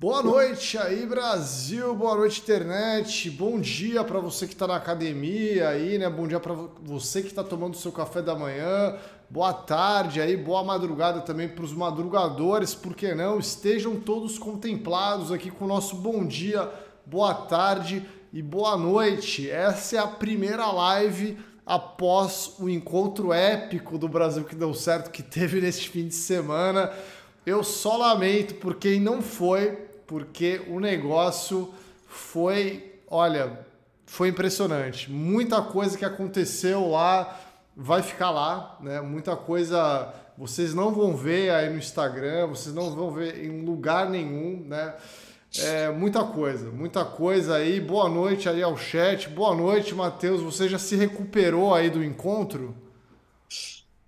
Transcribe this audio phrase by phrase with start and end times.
[0.00, 1.94] Boa noite aí, Brasil.
[1.94, 3.28] Boa noite, internet.
[3.28, 6.08] Bom dia para você que está na academia aí, né?
[6.08, 8.96] Bom dia para você que está tomando seu café da manhã.
[9.28, 13.38] Boa tarde aí, boa madrugada também para os madrugadores, por que não?
[13.38, 16.66] Estejam todos contemplados aqui com o nosso bom dia,
[17.04, 19.50] boa tarde e boa noite.
[19.50, 21.36] Essa é a primeira live
[21.66, 26.90] após o encontro épico do Brasil que deu certo que teve neste fim de semana.
[27.44, 31.72] Eu só lamento por quem não foi, porque o negócio
[32.08, 33.60] foi, olha,
[34.04, 35.08] foi impressionante.
[35.08, 37.38] Muita coisa que aconteceu lá
[37.76, 39.00] vai ficar lá, né?
[39.00, 44.10] Muita coisa vocês não vão ver aí no Instagram, vocês não vão ver em lugar
[44.10, 44.94] nenhum, né?
[45.56, 47.80] É, muita coisa, muita coisa aí.
[47.80, 49.28] Boa noite aí ao chat.
[49.28, 50.42] Boa noite, Matheus.
[50.42, 52.74] Você já se recuperou aí do encontro?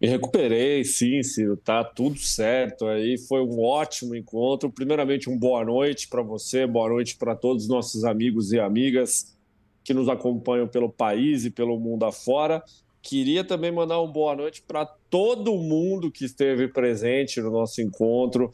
[0.02, 3.16] Me recuperei, sim, Ciro, tá tudo certo aí.
[3.16, 4.68] Foi um ótimo encontro.
[4.68, 9.38] Primeiramente, um boa noite para você, boa noite para todos os nossos amigos e amigas
[9.84, 12.64] que nos acompanham pelo país e pelo mundo afora.
[13.00, 18.50] Queria também mandar uma boa noite para todo mundo que esteve presente no nosso encontro.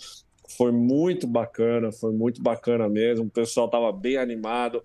[0.50, 3.24] Foi muito bacana, foi muito bacana mesmo.
[3.24, 4.82] O pessoal estava bem animado.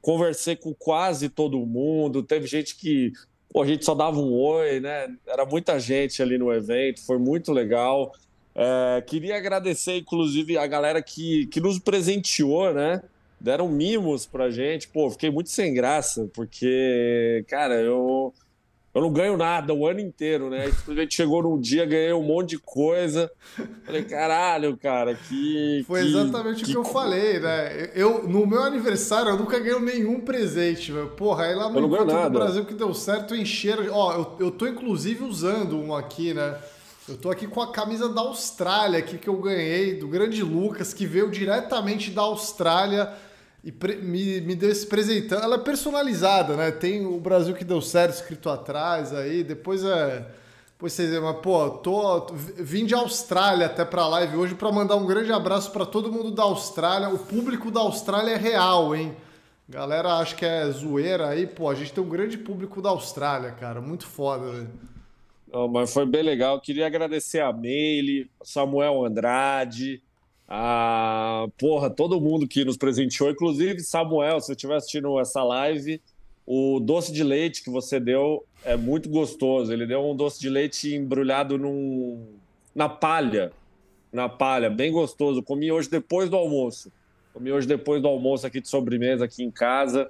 [0.00, 2.22] Conversei com quase todo mundo.
[2.22, 3.12] Teve gente que
[3.52, 5.14] Pô, a gente só dava um oi, né?
[5.26, 8.12] Era muita gente ali no evento, foi muito legal.
[8.54, 13.02] É, queria agradecer, inclusive, a galera que, que nos presenteou, né?
[13.38, 14.88] Deram mimos pra gente.
[14.88, 18.32] Pô, fiquei muito sem graça, porque, cara, eu
[18.96, 20.70] eu não ganho nada o ano inteiro, né?
[20.70, 23.30] Simplesmente chegou num dia, ganhei um monte de coisa.
[23.84, 25.84] Falei, caralho, cara, que.
[25.86, 27.90] Foi que, exatamente que, o que eu falei, né?
[27.94, 31.08] Eu, no meu aniversário, eu nunca ganhei nenhum presente, velho.
[31.08, 33.84] Porra, aí lá no encontro do Brasil que deu certo, encheram.
[33.92, 36.56] Ó, eu, eu tô inclusive usando um aqui, né?
[37.06, 40.94] Eu tô aqui com a camisa da Austrália aqui que eu ganhei, do grande Lucas,
[40.94, 43.12] que veio diretamente da Austrália
[43.66, 45.42] e me, me deu esse presentão.
[45.42, 46.70] Ela é personalizada, né?
[46.70, 49.42] Tem o Brasil que deu certo escrito atrás aí.
[49.42, 50.24] Depois é.
[50.70, 52.26] Depois vocês dizem, mas pô, tô,
[52.58, 56.30] vim de Austrália até pra live hoje para mandar um grande abraço para todo mundo
[56.30, 57.08] da Austrália.
[57.08, 59.16] O público da Austrália é real, hein?
[59.68, 61.68] Galera, acho que é zoeira aí, pô.
[61.68, 63.80] A gente tem um grande público da Austrália, cara.
[63.80, 64.70] Muito foda, velho.
[65.52, 66.60] Não, mas foi bem legal.
[66.60, 70.02] Queria agradecer a Meile, Samuel Andrade,
[70.48, 76.00] a porra, todo mundo que nos presenteou, inclusive Samuel, se você estiver assistindo essa live,
[76.46, 79.72] o doce de leite que você deu é muito gostoso.
[79.72, 82.24] Ele deu um doce de leite embrulhado num,
[82.72, 83.52] na palha,
[84.12, 85.42] na palha, bem gostoso.
[85.42, 86.92] Comi hoje depois do almoço.
[87.34, 90.08] Comi hoje depois do almoço aqui de sobremesa aqui em casa.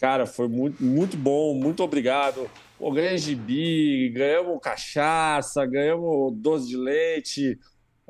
[0.00, 2.50] Cara, foi muito, muito bom, muito obrigado.
[2.78, 7.58] Pô, ganhei gibi, ganhamos cachaça, ganhamos doce de leite,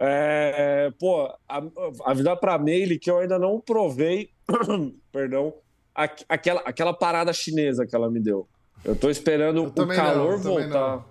[0.00, 1.28] é, pô,
[2.04, 4.30] avisar para a Meile que eu ainda não provei,
[5.10, 5.52] perdão,
[5.92, 8.48] aquela, aquela parada chinesa que ela me deu.
[8.84, 11.04] Eu tô esperando eu o calor não, voltar.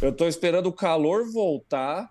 [0.00, 2.08] Eu tô esperando o calor voltar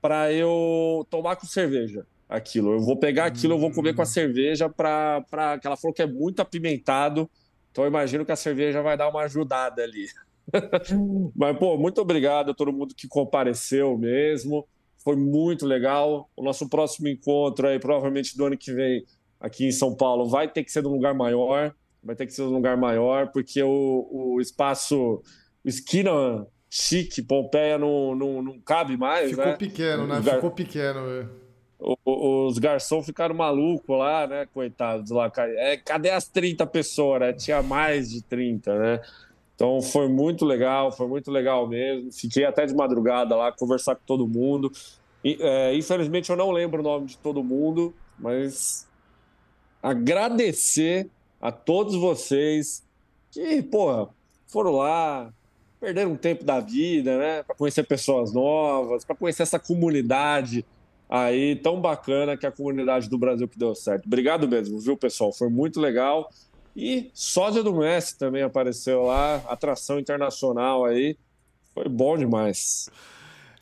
[0.00, 2.72] para eu tomar com cerveja aquilo.
[2.72, 3.56] Eu vou pegar aquilo, hum.
[3.58, 4.06] eu vou comer com a hum.
[4.06, 7.28] cerveja para que ela falou que é muito apimentado.
[7.70, 10.06] Então eu imagino que a cerveja vai dar uma ajudada ali.
[11.36, 14.66] Mas pô, muito obrigado a todo mundo que compareceu mesmo
[15.06, 16.28] foi muito legal.
[16.36, 19.04] O nosso próximo encontro aí, provavelmente do ano que vem,
[19.38, 21.72] aqui em São Paulo, vai ter que ser num lugar maior,
[22.02, 25.22] vai ter que ser num lugar maior, porque o, o espaço,
[25.64, 29.52] o esquina chique, Pompeia, não, não, não cabe mais, Ficou né?
[29.52, 30.20] pequeno, né?
[30.20, 30.34] Gar...
[30.34, 31.30] Ficou pequeno, velho.
[32.04, 34.46] Os garçons ficaram malucos lá, né?
[34.52, 35.30] Coitados lá.
[35.36, 37.20] É, cadê as 30 pessoas?
[37.20, 37.32] Né?
[37.32, 39.00] Tinha mais de 30, né?
[39.56, 42.12] Então foi muito legal, foi muito legal mesmo.
[42.12, 44.70] Fiquei até de madrugada lá, conversar com todo mundo.
[45.24, 48.86] E, é, infelizmente eu não lembro o nome de todo mundo, mas
[49.82, 52.84] agradecer a todos vocês
[53.30, 54.08] que, porra,
[54.46, 55.32] foram lá,
[55.80, 57.42] perderam um tempo da vida, né?
[57.42, 60.66] Para conhecer pessoas novas, para conhecer essa comunidade
[61.08, 64.06] aí tão bacana que é a comunidade do Brasil que deu certo.
[64.06, 65.32] Obrigado mesmo, viu, pessoal?
[65.32, 66.30] Foi muito legal.
[66.76, 71.16] E sósia do Messi também apareceu lá, atração internacional aí.
[71.72, 72.90] Foi bom demais.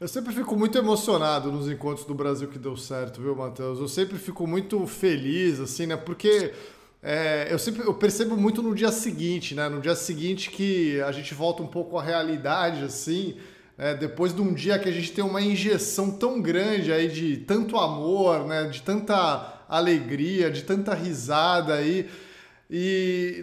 [0.00, 3.78] Eu sempre fico muito emocionado nos encontros do Brasil que deu certo, viu, Matheus?
[3.78, 5.96] Eu sempre fico muito feliz, assim, né?
[5.96, 6.52] Porque
[7.00, 9.69] é, eu sempre eu percebo muito no dia seguinte, né?
[9.69, 13.37] No dia seguinte que a gente volta um pouco à realidade, assim.
[13.78, 17.37] É, depois de um dia que a gente tem uma injeção tão grande aí de
[17.37, 18.64] tanto amor, né?
[18.64, 22.08] De tanta alegria, de tanta risada aí.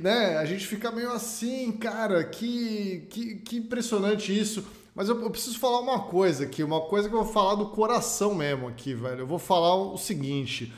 [0.01, 4.65] Né, a gente fica meio assim, cara, que, que, que impressionante isso.
[4.93, 7.67] Mas eu, eu, preciso falar uma coisa aqui, uma coisa que eu vou falar do
[7.67, 9.21] coração mesmo aqui, velho.
[9.21, 10.73] Eu vou falar o seguinte.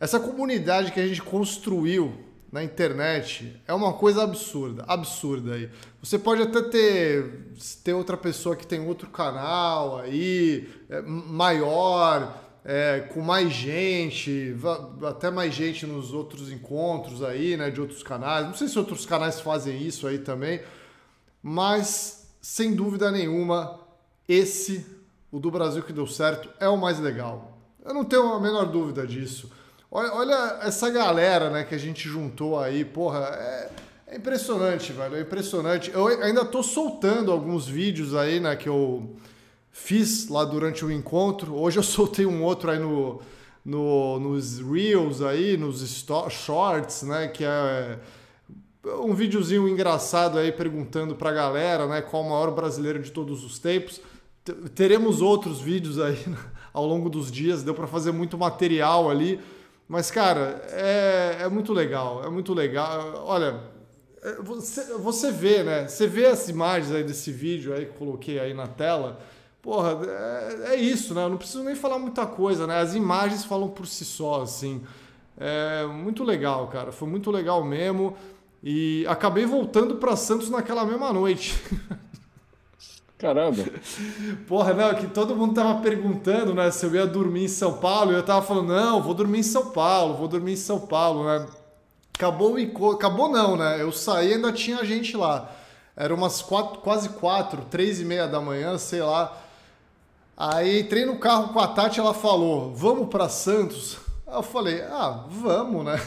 [0.00, 2.14] essa comunidade que a gente construiu
[2.50, 5.68] na internet é uma coisa absurda, absurda aí.
[6.02, 7.50] Você pode até ter,
[7.84, 14.56] ter outra pessoa que tem outro canal aí, é, maior, é, com mais gente,
[15.08, 18.44] até mais gente nos outros encontros aí, né, de outros canais.
[18.44, 20.60] Não sei se outros canais fazem isso aí também,
[21.40, 23.78] mas sem dúvida nenhuma,
[24.28, 24.84] esse,
[25.30, 27.56] o do Brasil que deu certo, é o mais legal.
[27.84, 29.48] Eu não tenho a menor dúvida disso.
[29.88, 33.70] Olha, olha essa galera, né, que a gente juntou aí, porra, é,
[34.08, 35.92] é impressionante, velho, é impressionante.
[35.94, 39.14] Eu ainda tô soltando alguns vídeos aí, né, que eu
[39.76, 41.54] fiz lá durante o encontro.
[41.54, 43.20] Hoje eu soltei um outro aí no,
[43.64, 47.98] no, nos Reels aí, nos Shorts, né, que é
[49.04, 53.58] um videozinho engraçado aí perguntando pra galera, né, qual o maior brasileiro de todos os
[53.58, 54.00] tempos.
[54.74, 56.18] Teremos outros vídeos aí
[56.72, 59.40] ao longo dos dias, deu para fazer muito material ali.
[59.88, 63.24] Mas, cara, é, é muito legal, é muito legal.
[63.24, 63.60] Olha,
[64.22, 65.86] é, você, você vê, né?
[65.86, 69.20] Você vê as imagens aí desse vídeo aí que coloquei aí na tela.
[69.66, 71.24] Porra, é, é isso, né?
[71.24, 72.78] Eu não preciso nem falar muita coisa, né?
[72.78, 74.80] As imagens falam por si só, assim.
[75.36, 76.92] É muito legal, cara.
[76.92, 78.16] Foi muito legal mesmo.
[78.62, 81.60] E acabei voltando para Santos naquela mesma noite.
[83.18, 83.64] Caramba.
[84.46, 88.12] Porra, não, que todo mundo tava perguntando, né, se eu ia dormir em São Paulo,
[88.12, 91.24] e eu tava falando, não, vou dormir em São Paulo, vou dormir em São Paulo,
[91.24, 91.44] né?
[92.14, 93.82] Acabou o encontro, acabou não, né?
[93.82, 95.50] Eu saí e ainda tinha gente lá.
[95.96, 99.42] Era umas quatro, quase quatro, três e meia da manhã, sei lá.
[100.36, 103.96] Aí entrei no carro com a Tati, ela falou, vamos para Santos?
[104.26, 105.98] Eu falei, ah, vamos, né?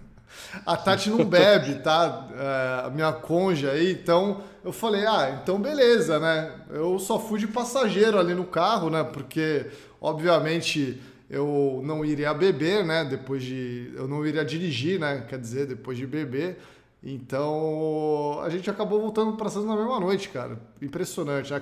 [0.64, 2.26] A Tati não bebe, tá?
[2.32, 6.52] É, a minha conja aí, então eu falei, ah, então beleza, né?
[6.70, 9.04] Eu só fui de passageiro ali no carro, né?
[9.04, 9.66] Porque,
[10.00, 10.98] obviamente,
[11.28, 13.04] eu não iria beber, né?
[13.04, 13.92] Depois de.
[13.94, 15.26] Eu não iria dirigir, né?
[15.28, 16.58] Quer dizer, depois de beber.
[17.02, 20.58] Então, a gente acabou voltando para Santos na mesma noite, cara.
[20.80, 21.52] Impressionante.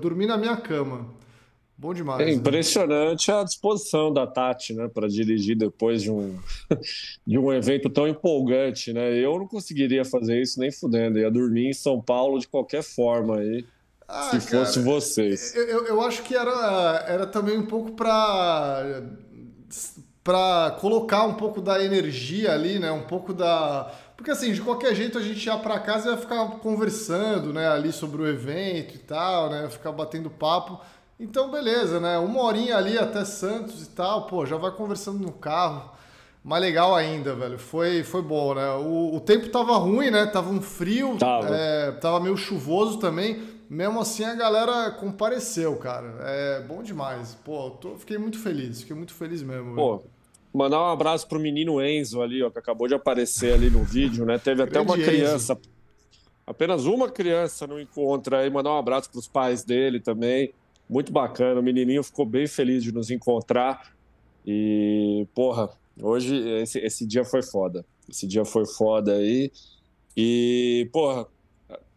[0.00, 1.06] Dormi na minha cama.
[1.78, 2.22] Bom demais.
[2.22, 2.32] É né?
[2.32, 3.38] impressionante né?
[3.38, 6.38] a disposição da Tati, né, para dirigir depois de um,
[7.26, 9.12] de um evento tão empolgante, né?
[9.18, 11.18] Eu não conseguiria fazer isso nem fudendo.
[11.18, 13.66] Ia dormir em São Paulo de qualquer forma aí.
[14.08, 15.54] Ah, se cara, fosse vocês.
[15.54, 19.02] Eu, eu, eu, acho que era, era também um pouco para
[20.22, 22.90] para colocar um pouco da energia ali, né?
[22.90, 26.18] Um pouco da porque assim, de qualquer jeito a gente ia para casa e ia
[26.18, 29.68] ficar conversando, né, ali sobre o evento e tal, né?
[29.68, 30.80] Ficar batendo papo.
[31.18, 32.18] Então, beleza, né?
[32.18, 35.92] Uma horinha ali até Santos e tal, pô, já vai conversando no carro.
[36.44, 37.58] Mais legal ainda, velho.
[37.58, 38.70] Foi, foi bom, né?
[38.74, 40.26] O, o tempo tava ruim, né?
[40.26, 41.48] Tava um frio, tava.
[41.50, 43.42] É, tava meio chuvoso também.
[43.68, 46.18] Mesmo assim, a galera compareceu, cara.
[46.20, 47.34] É bom demais.
[47.44, 49.74] Pô, tô, fiquei muito feliz, fiquei muito feliz mesmo.
[49.74, 50.10] Pô, velho.
[50.54, 54.24] mandar um abraço pro menino Enzo ali, ó, que acabou de aparecer ali no vídeo,
[54.24, 54.38] né?
[54.38, 55.62] Teve até uma criança, Enzo.
[56.46, 58.48] apenas uma criança no encontro aí.
[58.48, 60.52] Mandar um abraço pros pais dele também
[60.88, 61.60] muito bacana.
[61.60, 63.94] O menininho ficou bem feliz de nos encontrar.
[64.46, 67.84] E, porra, hoje esse, esse dia foi foda.
[68.08, 69.50] Esse dia foi foda aí.
[70.16, 71.26] E, porra,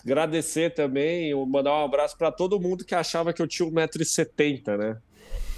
[0.03, 4.97] agradecer também, mandar um abraço para todo mundo que achava que eu tinha 1,70m, né?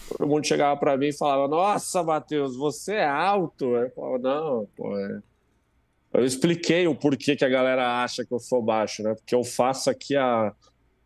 [0.10, 3.75] Todo mundo chegava para mim e falava: Nossa, Matheus, você é alto.
[3.75, 5.22] Eu falava: Não, pô, é...
[6.13, 9.15] Eu expliquei o porquê que a galera acha que eu sou baixo, né?
[9.15, 10.53] Porque eu faço aqui a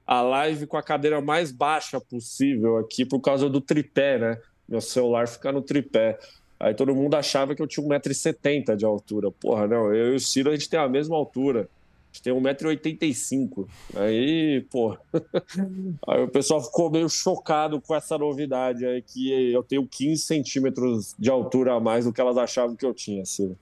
[0.05, 4.37] a live com a cadeira mais baixa possível aqui por causa do tripé, né?
[4.67, 6.19] Meu celular fica no tripé.
[6.59, 9.31] Aí todo mundo achava que eu tinha 1,70m de altura.
[9.31, 11.61] Porra, não, eu e o Ciro a gente tem a mesma altura.
[11.61, 13.67] A gente tem 1,85m.
[13.95, 14.97] Aí, pô.
[16.07, 21.13] Aí o pessoal ficou meio chocado com essa novidade aí, que eu tenho 15 centímetros
[21.19, 23.57] de altura a mais do que elas achavam que eu tinha, Ciro.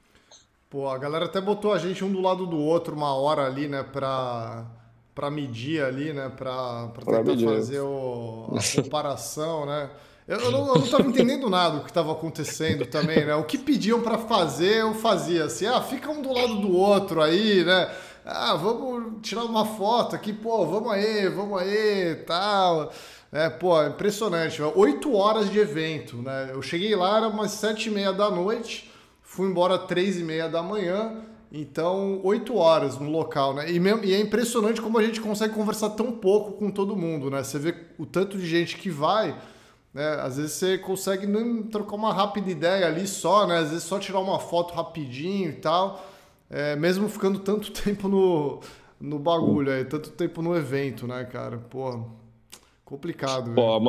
[0.70, 3.68] Pô, a galera até botou a gente um do lado do outro uma hora ali,
[3.68, 4.66] né, pra
[5.14, 6.32] para medir ali, né?
[6.36, 7.48] Para tentar medir.
[7.48, 9.90] fazer o, a comparação, né?
[10.28, 13.36] Eu, eu não estava entendendo nada do que estava acontecendo também, né?
[13.36, 17.22] O que pediam para fazer, eu fazia assim, ah, fica um do lado do outro
[17.22, 17.94] aí, né?
[18.26, 22.92] Ah, vamos tirar uma foto aqui, pô, vamos aí, vamos aí, tal.
[23.34, 24.62] É, pô, impressionante.
[24.62, 26.52] Oito horas de evento, né?
[26.54, 28.90] Eu cheguei lá, era umas sete e meia da noite,
[29.22, 31.22] fui embora três e meia da manhã.
[31.56, 33.72] Então, oito horas no local, né?
[33.72, 37.30] E, mesmo, e, é impressionante como a gente consegue conversar tão pouco com todo mundo,
[37.30, 37.44] né?
[37.44, 39.40] Você vê o tanto de gente que vai,
[39.94, 40.16] né?
[40.22, 43.60] Às vezes você consegue nem trocar uma rápida ideia ali só, né?
[43.60, 46.04] Às vezes só tirar uma foto rapidinho e tal,
[46.50, 48.60] é, mesmo ficando tanto tempo no,
[49.00, 51.60] no bagulho aí, tanto tempo no evento, né, cara?
[51.70, 52.04] Pô,
[52.84, 53.54] complicado.
[53.54, 53.80] Pô,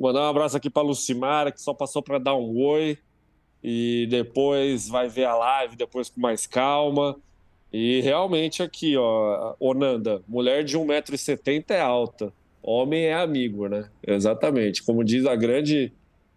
[0.00, 2.96] mandar um abraço aqui para Lucimara, que só passou para dar um oi.
[3.62, 7.16] E depois vai ver a live depois com mais calma.
[7.72, 13.88] E realmente aqui, ó, Onanda, mulher de 1,70m é alta, homem é amigo, né?
[14.06, 14.82] Exatamente.
[14.82, 15.92] Como diz a grande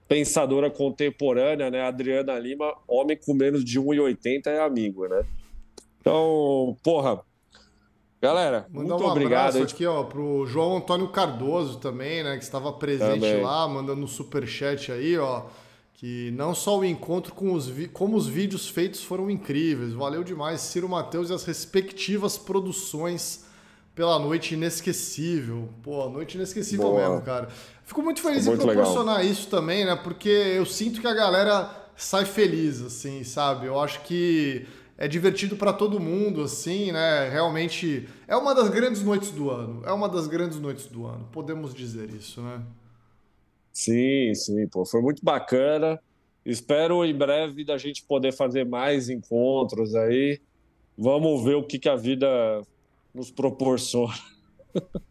[0.08, 5.26] pensadora contemporânea, né, Adriana Lima, homem com menos de 1,80 é amigo, né?
[6.00, 7.20] Então, porra,
[8.22, 9.62] galera, Mandar muito um obrigado.
[9.64, 13.42] aqui, ó, pro João Antônio Cardoso também, né, que estava presente Também.
[13.42, 15.46] lá, mandando um superchat aí, ó,
[15.96, 19.94] que não só o encontro com os como os vídeos feitos foram incríveis.
[19.94, 23.46] Valeu demais, Ciro Matheus e as respectivas produções
[23.96, 25.70] pela noite inesquecível.
[25.82, 27.10] Pô, noite inesquecível Boa.
[27.10, 27.48] mesmo, cara.
[27.84, 28.84] Fico muito feliz Muito em legal.
[28.84, 29.96] proporcionar isso também, né?
[29.96, 33.68] Porque eu sinto que a galera sai feliz, assim, sabe?
[33.68, 34.66] Eu acho que
[34.98, 37.30] é divertido pra todo mundo, assim, né?
[37.30, 39.82] Realmente é uma das grandes noites do ano.
[39.86, 41.30] É uma das grandes noites do ano.
[41.32, 42.62] Podemos dizer isso, né?
[43.76, 46.00] Sim, sim, pô, foi muito bacana.
[46.46, 50.40] Espero em breve da gente poder fazer mais encontros aí.
[50.98, 52.62] Vamos ver o que que a vida
[53.14, 54.14] nos proporciona.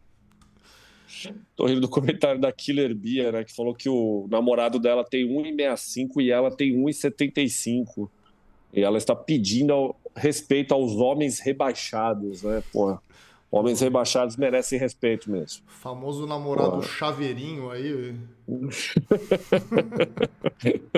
[1.55, 5.27] Tô rindo do comentário da Killer Bia, né, que falou que o namorado dela tem
[5.27, 8.09] 1,65 e ela tem 1,75.
[8.73, 12.63] E ela está pedindo respeito aos homens rebaixados, né?
[12.73, 12.99] Porra,
[13.51, 15.63] homens rebaixados merecem respeito mesmo.
[15.67, 18.15] Famoso namorado chaveirinho aí.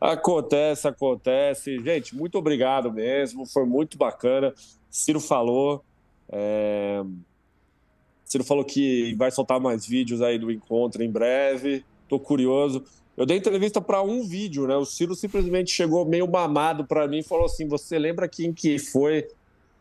[0.00, 1.78] Acontece, acontece.
[1.82, 3.46] Gente, muito obrigado mesmo.
[3.46, 4.54] Foi muito bacana.
[4.90, 5.84] Ciro falou.
[6.30, 7.02] é,
[8.24, 11.84] Ciro falou que vai soltar mais vídeos aí do encontro em breve.
[12.08, 12.84] Tô curioso.
[13.16, 14.76] Eu dei entrevista para um vídeo, né?
[14.76, 18.78] O Ciro simplesmente chegou meio mamado para mim e falou assim: Você lembra quem que
[18.78, 19.28] foi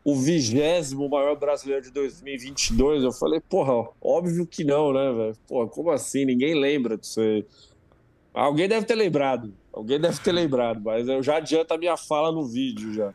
[0.03, 3.03] o vigésimo maior brasileiro de 2022?
[3.03, 5.37] Eu falei: Porra, óbvio que não, né, velho?
[5.47, 6.25] Porra, como assim?
[6.25, 7.45] Ninguém lembra disso aí.
[8.33, 9.53] Alguém deve ter lembrado.
[9.71, 13.13] Alguém deve ter lembrado, mas eu já adianto a minha fala no vídeo já.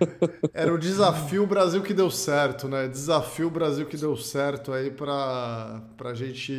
[0.54, 2.88] Era o desafio Brasil que deu certo, né?
[2.88, 6.52] Desafio Brasil que deu certo aí pra, pra gente,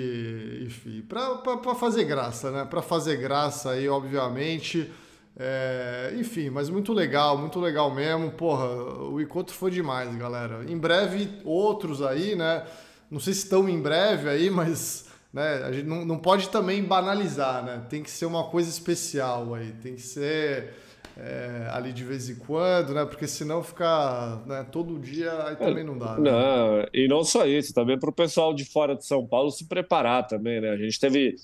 [0.63, 2.66] enfim, pra, pra, pra fazer graça, né?
[2.66, 4.92] Pra fazer graça aí, obviamente.
[5.38, 8.31] É, enfim, mas muito legal, muito legal mesmo.
[8.31, 8.67] Porra,
[9.03, 10.63] o encontro foi demais, galera.
[10.67, 12.65] Em breve, outros aí, né?
[13.09, 16.83] Não sei se estão em breve aí, mas né, a gente não, não pode também
[16.83, 17.85] banalizar, né?
[17.89, 20.73] Tem que ser uma coisa especial aí, tem que ser
[21.17, 23.05] é, ali de vez em quando, né?
[23.05, 26.17] Porque senão ficar né, todo dia aí também não dá.
[26.17, 26.31] Né?
[26.31, 29.67] Não, e não só isso, também para o pessoal de fora de São Paulo se
[29.67, 30.69] preparar também, né?
[30.69, 31.35] A gente teve,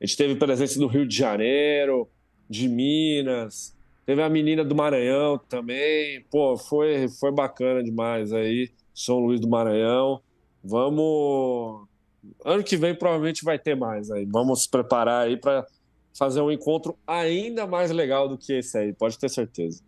[0.00, 2.08] a gente teve presença do Rio de Janeiro,
[2.48, 3.74] de Minas,
[4.04, 6.24] teve a menina do Maranhão também.
[6.30, 10.20] Pô, foi, foi bacana demais aí, São Luís do Maranhão.
[10.62, 11.86] Vamos.
[12.44, 14.24] Ano que vem provavelmente vai ter mais aí.
[14.24, 15.66] Vamos se preparar aí para
[16.16, 19.82] fazer um encontro ainda mais legal do que esse aí, pode ter certeza.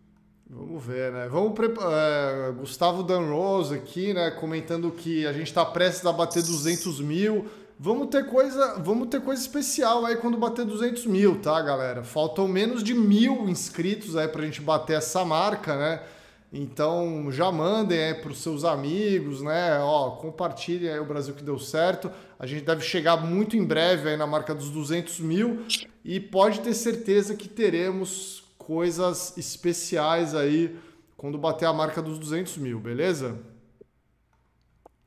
[0.49, 1.27] Vamos ver, né?
[1.27, 2.49] Vamos preparar.
[2.49, 4.31] É, Gustavo Dan Rose aqui, né?
[4.31, 7.45] Comentando que a gente está prestes a bater 200 mil.
[7.81, 12.03] Vamos ter coisa, vamos ter coisa especial aí quando bater 200 mil, tá, galera?
[12.03, 16.03] Faltam menos de mil inscritos aí pra gente bater essa marca, né?
[16.51, 19.79] Então já mandem aí pros seus amigos, né?
[19.79, 22.11] Ó, compartilhem aí o Brasil que deu certo.
[22.37, 25.65] A gente deve chegar muito em breve aí na marca dos 200 mil
[26.03, 30.77] e pode ter certeza que teremos coisas especiais aí
[31.15, 33.39] quando bater a marca dos 200 mil, beleza?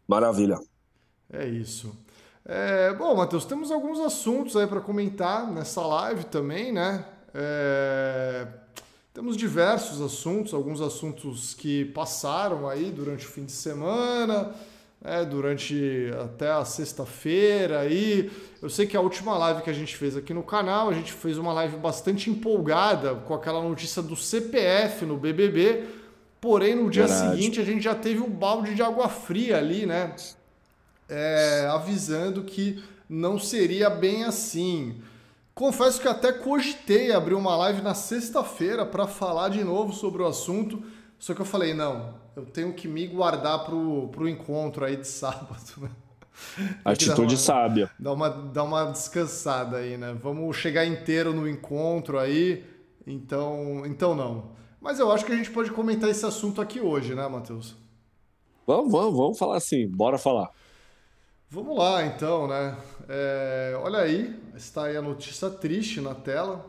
[0.09, 0.59] Maravilha.
[1.31, 1.95] É isso.
[2.45, 7.05] É, bom, Matheus, temos alguns assuntos aí para comentar nessa live também, né?
[7.33, 8.47] É,
[9.15, 14.53] temos diversos assuntos, alguns assuntos que passaram aí durante o fim de semana,
[15.01, 18.31] né, durante até a sexta-feira aí.
[18.61, 21.13] Eu sei que a última live que a gente fez aqui no canal, a gente
[21.13, 25.85] fez uma live bastante empolgada com aquela notícia do CPF no BBB,
[26.41, 27.37] porém no dia Verdade.
[27.37, 30.15] seguinte a gente já teve um balde de água fria ali, né?
[31.15, 35.01] É, avisando que não seria bem assim.
[35.55, 40.27] Confesso que até cogitei abrir uma live na sexta-feira para falar de novo sobre o
[40.27, 40.83] assunto,
[41.19, 45.07] só que eu falei, não, eu tenho que me guardar pro, pro encontro aí de
[45.07, 45.91] sábado.
[46.83, 47.91] Atitude sábia.
[47.99, 50.17] Dá uma, dá uma descansada aí, né?
[50.23, 52.65] Vamos chegar inteiro no encontro aí,
[53.07, 54.53] então, então não.
[54.81, 57.77] Mas eu acho que a gente pode comentar esse assunto aqui hoje, né, Matheus?
[58.67, 60.51] Vamos, vamos, vamos falar assim, bora falar.
[61.55, 62.75] Vamos lá, então, né?
[63.07, 66.65] É, olha aí, está aí a notícia triste na tela.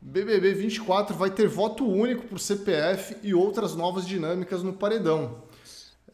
[0.00, 5.42] BBB 24 vai ter voto único por CPF e outras novas dinâmicas no paredão.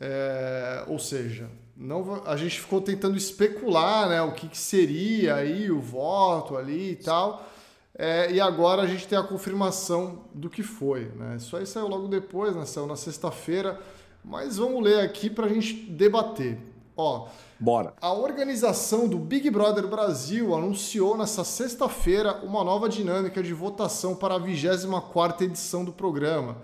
[0.00, 5.70] É, ou seja, não, a gente ficou tentando especular né, o que, que seria aí
[5.70, 7.46] o voto ali e tal.
[7.94, 11.04] É, e agora a gente tem a confirmação do que foi.
[11.14, 11.36] Né?
[11.36, 12.66] Isso aí saiu logo depois, né?
[12.66, 13.80] saiu na sexta-feira.
[14.24, 16.58] Mas vamos ler aqui para a gente debater.
[16.96, 17.28] Ó,
[17.62, 17.92] Bora.
[18.00, 24.36] A organização do Big Brother Brasil anunciou nesta sexta-feira uma nova dinâmica de votação para
[24.36, 26.56] a 24 edição do programa.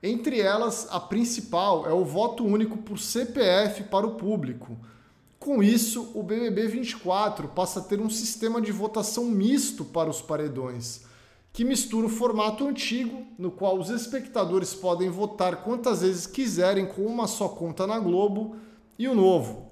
[0.00, 4.78] Entre elas, a principal é o voto único por CPF para o público.
[5.36, 10.22] Com isso, o BBB 24 passa a ter um sistema de votação misto para os
[10.22, 11.00] paredões,
[11.52, 17.02] que mistura o formato antigo, no qual os espectadores podem votar quantas vezes quiserem com
[17.02, 18.54] uma só conta na Globo,
[18.96, 19.65] e o novo,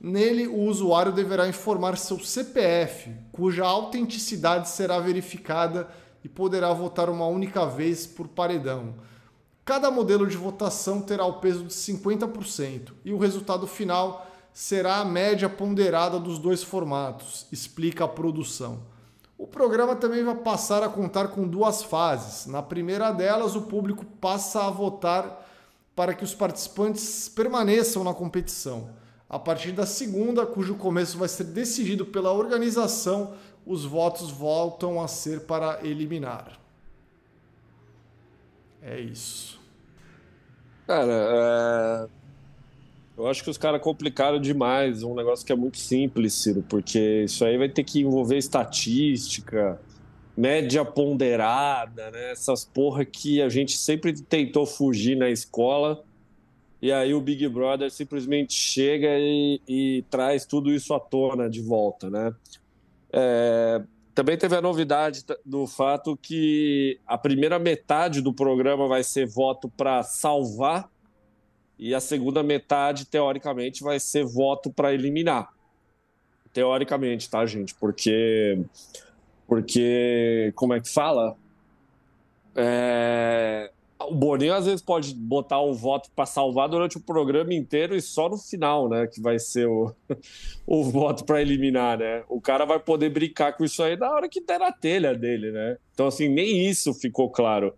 [0.00, 5.88] Nele, o usuário deverá informar seu CPF, cuja autenticidade será verificada
[6.22, 8.94] e poderá votar uma única vez por paredão.
[9.64, 15.04] Cada modelo de votação terá o peso de 50% e o resultado final será a
[15.04, 18.82] média ponderada dos dois formatos, explica a produção.
[19.38, 22.46] O programa também vai passar a contar com duas fases.
[22.46, 25.46] Na primeira delas, o público passa a votar
[25.94, 28.88] para que os participantes permaneçam na competição.
[29.28, 33.34] A partir da segunda, cujo começo vai ser decidido pela organização,
[33.66, 36.60] os votos voltam a ser para eliminar.
[38.80, 39.60] É isso.
[40.86, 42.08] Cara, é...
[43.18, 47.24] eu acho que os caras complicaram demais um negócio que é muito simples, Ciro, porque
[47.24, 49.80] isso aí vai ter que envolver estatística,
[50.36, 52.30] média ponderada, né?
[52.30, 56.04] Essas porra que a gente sempre tentou fugir na escola
[56.80, 61.60] e aí o Big Brother simplesmente chega e, e traz tudo isso à tona de
[61.60, 62.34] volta, né?
[63.12, 63.82] É,
[64.14, 69.68] também teve a novidade do fato que a primeira metade do programa vai ser voto
[69.68, 70.90] para salvar
[71.78, 75.52] e a segunda metade, teoricamente, vai ser voto para eliminar.
[76.52, 77.74] Teoricamente, tá, gente?
[77.74, 78.58] Porque,
[79.46, 81.36] porque como é que fala?
[82.54, 87.96] É, o Boninho às vezes pode botar um voto para salvar durante o programa inteiro
[87.96, 89.06] e só no final, né?
[89.06, 89.94] Que vai ser o,
[90.66, 92.22] o voto para eliminar, né?
[92.28, 95.50] O cara vai poder brincar com isso aí na hora que der a telha dele,
[95.50, 95.78] né?
[95.92, 97.74] Então, assim, nem isso ficou claro.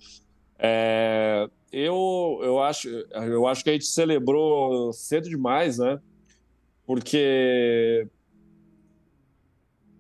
[0.59, 6.01] É, eu, eu, acho, eu acho que a gente celebrou cedo demais, né?
[6.85, 8.09] Porque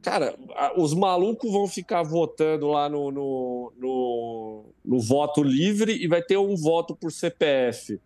[0.08, 0.34] Cara,
[0.74, 6.38] os malucos vão ficar votando lá no, no, no, no, voto livre e vai ter
[6.38, 8.00] um voto por CPF.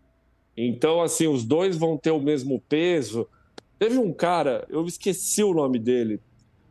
[0.57, 3.25] Então, assim, os dois vão ter o mesmo peso.
[3.79, 6.19] Teve um cara, eu esqueci o nome dele,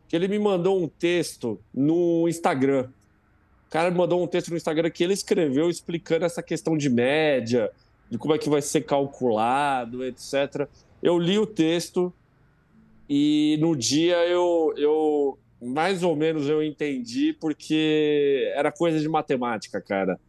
[0.07, 2.89] que ele me mandou um texto no Instagram.
[3.65, 6.91] O cara me mandou um texto no Instagram que ele escreveu explicando essa questão de
[6.91, 7.71] média,
[8.07, 10.67] de como é que vai ser calculado, etc.
[11.01, 12.13] Eu li o texto,
[13.09, 19.81] e no dia eu, eu mais ou menos eu entendi porque era coisa de matemática,
[19.81, 20.19] cara.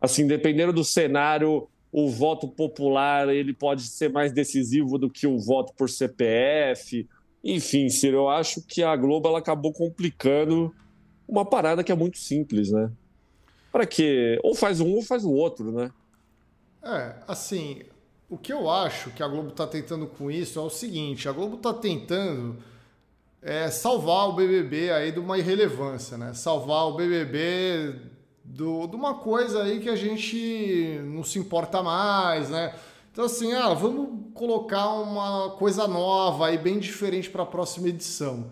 [0.00, 5.38] Assim, dependendo do cenário, o voto popular ele pode ser mais decisivo do que o
[5.38, 7.08] voto por CPF.
[7.42, 10.74] Enfim, Ciro, eu acho que a Globo ela acabou complicando
[11.26, 12.90] uma parada que é muito simples, né?
[13.72, 14.38] Para quê?
[14.42, 15.90] Ou faz um ou faz o outro, né?
[16.82, 17.82] É, assim,
[18.28, 21.32] o que eu acho que a Globo está tentando com isso é o seguinte: a
[21.32, 22.56] Globo está tentando
[23.42, 26.32] é, salvar o BBB aí de uma irrelevância, né?
[26.32, 28.00] Salvar o BBB
[28.42, 32.74] do, de uma coisa aí que a gente não se importa mais, né?
[33.12, 38.50] Então, assim, ah, vamos colocar uma coisa nova aí, bem diferente para a próxima edição.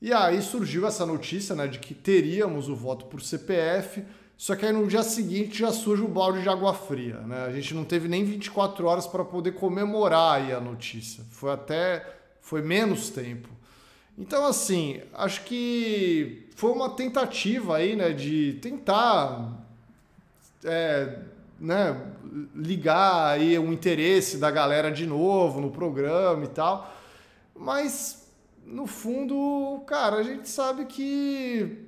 [0.00, 4.04] E aí surgiu essa notícia, né, de que teríamos o voto por CPF.
[4.36, 7.44] Só que aí no dia seguinte já surge o balde de água fria, né?
[7.44, 11.24] A gente não teve nem 24 horas para poder comemorar aí a notícia.
[11.30, 12.04] Foi até
[12.40, 13.48] foi menos tempo.
[14.18, 19.64] Então assim, acho que foi uma tentativa aí, né, de tentar
[20.64, 21.18] é,
[21.58, 22.00] né,
[22.54, 26.92] ligar aí o interesse da galera de novo no programa e tal.
[27.56, 28.28] Mas
[28.66, 31.78] no fundo, cara, a gente sabe que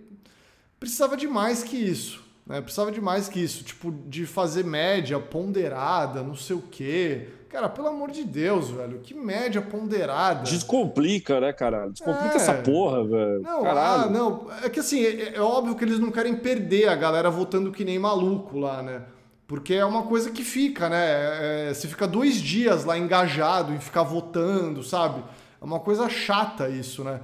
[0.79, 2.26] precisava de mais que isso.
[2.47, 2.61] Né?
[2.61, 7.29] Precisava de mais que isso, tipo, de fazer média ponderada, não sei o quê.
[7.49, 10.43] Cara, pelo amor de Deus, velho, que média ponderada.
[10.43, 11.89] Descomplica, né, cara?
[11.89, 12.37] Descomplica é.
[12.37, 13.43] essa porra, velho.
[13.43, 14.03] Não, Caralho.
[14.05, 14.47] ah, não.
[14.63, 17.85] É que assim, é, é, óbvio que eles não querem perder a galera votando que
[17.85, 19.03] nem maluco lá, né?
[19.47, 21.07] Porque é uma coisa que fica, né?
[21.07, 25.23] É, é você fica dois dias lá engajado em ficar votando, sabe?
[25.61, 27.21] É uma coisa chata isso, né?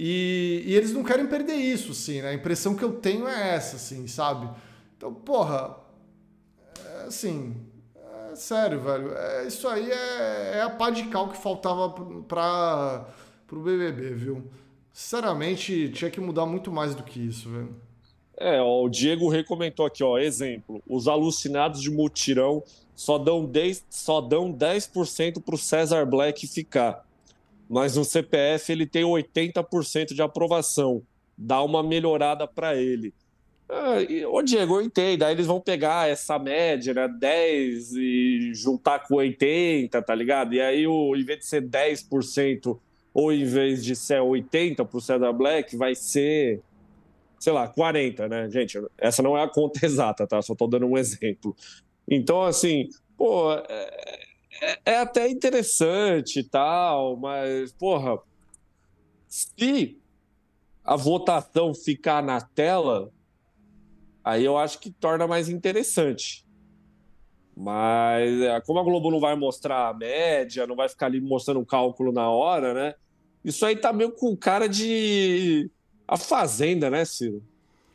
[0.00, 2.28] E, e, eles não querem perder isso, assim, né?
[2.28, 4.48] A impressão que eu tenho é essa, assim, sabe?
[4.96, 5.76] Então, porra,
[6.84, 7.56] é, assim,
[8.30, 9.12] é sério, velho.
[9.12, 11.90] É, isso aí é, é, a pá de cal que faltava
[12.28, 13.08] para
[13.48, 14.44] pro BBB, viu?
[14.92, 17.74] Sinceramente, tinha que mudar muito mais do que isso, velho.
[18.36, 22.62] É, ó, o Diego recomentou aqui, ó, exemplo, os alucinados de mutirão
[22.94, 27.04] só dão 10%, só dão 10 para o César Black ficar.
[27.68, 31.02] Mas no CPF ele tem 80% de aprovação.
[31.36, 33.12] Dá uma melhorada para ele.
[33.68, 33.96] Ah,
[34.30, 35.24] ô Diego, eu entendo.
[35.24, 37.06] Aí eles vão pegar essa média, né?
[37.06, 40.54] 10 e juntar com 80, tá ligado?
[40.54, 42.78] E aí, o, em vez de ser 10%,
[43.12, 46.62] ou em vez de ser 80% da Black, vai ser,
[47.38, 48.48] sei lá, 40, né?
[48.50, 50.40] Gente, essa não é a conta exata, tá?
[50.40, 51.54] Só tô dando um exemplo.
[52.10, 54.27] Então, assim, pô, é,
[54.84, 58.18] é, até interessante e tal, mas, porra,
[59.28, 59.98] se
[60.84, 63.10] a votação ficar na tela
[64.28, 66.44] aí eu acho que torna mais interessante.
[67.56, 71.60] Mas é, como a Globo não vai mostrar a média, não vai ficar ali mostrando
[71.60, 72.94] um cálculo na hora, né?
[73.42, 75.70] Isso aí tá meio com cara de.
[76.06, 77.42] A Fazenda, né, Ciro?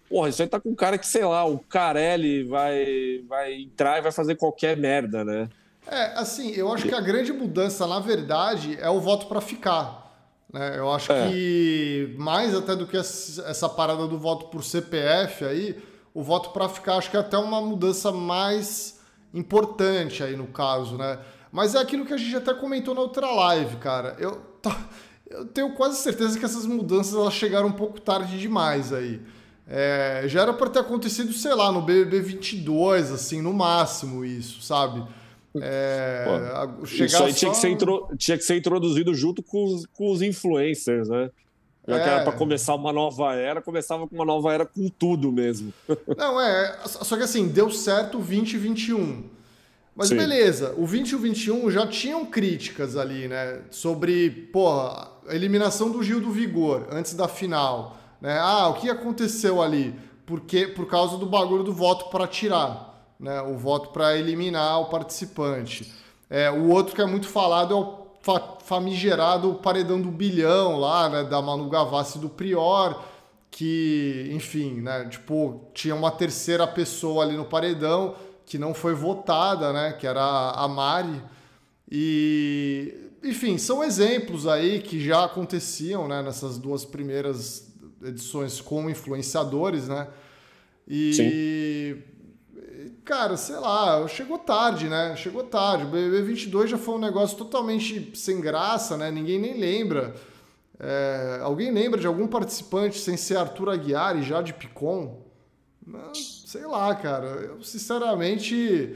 [0.10, 4.02] Porra, isso aí tá com cara que, sei lá, o Carelli vai, vai entrar e
[4.02, 5.50] vai fazer qualquer merda, né?
[5.88, 10.04] É, assim, eu acho que a grande mudança, na verdade, é o voto para ficar.
[10.52, 10.78] Né?
[10.78, 11.30] Eu acho é.
[11.30, 16.70] que mais até do que essa parada do voto por CPF aí, o voto para
[16.70, 19.00] ficar, acho que é até uma mudança mais
[19.34, 21.18] importante aí no caso, né?
[21.52, 24.16] Mas é aquilo que a gente até comentou na outra live, cara.
[24.20, 24.42] Eu,
[25.30, 29.22] eu tenho quase certeza que essas mudanças elas chegaram um pouco tarde demais aí.
[29.68, 34.62] É, já era para ter acontecido, sei lá, no BBB 22, assim, no máximo isso,
[34.62, 35.04] sabe?
[35.62, 37.32] É, Pô, isso aí só...
[37.32, 38.10] tinha, que ser intro...
[38.18, 41.30] tinha que ser introduzido junto com os, com os influencers, né?
[41.88, 42.04] Já é.
[42.04, 45.74] que era para começar uma nova era, começava com uma nova era com tudo mesmo.
[46.18, 46.80] Não, é.
[46.86, 49.30] Só que assim, deu certo o 2021.
[49.96, 50.18] Mas Sim.
[50.18, 53.62] beleza, o 20 e o 21 já tinham críticas ali, né?
[53.70, 57.98] Sobre, porra, a eliminação do Gil do Vigor antes da final.
[58.20, 58.40] Né?
[58.40, 59.94] Ah, o que aconteceu ali?
[60.26, 62.93] Porque, por causa do bagulho do voto para tirar,
[63.24, 63.42] né?
[63.42, 65.92] O voto para eliminar o participante.
[66.30, 68.04] É, o outro que é muito falado é o
[68.64, 73.02] famigerado paredão do bilhão lá, né, da Manu Gavassi do Prior,
[73.50, 79.72] que, enfim, né, tipo, tinha uma terceira pessoa ali no paredão que não foi votada,
[79.72, 81.22] né, que era a Mari.
[81.90, 87.72] E, enfim, são exemplos aí que já aconteciam, né, nessas duas primeiras
[88.04, 90.08] edições com influenciadores, né?
[90.86, 92.13] E Sim
[93.04, 95.16] cara, sei lá, chegou tarde, né?
[95.16, 95.84] Chegou tarde.
[95.84, 99.12] O BBB 22 já foi um negócio totalmente sem graça, né?
[99.12, 100.16] Ninguém nem lembra.
[100.80, 105.22] É, alguém lembra de algum participante sem ser Arthur Aguiar e Jade Picon?
[106.14, 107.28] Sei lá, cara.
[107.28, 108.96] Eu, sinceramente,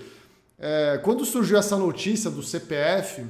[0.58, 3.26] é, quando surgiu essa notícia do CPF,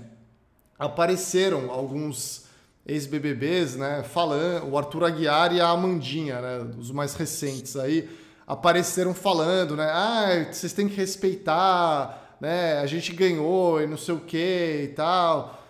[0.78, 2.46] apareceram alguns
[2.86, 4.04] ex-BBBs, né?
[4.04, 6.72] Falando, o Arthur Aguiar e a Amandinha, né?
[6.78, 8.08] Os mais recentes aí
[8.48, 9.90] apareceram falando, né?
[9.92, 12.80] Ah, vocês têm que respeitar, né?
[12.80, 15.62] A gente ganhou e não sei o que e tal.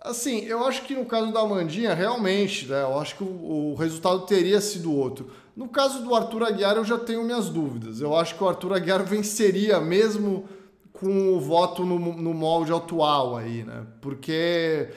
[0.00, 2.82] Assim, eu acho que no caso da Amandinha, realmente, né?
[2.82, 5.30] Eu acho que o, o, resultado teria sido outro.
[5.54, 8.00] No caso do Arthur Aguiar, eu já tenho minhas dúvidas.
[8.00, 10.48] Eu acho que o Arthur Aguiar venceria mesmo
[10.92, 13.86] com o voto no, no molde atual aí, né?
[14.00, 14.88] Porque.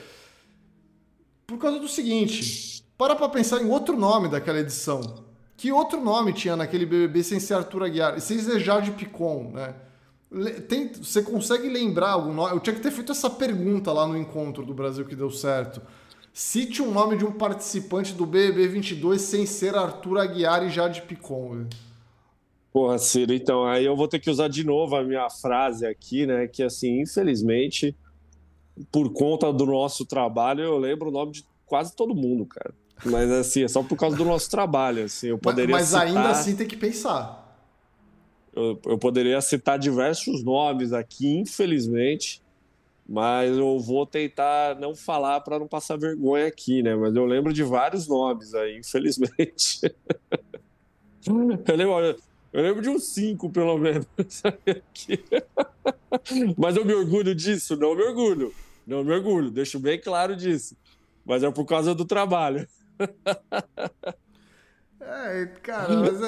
[1.45, 5.28] Por causa do seguinte, para pra pensar em outro nome daquela edição.
[5.59, 8.17] Que outro nome tinha naquele BBB sem ser Arthur Aguiar?
[8.17, 9.75] E sem ser Jade Picon, né?
[10.69, 12.53] Tem, você consegue lembrar algum nome?
[12.53, 15.81] Eu tinha que ter feito essa pergunta lá no encontro do Brasil que deu certo.
[16.31, 21.01] Cite um nome de um participante do BBB 22 sem ser Arthur Aguiar e Jade
[21.01, 21.49] Picon.
[21.49, 21.69] Véio.
[22.71, 26.25] Porra, Ciro, então aí eu vou ter que usar de novo a minha frase aqui,
[26.25, 26.47] né?
[26.47, 27.93] Que assim, infelizmente,
[28.89, 32.73] por conta do nosso trabalho, eu lembro o nome de quase todo mundo, cara.
[33.05, 35.05] Mas assim, é só por causa do nosso trabalho.
[35.05, 36.07] Assim, eu poderia mas, mas citar...
[36.07, 37.47] ainda assim tem que pensar.
[38.53, 42.41] Eu, eu poderia citar diversos nomes aqui, infelizmente,
[43.07, 46.95] mas eu vou tentar não falar para não passar vergonha aqui, né?
[46.95, 49.79] Mas eu lembro de vários nomes aí, infelizmente.
[51.25, 52.17] eu, lembro,
[52.51, 54.05] eu lembro de uns cinco, pelo menos.
[56.57, 57.77] mas eu me orgulho disso?
[57.77, 58.53] Não me orgulho.
[58.85, 60.75] Não me orgulho, deixo bem claro disso.
[61.25, 62.67] Mas é por causa do trabalho.
[65.01, 66.27] É, cara, mas é,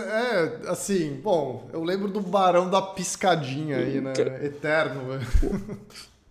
[0.65, 4.13] é, assim, bom, eu lembro do Barão da Piscadinha aí, né?
[4.43, 5.27] Eterno, velho.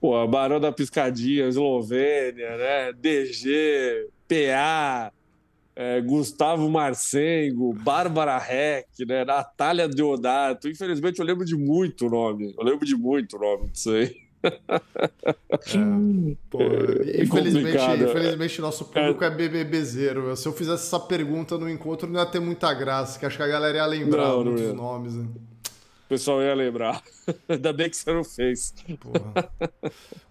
[0.00, 2.92] Pô, Barão da Piscadinha, Eslovênia, né?
[2.92, 5.12] DG, PA,
[5.76, 9.24] é, Gustavo Marcengo, Bárbara Heck, né?
[9.24, 10.68] Natália Deodato.
[10.68, 12.54] Infelizmente eu lembro de muito nome.
[12.58, 14.16] Eu lembro de muito nome disso aí.
[14.42, 20.36] É, pô, é infelizmente, infelizmente, nosso público é, é.
[20.36, 23.42] Se eu fizesse essa pergunta no encontro, não ia ter muita graça, que acho que
[23.42, 25.14] a galera ia lembrar não, muitos não nomes.
[25.14, 25.26] Né?
[26.06, 27.02] O pessoal ia lembrar.
[27.48, 28.74] Ainda bem que você não fez.
[28.98, 29.48] Porra.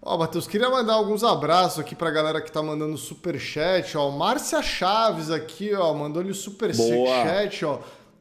[0.02, 4.10] Ó, Matheus, queria mandar alguns abraços aqui pra galera que tá mandando super chat, ó.
[4.10, 7.78] Márcia Chaves aqui, ó, mandou-lhe o super chat, ó.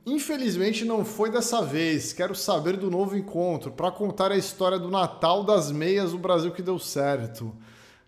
[0.09, 2.13] Infelizmente não foi dessa vez.
[2.13, 6.51] Quero saber do novo encontro para contar a história do Natal das meias do Brasil
[6.51, 7.55] que deu certo.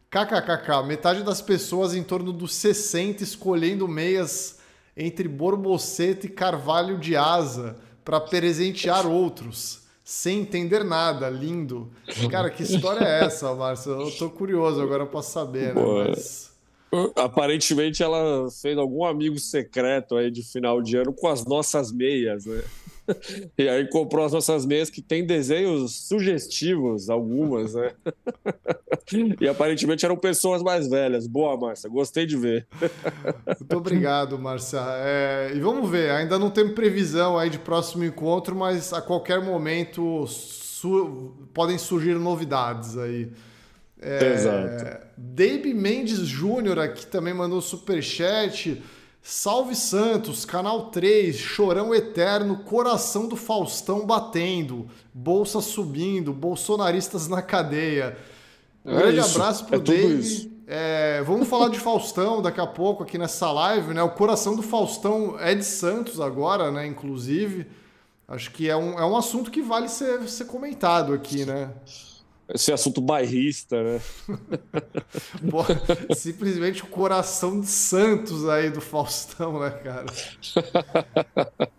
[0.09, 4.59] KKKK, metade das pessoas em torno dos 60 escolhendo meias
[4.97, 11.29] entre Borboceta e Carvalho de Asa para presentear outros, sem entender nada.
[11.29, 11.91] Lindo.
[12.29, 13.91] Cara, que história é essa, Márcio?
[13.91, 15.81] Eu tô curioso agora para saber, né?
[16.09, 16.50] Mas...
[17.15, 22.45] Aparentemente ela fez algum amigo secreto aí de final de ano com as nossas meias,
[22.45, 22.61] né?
[23.57, 27.93] E aí comprou as nossas meias que tem desenhos sugestivos, algumas, né?
[29.41, 31.27] E aparentemente eram pessoas mais velhas.
[31.27, 32.65] Boa, Márcia, gostei de ver.
[33.59, 34.79] Muito obrigado, Márcia.
[34.99, 39.41] É, e vamos ver, ainda não tem previsão aí de próximo encontro, mas a qualquer
[39.43, 43.29] momento su podem surgir novidades aí.
[44.01, 45.07] É, Exato.
[45.15, 48.81] Dave Mendes Júnior aqui também mandou super chat.
[49.21, 58.17] Salve Santos, canal 3, chorão eterno, coração do Faustão batendo, bolsa subindo, bolsonaristas na cadeia.
[58.83, 60.51] Um é grande isso, abraço pro é Dave.
[60.65, 64.01] É, vamos falar de Faustão daqui a pouco aqui nessa live, né?
[64.01, 66.87] O coração do Faustão é de Santos agora, né?
[66.87, 67.67] Inclusive.
[68.27, 71.69] Acho que é um, é um assunto que vale ser, ser comentado aqui, né?
[72.53, 74.01] Esse assunto bairrista, né?
[76.15, 80.05] simplesmente o coração de Santos aí do Faustão, né, cara?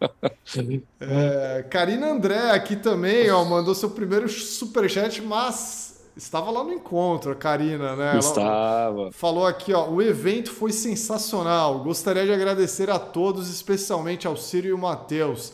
[1.00, 7.32] É, Karina André aqui também, ó, mandou seu primeiro superchat, mas estava lá no encontro,
[7.32, 8.10] a Karina, né?
[8.10, 9.12] Ela estava.
[9.12, 11.82] Falou aqui, ó, o evento foi sensacional.
[11.82, 15.52] Gostaria de agradecer a todos, especialmente ao Ciro e o Matheus.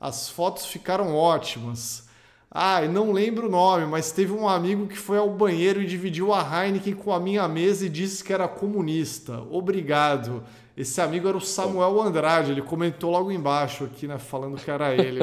[0.00, 2.09] As fotos ficaram ótimas.
[2.50, 6.32] Ah, não lembro o nome, mas teve um amigo que foi ao banheiro e dividiu
[6.32, 9.40] a Heineken com a minha mesa e disse que era comunista.
[9.50, 10.42] Obrigado.
[10.76, 14.92] Esse amigo era o Samuel Andrade, ele comentou logo embaixo aqui, né, falando que era
[14.94, 15.20] ele.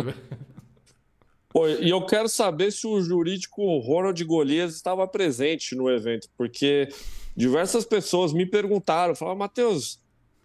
[1.81, 6.87] e eu quero saber se o jurídico Ronald Golias estava presente no evento, porque
[7.35, 9.99] diversas pessoas me perguntaram, falaram, Matheus,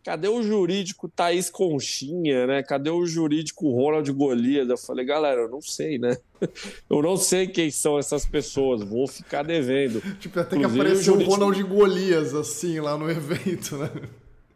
[0.04, 2.62] cadê o jurídico Thaís Conchinha, né?
[2.62, 4.68] Cadê o jurídico Ronald Golias?
[4.68, 6.16] Eu falei, galera, eu não sei, né?
[6.90, 10.00] Eu não sei quem são essas pessoas, vou ficar devendo.
[10.18, 11.30] Tipo, até que apareceu o jurídico...
[11.30, 13.90] Ronald Golias, assim, lá no evento, né?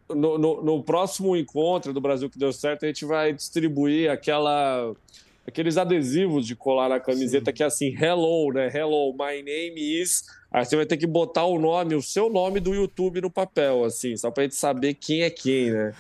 [0.09, 4.93] No, no, no, próximo encontro do Brasil que deu certo, a gente vai distribuir aquela,
[5.47, 7.55] aqueles adesivos de colar na camiseta Sim.
[7.55, 8.71] que é assim, hello, né?
[8.75, 10.25] Hello, my name is
[10.57, 13.85] Aí você vai ter que botar o nome, o seu nome do YouTube no papel,
[13.85, 15.93] assim, só pra gente saber quem é quem, né?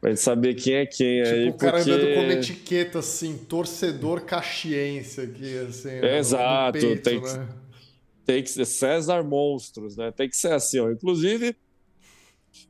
[0.00, 1.22] Pra gente saber quem é quem.
[1.22, 1.90] Tipo, aí, o cara porque...
[1.90, 5.88] andando com uma etiqueta assim, torcedor caxiense aqui, assim.
[5.88, 7.48] É, exato, peito, tem, né?
[7.48, 10.12] que, tem que ser César Monstros, né?
[10.12, 10.92] Tem que ser assim, ó.
[10.92, 11.56] Inclusive,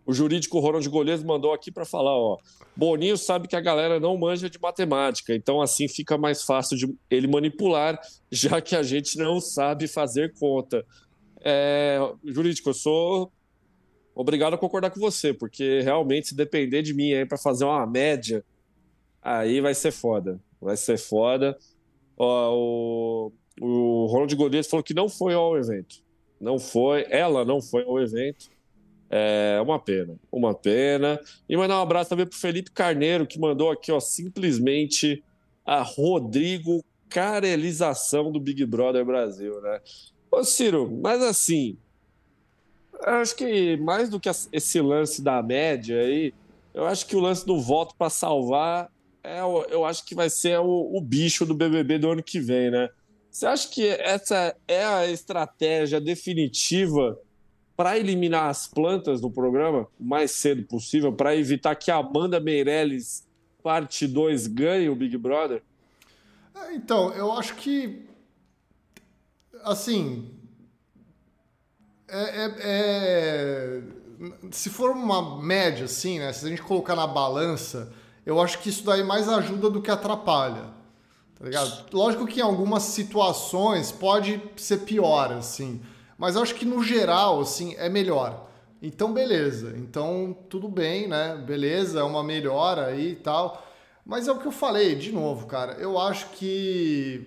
[0.06, 2.38] o jurídico Ronald Golês mandou aqui para falar, ó.
[2.76, 6.94] Boninho sabe que a galera não manja de matemática, então assim fica mais fácil de
[7.10, 7.98] ele manipular,
[8.30, 10.84] já que a gente não sabe fazer conta.
[11.40, 13.32] É, jurídico, eu sou
[14.14, 17.86] obrigado a concordar com você, porque realmente, se depender de mim aí para fazer uma
[17.86, 18.44] média,
[19.22, 20.40] aí vai ser foda.
[20.60, 21.56] Vai ser foda.
[22.16, 26.02] Ó, o, o Ronald Golias falou que não foi ao evento.
[26.40, 28.50] Não foi, ela não foi ao evento.
[29.10, 31.20] É uma pena, uma pena.
[31.48, 35.22] E mandar um abraço também pro Felipe Carneiro, que mandou aqui, ó, simplesmente
[35.64, 39.80] a Rodrigo Carelização do Big Brother Brasil, né?
[40.30, 41.78] Ô, Ciro, mas assim,
[43.02, 46.34] acho que mais do que esse lance da média aí,
[46.72, 48.90] eu acho que o lance do voto para salvar,
[49.22, 52.70] é, eu acho que vai ser o, o bicho do BBB do ano que vem,
[52.70, 52.90] né?
[53.30, 57.18] Você acha que essa é a estratégia definitiva
[57.76, 62.38] para eliminar as plantas do programa o mais cedo possível, para evitar que a Amanda
[62.38, 63.26] Meirelles,
[63.62, 65.62] parte 2, ganhe o Big Brother?
[66.54, 68.06] É, então, eu acho que
[69.64, 70.30] assim.
[72.06, 73.82] É, é, é,
[74.50, 76.32] se for uma média, assim, né?
[76.32, 77.92] Se a gente colocar na balança,
[78.24, 80.72] eu acho que isso daí mais ajuda do que atrapalha.
[81.38, 81.86] Tá ligado?
[81.92, 85.80] Lógico que em algumas situações pode ser pior, assim.
[86.18, 88.48] Mas acho que no geral, assim, é melhor.
[88.80, 89.74] Então, beleza.
[89.76, 91.36] Então, tudo bem, né?
[91.36, 93.66] Beleza, é uma melhora aí e tal.
[94.04, 95.72] Mas é o que eu falei, de novo, cara.
[95.74, 97.26] Eu acho que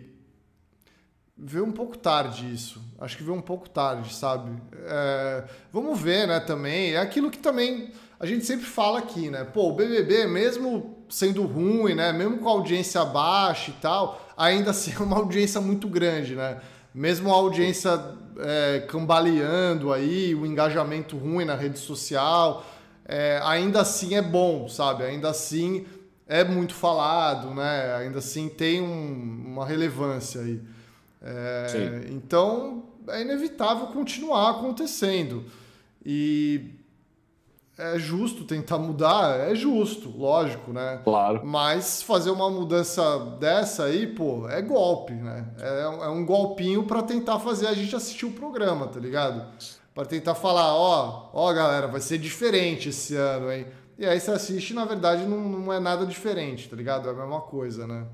[1.35, 2.81] veio um pouco tarde isso.
[2.99, 4.51] Acho que veio um pouco tarde, sabe?
[4.85, 6.93] É, vamos ver, né, também.
[6.93, 9.43] É aquilo que também a gente sempre fala aqui, né?
[9.43, 12.11] Pô, o BBB, mesmo sendo ruim, né?
[12.11, 16.59] Mesmo com a audiência baixa e tal, ainda assim é uma audiência muito grande, né?
[16.93, 17.97] Mesmo a audiência
[18.39, 22.65] é, cambaleando aí, o engajamento ruim na rede social,
[23.05, 25.03] é, ainda assim é bom, sabe?
[25.03, 25.85] Ainda assim
[26.27, 27.95] é muito falado, né?
[27.95, 30.61] Ainda assim tem um, uma relevância aí.
[31.21, 35.45] É, então é inevitável continuar acontecendo.
[36.05, 36.76] E
[37.77, 40.99] é justo tentar mudar, é justo, lógico, né?
[41.03, 41.45] Claro.
[41.45, 45.47] Mas fazer uma mudança dessa aí, pô, é golpe, né?
[45.59, 49.45] É, é um golpinho para tentar fazer a gente assistir o programa, tá ligado?
[49.93, 53.67] Para tentar falar, ó, ó, galera, vai ser diferente esse ano, hein?
[53.99, 57.07] E aí você assiste, na verdade, não, não é nada diferente, tá ligado?
[57.07, 58.07] É a mesma coisa, né?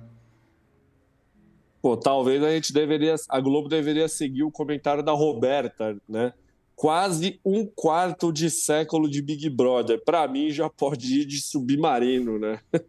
[1.81, 6.33] Pô, talvez a gente deveria, a Globo deveria seguir o comentário da Roberta, né?
[6.75, 10.03] Quase um quarto de século de Big Brother.
[10.03, 12.59] Para mim já pode ir de submarino, né?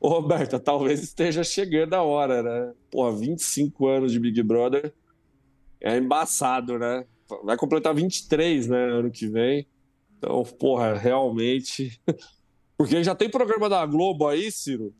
[0.00, 2.72] Ô, Roberta, talvez esteja chegando a hora, né?
[2.90, 4.92] Pô, 25 anos de Big Brother
[5.80, 7.04] é embaçado, né?
[7.44, 9.66] Vai completar 23, né, ano que vem.
[10.16, 12.00] Então, porra, realmente.
[12.76, 14.94] Porque já tem programa da Globo aí, Ciro,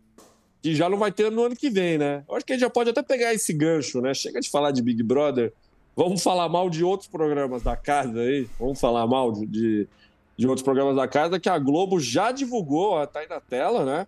[0.60, 2.24] que já não vai ter no ano que vem, né?
[2.28, 4.12] Eu acho que a gente já pode até pegar esse gancho, né?
[4.14, 5.52] Chega de falar de Big Brother,
[5.98, 9.88] vamos falar mal de outros programas da casa aí, vamos falar mal de, de,
[10.36, 14.06] de outros programas da casa que a Globo já divulgou, tá aí na tela, né?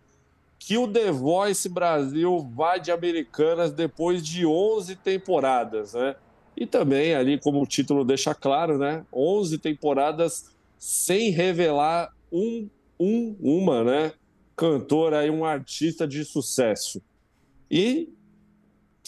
[0.57, 6.15] Que o The Voice Brasil vai de Americanas depois de 11 temporadas, né?
[6.57, 9.05] E também ali, como o título deixa claro, né?
[9.13, 12.69] 11 temporadas sem revelar um,
[13.01, 14.13] um uma, né?
[14.55, 17.03] cantora e um artista de sucesso.
[17.69, 18.13] E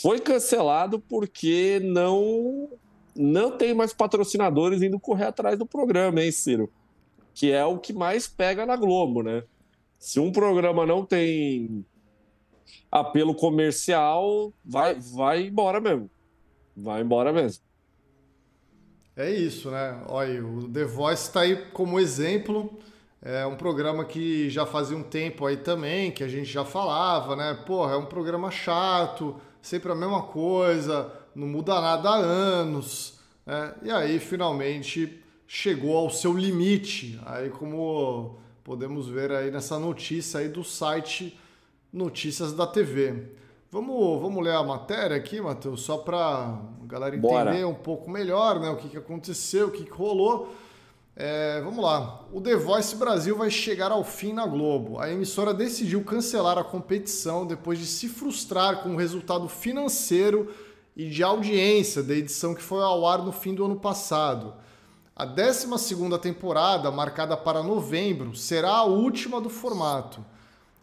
[0.01, 2.69] foi cancelado porque não
[3.15, 6.73] não tem mais patrocinadores indo correr atrás do programa, hein, Ciro?
[7.35, 9.45] Que é o que mais pega na Globo, né?
[9.99, 11.85] Se um programa não tem
[12.91, 16.11] apelo comercial, vai, vai embora mesmo.
[16.75, 17.63] Vai embora mesmo.
[19.15, 20.03] É isso, né?
[20.09, 22.79] Olha, o The Voice está aí como exemplo
[23.25, 27.37] é um programa que já fazia um tempo aí também, que a gente já falava,
[27.37, 27.55] né?
[27.65, 33.19] Porra, é um programa chato, sempre a mesma coisa, não muda nada há anos.
[33.47, 33.75] Né?
[33.85, 37.19] E aí, finalmente, chegou ao seu limite.
[37.25, 41.39] Aí, como podemos ver aí nessa notícia aí do site
[41.93, 43.29] Notícias da TV.
[43.71, 47.69] Vamos, vamos ler a matéria aqui, Matheus, só para a galera entender Bora.
[47.69, 50.55] um pouco melhor né, o que, que aconteceu, o que, que rolou.
[51.25, 52.25] É, vamos lá.
[52.33, 54.99] O The Voice Brasil vai chegar ao fim na Globo.
[54.99, 60.53] A emissora decidiu cancelar a competição depois de se frustrar com o resultado financeiro
[60.97, 64.55] e de audiência da edição que foi ao ar no fim do ano passado.
[65.15, 65.69] A 12
[66.21, 70.25] temporada, marcada para novembro, será a última do formato.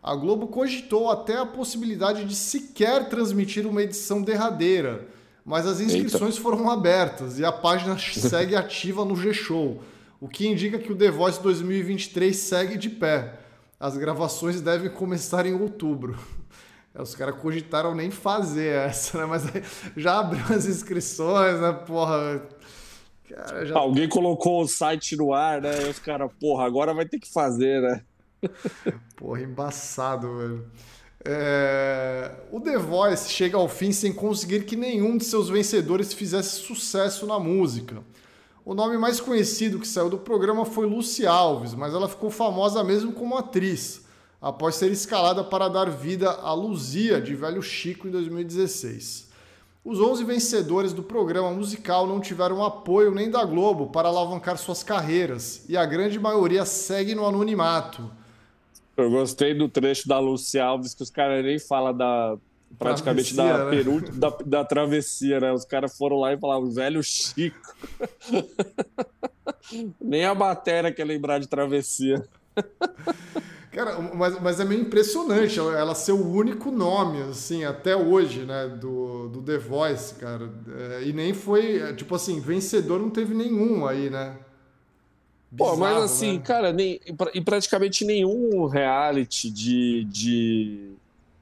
[0.02, 5.06] A Globo cogitou até a possibilidade de sequer transmitir uma edição derradeira,
[5.44, 6.42] mas as inscrições Eita.
[6.42, 9.82] foram abertas e a página segue ativa no G-Show
[10.20, 13.40] o que indica que o The Voice 2023 segue de pé.
[13.80, 16.18] As gravações devem começar em outubro.
[16.92, 19.26] É, os caras cogitaram nem fazer essa, né?
[19.26, 19.44] Mas
[19.96, 21.72] já abriu as inscrições, né?
[21.72, 22.42] Porra.
[23.30, 23.78] Cara, já...
[23.78, 25.86] Alguém colocou o site no ar, né?
[25.86, 28.02] E os caras, porra, agora vai ter que fazer, né?
[29.16, 30.72] Porra, embaçado, velho.
[31.24, 32.32] É...
[32.52, 37.28] O The Voice chega ao fim sem conseguir que nenhum de seus vencedores fizesse sucesso
[37.28, 38.02] na música.
[38.70, 42.84] O nome mais conhecido que saiu do programa foi Lucy Alves, mas ela ficou famosa
[42.84, 44.06] mesmo como atriz,
[44.40, 49.28] após ser escalada para dar vida a Luzia de Velho Chico em 2016.
[49.84, 54.84] Os 11 vencedores do programa musical não tiveram apoio nem da Globo para alavancar suas
[54.84, 58.12] carreiras, e a grande maioria segue no anonimato.
[58.96, 62.38] Eu gostei do trecho da Lucy Alves, que os caras nem falam da,
[62.78, 63.72] praticamente travessia, da, né?
[63.72, 65.52] Peru, da, da, travessia, né?
[65.52, 67.58] Os caras foram lá e falaram, velho Chico.
[70.02, 72.24] Nem a matéria quer lembrar de travessia.
[73.72, 78.68] Cara, mas, mas é meio impressionante ela, ser o único nome, assim, até hoje, né,
[78.68, 80.52] do, do The Voice, cara.
[80.92, 84.38] É, e nem foi, tipo assim, vencedor não teve nenhum aí, né?
[85.52, 86.44] Bizarro, Pô, mas assim, né?
[86.44, 87.00] cara, nem,
[87.34, 90.89] e praticamente nenhum reality de, de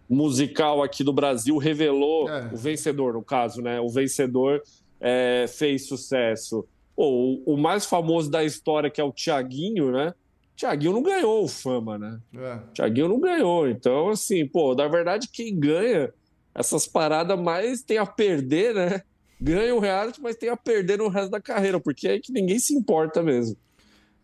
[0.10, 2.50] musical aqui do Brasil revelou é.
[2.52, 3.80] o vencedor, no caso, né?
[3.80, 4.62] O vencedor
[5.00, 6.66] é, fez sucesso.
[6.96, 10.14] Pô, o, o, mais famoso da história, que é o Tiaguinho, né?
[10.56, 12.20] Tiaguinho não ganhou o fama, né?
[12.36, 12.60] É.
[12.74, 13.68] Tiaguinho não ganhou.
[13.68, 16.12] Então, assim, pô, na verdade, quem ganha
[16.56, 19.02] essas paradas mais tem a perder, né?
[19.40, 22.32] ganha o reality, mas tem a perder no resto da carreira, porque é aí que
[22.32, 23.56] ninguém se importa mesmo.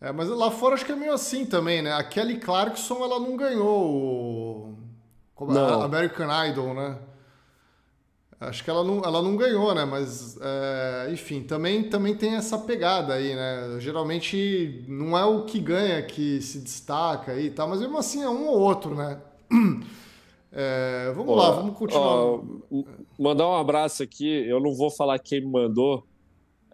[0.01, 1.93] É, mas lá fora acho que é meio assim também, né?
[1.93, 4.77] A Kelly Clarkson, ela não ganhou o...
[5.47, 5.81] Não.
[5.81, 6.97] American Idol, né?
[8.39, 9.85] Acho que ela não, ela não ganhou, né?
[9.85, 13.77] Mas, é, enfim, também, também tem essa pegada aí, né?
[13.79, 18.21] Geralmente não é o que ganha que se destaca aí e tal, mas mesmo assim
[18.21, 19.19] é um ou outro, né?
[20.55, 22.05] É, vamos Ó, lá, vamos continuar.
[22.05, 22.43] ó,
[23.17, 24.27] mandar um abraço aqui.
[24.47, 26.05] Eu não vou falar quem me mandou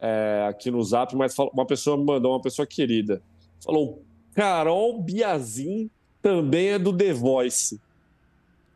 [0.02, 3.22] é, aqui no Zap, mas uma pessoa me mandou, uma pessoa querida.
[3.64, 4.04] Falou:
[4.36, 5.90] Carol Biazin
[6.22, 7.80] também é do The Voice.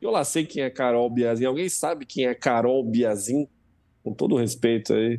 [0.03, 1.45] Eu lá sei quem é Carol Biazin.
[1.45, 3.47] Alguém sabe quem é Carol Biazin?
[4.03, 5.17] Com todo respeito aí.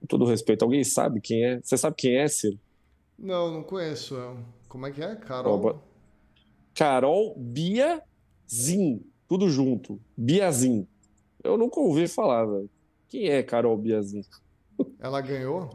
[0.00, 0.62] Com todo respeito.
[0.62, 1.60] Alguém sabe quem é?
[1.60, 2.58] Você sabe quem é, Ciro?
[3.18, 4.16] Não, não conheço.
[4.16, 4.34] é.
[4.66, 5.14] Como é que é?
[5.14, 5.78] Carol?
[6.74, 9.04] Carol Biazin.
[9.28, 10.00] Tudo junto.
[10.16, 10.88] Biazin.
[11.44, 12.70] Eu nunca ouvi falar, velho.
[13.10, 14.24] Quem é Carol Biazin?
[14.98, 15.68] Ela ganhou?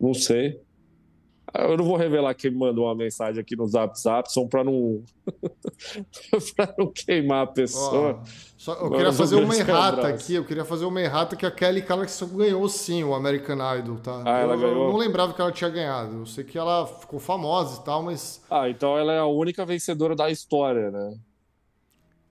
[0.00, 0.58] Não sei.
[1.54, 4.44] Ah, Eu não vou revelar quem me mandou uma mensagem aqui no Zap Zap, só
[4.46, 5.02] para não
[6.56, 8.20] para não queimar a pessoa.
[8.20, 8.24] Ó,
[8.56, 10.24] só- eu Agora queria eu fazer uma errata abraço.
[10.24, 10.34] aqui.
[10.34, 14.22] Eu queria fazer uma errata que a Kelly Clarkson ganhou sim o American Idol, tá?
[14.24, 14.84] Ah, ela eu, ganhou?
[14.86, 16.20] eu não lembrava que ela tinha ganhado.
[16.20, 19.64] Eu sei que ela ficou famosa e tal, mas Ah, então ela é a única
[19.66, 21.16] vencedora da história, né?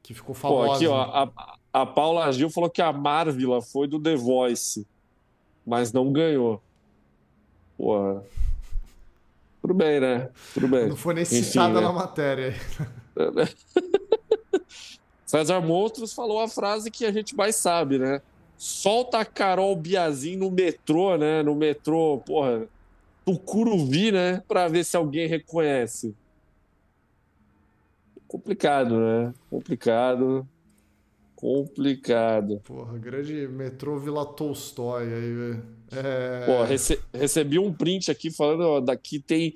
[0.03, 0.73] que ficou Pô, famosa.
[0.77, 1.31] aqui, ó, a,
[1.71, 4.85] a Paula Gil falou que a Marvila foi do The Voice,
[5.65, 6.59] mas não ganhou.
[7.77, 8.23] Porra.
[9.61, 10.29] Tudo bem, né?
[10.53, 10.89] Tudo bem.
[10.89, 11.81] Não foi nem Enfim, citada né?
[11.81, 12.55] na matéria.
[15.25, 18.21] César Monstros falou a frase que a gente mais sabe, né?
[18.57, 21.41] Solta a Carol Biazin no metrô, né?
[21.43, 22.67] No metrô, porra,
[23.23, 24.43] Tucuruvi, né?
[24.47, 26.15] Pra ver se alguém reconhece.
[28.27, 29.33] Complicado, né?
[29.49, 30.47] Complicado.
[31.41, 32.61] Complicado.
[32.63, 35.63] Porra, grande metrô Vila Tolstói aí, velho.
[35.91, 36.45] É...
[36.45, 39.55] Pô, rece- recebi um print aqui falando, ó, daqui tem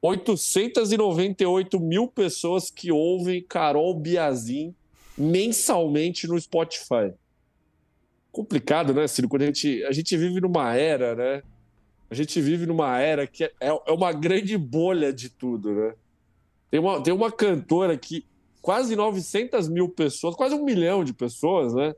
[0.00, 4.74] 898 mil pessoas que ouvem Carol Biazin
[5.16, 7.12] mensalmente no Spotify.
[8.32, 9.28] Complicado, né, Ciro?
[9.28, 11.42] Quando a gente, a gente vive numa era, né?
[12.08, 15.94] A gente vive numa era que é, é uma grande bolha de tudo, né?
[16.70, 18.24] Tem uma, tem uma cantora que
[18.60, 21.94] quase 900 mil pessoas, quase um milhão de pessoas, né?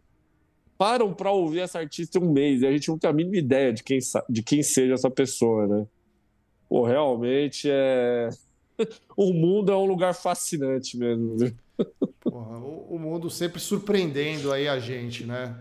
[0.78, 3.36] Param para ouvir essa artista em um mês e a gente não tem a mínima
[3.36, 3.98] ideia de quem,
[4.28, 5.86] de quem seja essa pessoa, né?
[6.68, 8.28] Pô, realmente é.
[9.16, 11.36] O mundo é um lugar fascinante mesmo.
[11.36, 11.52] viu?
[12.20, 15.56] Porra, o, o mundo sempre surpreendendo aí a gente, né?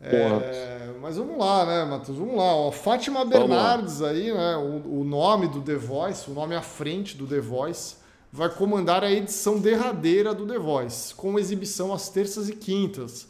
[0.00, 2.16] É, mas vamos lá, né, Matheus?
[2.16, 2.54] Vamos lá.
[2.54, 2.70] Ó.
[2.70, 3.24] Fátima.
[3.24, 4.56] Bernardes aí, né?
[4.56, 7.96] O, o nome do The Voice, o nome à frente do The Voice,
[8.32, 13.28] vai comandar a edição derradeira do The Voice, com exibição às terças e quintas.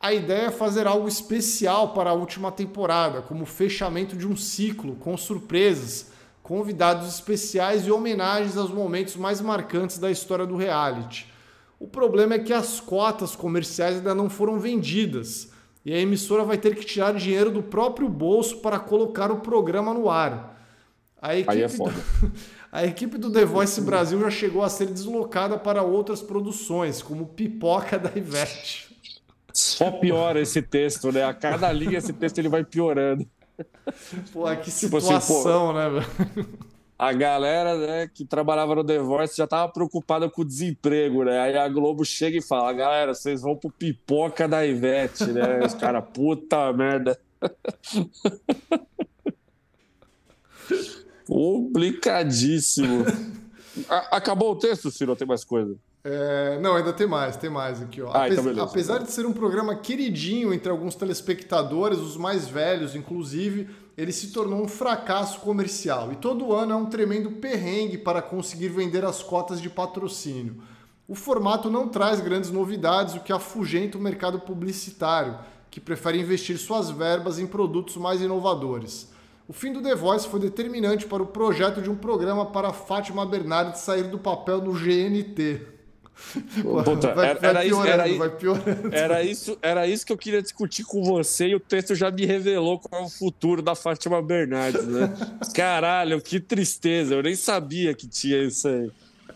[0.00, 4.94] A ideia é fazer algo especial para a última temporada, como fechamento de um ciclo,
[4.96, 6.10] com surpresas,
[6.42, 11.26] convidados especiais e homenagens aos momentos mais marcantes da história do reality.
[11.78, 15.50] O problema é que as cotas comerciais ainda não foram vendidas
[15.84, 19.92] e a emissora vai ter que tirar dinheiro do próprio bolso para colocar o programa
[19.92, 20.56] no ar.
[21.20, 21.92] A equipe, Aí é do.
[22.76, 27.24] a equipe do The Voice Brasil já chegou a ser deslocada para outras produções, como
[27.24, 28.94] Pipoca da Ivete.
[29.50, 31.24] Só piora esse texto, né?
[31.24, 33.26] A cada linha esse texto ele vai piorando.
[34.30, 36.48] Pô, que Tipo assim, situação, né, velho?
[36.98, 41.40] A galera né, que trabalhava no The Voice já estava preocupada com o desemprego, né?
[41.40, 45.60] Aí a Globo chega e fala: galera, vocês vão pro pipoca da Ivete, né?
[45.64, 47.18] Os caras, puta merda.
[51.26, 53.04] Complicadíssimo.
[53.88, 55.14] A- acabou o texto, Ciro?
[55.14, 55.76] Tem mais coisa?
[56.02, 58.06] É, não, ainda tem mais, tem mais aqui, ó.
[58.06, 58.62] Ah, então Apes- beleza.
[58.62, 63.68] apesar de ser um programa queridinho entre alguns telespectadores, os mais velhos, inclusive,
[63.98, 66.12] ele se tornou um fracasso comercial.
[66.12, 70.62] E todo ano é um tremendo perrengue para conseguir vender as cotas de patrocínio.
[71.08, 75.36] O formato não traz grandes novidades, o que afugenta o mercado publicitário,
[75.70, 79.08] que prefere investir suas verbas em produtos mais inovadores.
[79.48, 83.24] O fim do The Voice foi determinante para o projeto de um programa para Fátima
[83.24, 85.60] Bernardes sair do papel no GNT.
[86.62, 88.94] Puta, vai, era- vai era piorando, era vai piorando.
[88.94, 92.24] Era isso, era isso que eu queria discutir com você e o texto já me
[92.24, 95.14] revelou qual é o futuro da Fátima Bernardes, né?
[95.54, 98.90] Caralho, que tristeza, eu nem sabia que tinha isso aí.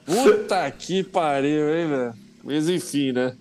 [0.06, 2.14] Puta que pariu, hein, velho?
[2.42, 3.36] Mas enfim, né?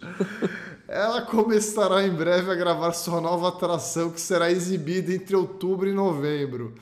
[0.90, 5.92] Ela começará em breve a gravar sua nova atração que será exibida entre outubro e
[5.92, 6.74] novembro.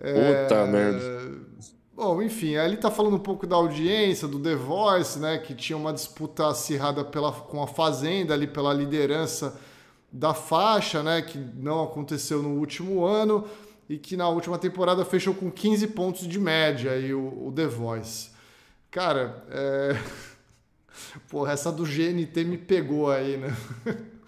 [0.00, 1.46] É, Puta merda.
[1.94, 5.38] Bom, enfim, ele tá falando um pouco da audiência, do The Voice, né?
[5.38, 9.56] Que tinha uma disputa acirrada pela, com a Fazenda ali pela liderança
[10.10, 11.22] da faixa, né?
[11.22, 13.44] Que não aconteceu no último ano
[13.88, 17.68] e que na última temporada fechou com 15 pontos de média aí o, o The
[17.68, 18.30] Voice.
[18.90, 19.96] Cara, é...
[21.28, 23.54] Porra, essa do GNT me pegou aí, né?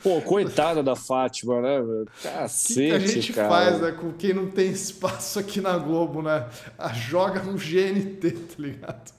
[0.02, 2.04] Pô, coitada da Fátima, né?
[2.22, 3.48] Cacete, que, que a gente cara.
[3.48, 3.92] faz, né?
[3.92, 6.48] Com quem não tem espaço aqui na Globo, né?
[6.78, 9.12] A joga no GNT, tá ligado?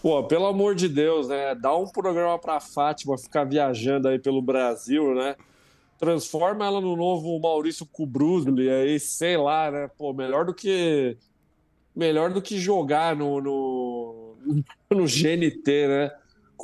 [0.00, 1.54] Pô, pelo amor de Deus, né?
[1.54, 5.36] Dá um programa pra Fátima ficar viajando aí pelo Brasil, né?
[5.98, 9.90] Transforma ela no novo Maurício Kubrusli aí, sei lá, né?
[9.96, 11.16] Pô, melhor do que
[11.94, 14.36] melhor do que jogar no, no,
[14.90, 16.10] no GNT, né?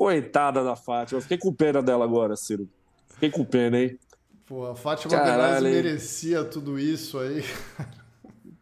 [0.01, 1.19] Coitada da Fátima.
[1.19, 2.67] Eu fiquei com pena dela agora, Ciro.
[3.11, 3.99] Fiquei com pena, hein?
[4.47, 7.45] Pô, a Fátima Caralho, Bernardes merecia tudo isso aí.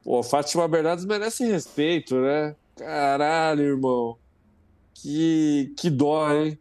[0.02, 2.56] Pô, a Fátima Bernardes merece respeito, né?
[2.74, 4.18] Caralho, irmão.
[4.92, 6.58] Que, que dó, hein?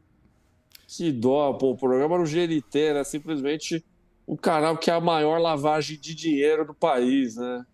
[0.88, 1.54] Que dó.
[1.54, 3.84] Pô, o programa no GNT era simplesmente
[4.28, 7.66] o canal que é a maior lavagem de dinheiro do país, né?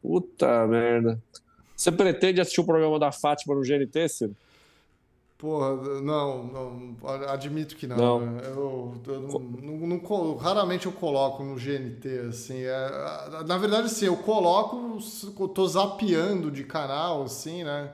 [0.00, 1.20] Puta merda.
[1.74, 4.36] Você pretende assistir o programa da Fátima no GNT, Ciro?
[5.38, 6.96] Porra, não, não,
[7.28, 7.96] admito que não.
[7.96, 8.20] não.
[8.20, 8.42] Né?
[8.44, 12.62] Eu, eu não, não, não, raramente eu coloco no GNT, assim.
[12.62, 14.98] É, na verdade, sim, eu coloco,
[15.38, 17.92] eu tô zapeando de canal, assim, né?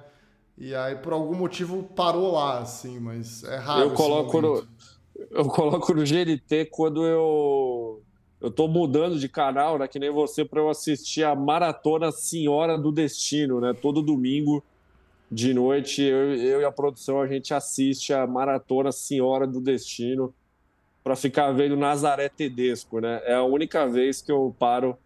[0.56, 3.82] E aí, por algum motivo, parou lá, assim, mas é raro.
[3.82, 4.66] Eu coloco, no,
[5.30, 8.00] eu coloco no GNT quando eu,
[8.40, 9.86] eu tô mudando de canal, né?
[9.86, 13.74] Que nem você, para eu assistir a Maratona Senhora do Destino, né?
[13.74, 14.64] Todo domingo
[15.34, 20.32] de noite, eu, eu e a produção, a gente assiste a maratona Senhora do Destino
[21.02, 23.20] para ficar vendo Nazaré Tedesco, né?
[23.24, 24.96] É a única vez que eu paro,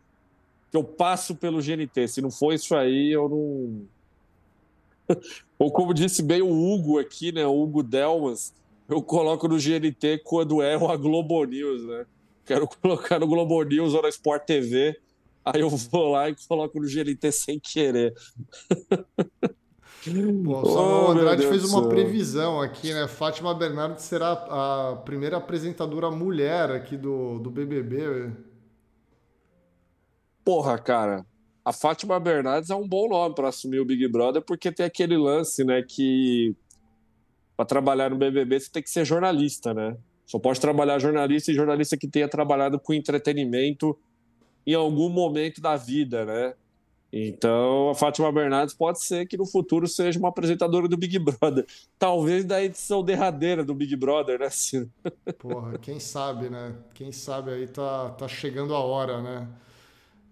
[0.71, 2.09] que eu passo pelo GNT.
[2.09, 5.17] Se não for isso aí, eu não.
[5.59, 7.47] Ou como disse bem o Hugo aqui, né?
[7.47, 8.53] O Hugo Delmas,
[8.87, 12.05] eu coloco no GNT quando erro a Globo News, né?
[12.45, 15.01] Quero colocar no Globo News ou na Sport TV.
[15.43, 18.13] Aí eu vou lá e coloco no GNT sem querer.
[20.07, 23.09] Bom, o Samuel oh, Andrade fez uma previsão aqui, né?
[23.09, 28.33] Fátima Bernardes será a primeira apresentadora mulher aqui do, do BBB.
[30.45, 31.27] Porra, cara,
[31.65, 35.17] a Fátima Bernardes é um bom nome para assumir o Big Brother, porque tem aquele
[35.17, 36.55] lance, né, que
[37.57, 39.97] para trabalhar no BBB você tem que ser jornalista, né?
[40.25, 43.99] Só pode trabalhar jornalista e jornalista que tenha trabalhado com entretenimento
[44.67, 46.55] em algum momento da vida, né?
[47.13, 51.67] Então, a Fátima Bernardes pode ser que no futuro seja uma apresentadora do Big Brother.
[51.99, 54.91] Talvez da edição derradeira do Big Brother, né, Ciro?
[55.39, 56.75] Porra, quem sabe, né?
[56.93, 59.49] Quem sabe aí tá, tá chegando a hora, né?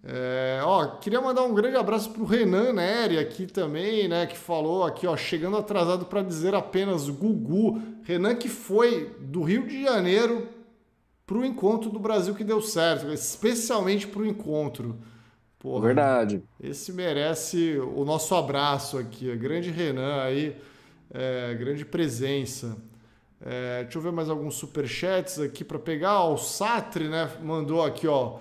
[0.09, 4.27] É, ó, queria mandar um grande abraço pro Renan Neri aqui também, né?
[4.27, 7.81] Que falou aqui, ó, chegando atrasado para dizer apenas Gugu.
[8.03, 10.49] Renan que foi do Rio de Janeiro
[11.27, 15.01] pro encontro do Brasil que deu certo, especialmente pro encontro.
[15.59, 16.43] Porra, Verdade.
[16.61, 19.35] Esse merece o nosso abraço aqui.
[19.37, 20.57] Grande Renan aí,
[21.13, 22.77] é, grande presença.
[23.41, 26.25] É, deixa eu ver mais alguns superchats aqui para pegar.
[26.25, 28.39] o Satri né, mandou aqui, ó.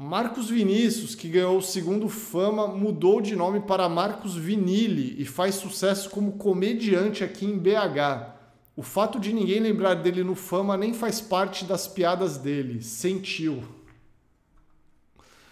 [0.00, 5.56] Marcos Vinícius, que ganhou o segundo Fama, mudou de nome para Marcos Vinili e faz
[5.56, 8.38] sucesso como comediante aqui em BH.
[8.76, 12.80] O fato de ninguém lembrar dele no Fama nem faz parte das piadas dele.
[12.80, 13.77] Sentiu.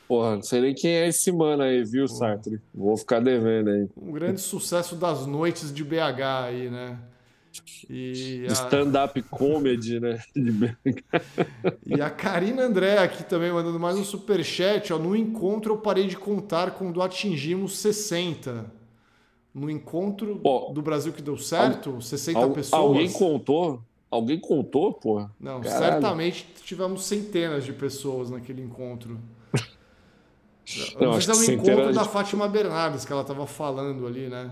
[0.09, 2.61] Porra, não sei nem quem é esse mano aí, viu, Sartre?
[2.73, 3.89] Vou ficar devendo aí.
[3.97, 6.99] Um grande sucesso das noites de BH aí, né?
[7.89, 8.53] E a...
[8.53, 10.23] Stand-up comedy, né?
[11.87, 14.93] e a Karina André aqui também mandando mais um superchat.
[14.93, 14.99] Ó.
[14.99, 18.67] No encontro eu parei de contar quando atingimos 60.
[19.55, 20.41] No encontro
[20.73, 22.83] do Brasil que deu certo, al 60 al pessoas.
[22.83, 23.83] Alguém contou?
[24.11, 25.31] Alguém contou, porra?
[25.41, 25.85] Não, Caralho.
[25.85, 29.19] certamente tivemos centenas de pessoas naquele encontro.
[31.01, 34.51] Não, Mas é o encontro da Fátima Bernardes que ela estava falando ali, né?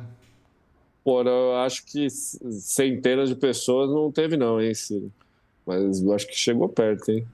[1.02, 5.12] Pô, eu acho que centenas de pessoas não teve, não, hein, Ciro?
[5.66, 7.26] Mas eu acho que chegou perto, hein?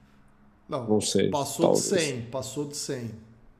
[0.67, 1.29] Não, não sei.
[1.29, 1.89] Passou talvez.
[1.89, 3.11] de 100, passou de 100.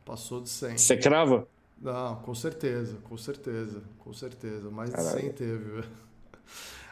[0.03, 0.77] Passou de 100.
[0.77, 1.47] Você crava?
[1.81, 4.69] Não, com certeza, com certeza, com certeza.
[4.69, 5.83] Mais de 100 teve,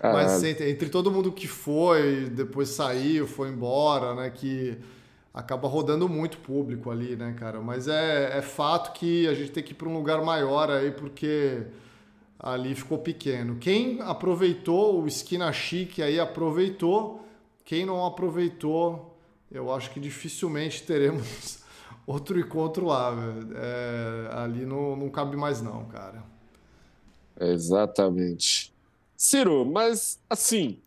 [0.01, 4.29] Mas 100, entre todo mundo que foi, depois saiu, foi embora, né?
[4.29, 4.77] Que
[5.39, 7.61] acaba rodando muito público ali, né, cara?
[7.61, 10.91] Mas é, é fato que a gente tem que ir para um lugar maior aí,
[10.91, 11.65] porque
[12.37, 13.55] ali ficou pequeno.
[13.57, 17.25] Quem aproveitou o Esquina Chique aí aproveitou.
[17.63, 19.17] Quem não aproveitou,
[19.51, 21.59] eu acho que dificilmente teremos
[22.05, 23.15] outro encontro lá.
[23.55, 26.23] É, ali não, não cabe mais não, cara.
[27.39, 28.73] Exatamente.
[29.15, 30.79] Ciro, mas assim,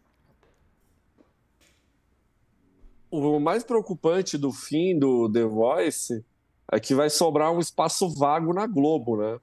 [3.12, 6.24] o mais preocupante do fim do The Voice
[6.70, 9.38] é que vai sobrar um espaço vago na Globo, né?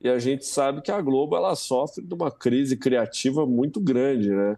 [0.00, 4.30] E a gente sabe que a Globo ela sofre de uma crise criativa muito grande,
[4.30, 4.56] né?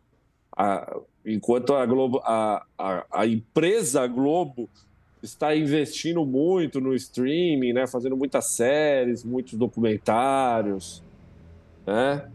[0.55, 0.95] A,
[1.25, 4.69] enquanto a Globo, a, a, a, empresa Globo
[5.23, 7.87] está investindo muito no streaming, né?
[7.87, 11.03] Fazendo muitas séries, muitos documentários,
[11.87, 12.31] né?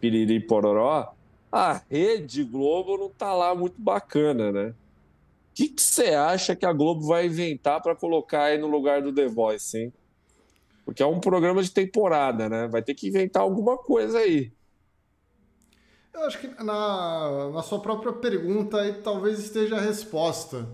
[0.00, 1.12] Piriri pororó.
[1.52, 4.74] A rede Globo não está lá muito bacana, né?
[5.58, 9.26] Que você acha que a Globo vai inventar para colocar aí no lugar do The
[9.26, 9.92] Voice, hein?
[10.84, 12.68] Porque é um programa de temporada, né?
[12.68, 14.52] Vai ter que inventar alguma coisa aí.
[16.14, 20.68] Eu acho que na, na sua própria pergunta aí talvez esteja a resposta.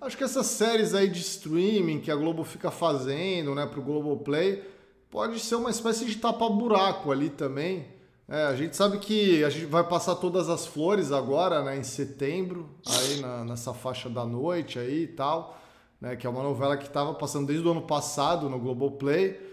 [0.00, 4.62] Acho que essas séries aí de streaming que a Globo fica fazendo, né, pro Globoplay,
[5.10, 7.88] pode ser uma espécie de tapa-buraco ali também.
[8.28, 11.82] É, a gente sabe que a gente vai passar todas as flores agora, né, em
[11.82, 15.58] setembro, aí na, nessa faixa da noite aí e tal,
[15.98, 19.48] né, que é uma novela que estava passando desde o ano passado no Globoplay.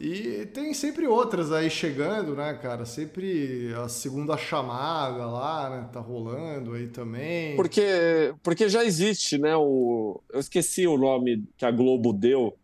[0.00, 2.84] E tem sempre outras aí chegando, né, cara?
[2.84, 5.88] Sempre a segunda chamada lá, né?
[5.92, 7.56] Tá rolando aí também.
[7.56, 9.56] Porque, porque já existe, né?
[9.56, 12.56] O, eu esqueci o nome que a Globo deu.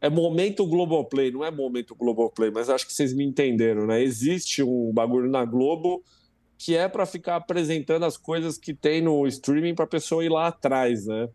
[0.00, 4.02] É Momento Globoplay, não é Momento Globoplay, mas acho que vocês me entenderam, né?
[4.02, 6.02] Existe um bagulho na Globo
[6.56, 10.28] que é para ficar apresentando as coisas que tem no streaming para a pessoa ir
[10.28, 11.28] lá atrás, né?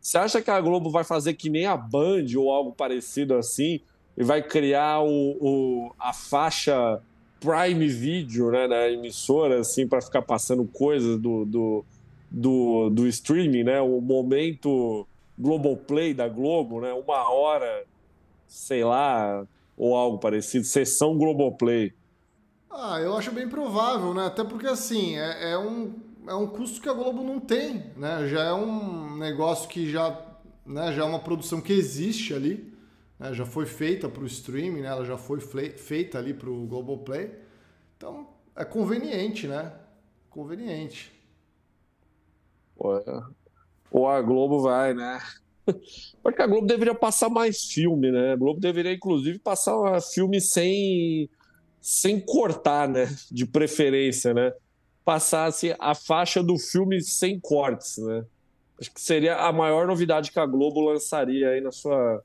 [0.00, 3.80] Você acha que a Globo vai fazer que nem a Band ou algo parecido assim?
[4.16, 7.00] e vai criar o, o, a faixa
[7.40, 11.84] Prime Video né, na emissora, assim, para ficar passando coisas do, do,
[12.30, 13.80] do, do, streaming, né?
[13.80, 15.06] O momento
[15.38, 16.92] Globoplay da Globo, né?
[16.92, 17.84] Uma hora,
[18.46, 21.92] sei lá, ou algo parecido, sessão Globoplay.
[22.70, 24.26] Ah, eu acho bem provável, né?
[24.26, 25.94] Até porque, assim, é, é um,
[26.26, 28.26] é um custo que a Globo não tem, né?
[28.28, 30.20] Já é um negócio que já,
[30.66, 32.74] né, já é uma produção que existe ali
[33.18, 33.32] né?
[33.32, 34.88] já foi feita para o streaming, né?
[34.88, 37.30] ela já foi feita ali para o Globoplay.
[37.96, 39.72] Então é conveniente, né?
[40.30, 41.12] Conveniente.
[43.94, 45.20] Ou a Globo vai, né?
[46.20, 48.32] Porque a Globo deveria passar mais filme, né?
[48.32, 51.30] A Globo deveria, inclusive, passar filme sem,
[51.80, 53.06] sem cortar, né?
[53.30, 54.52] De preferência, né?
[55.04, 58.24] Passasse a faixa do filme sem cortes, né?
[58.80, 62.20] Acho que seria a maior novidade que a Globo lançaria aí na sua,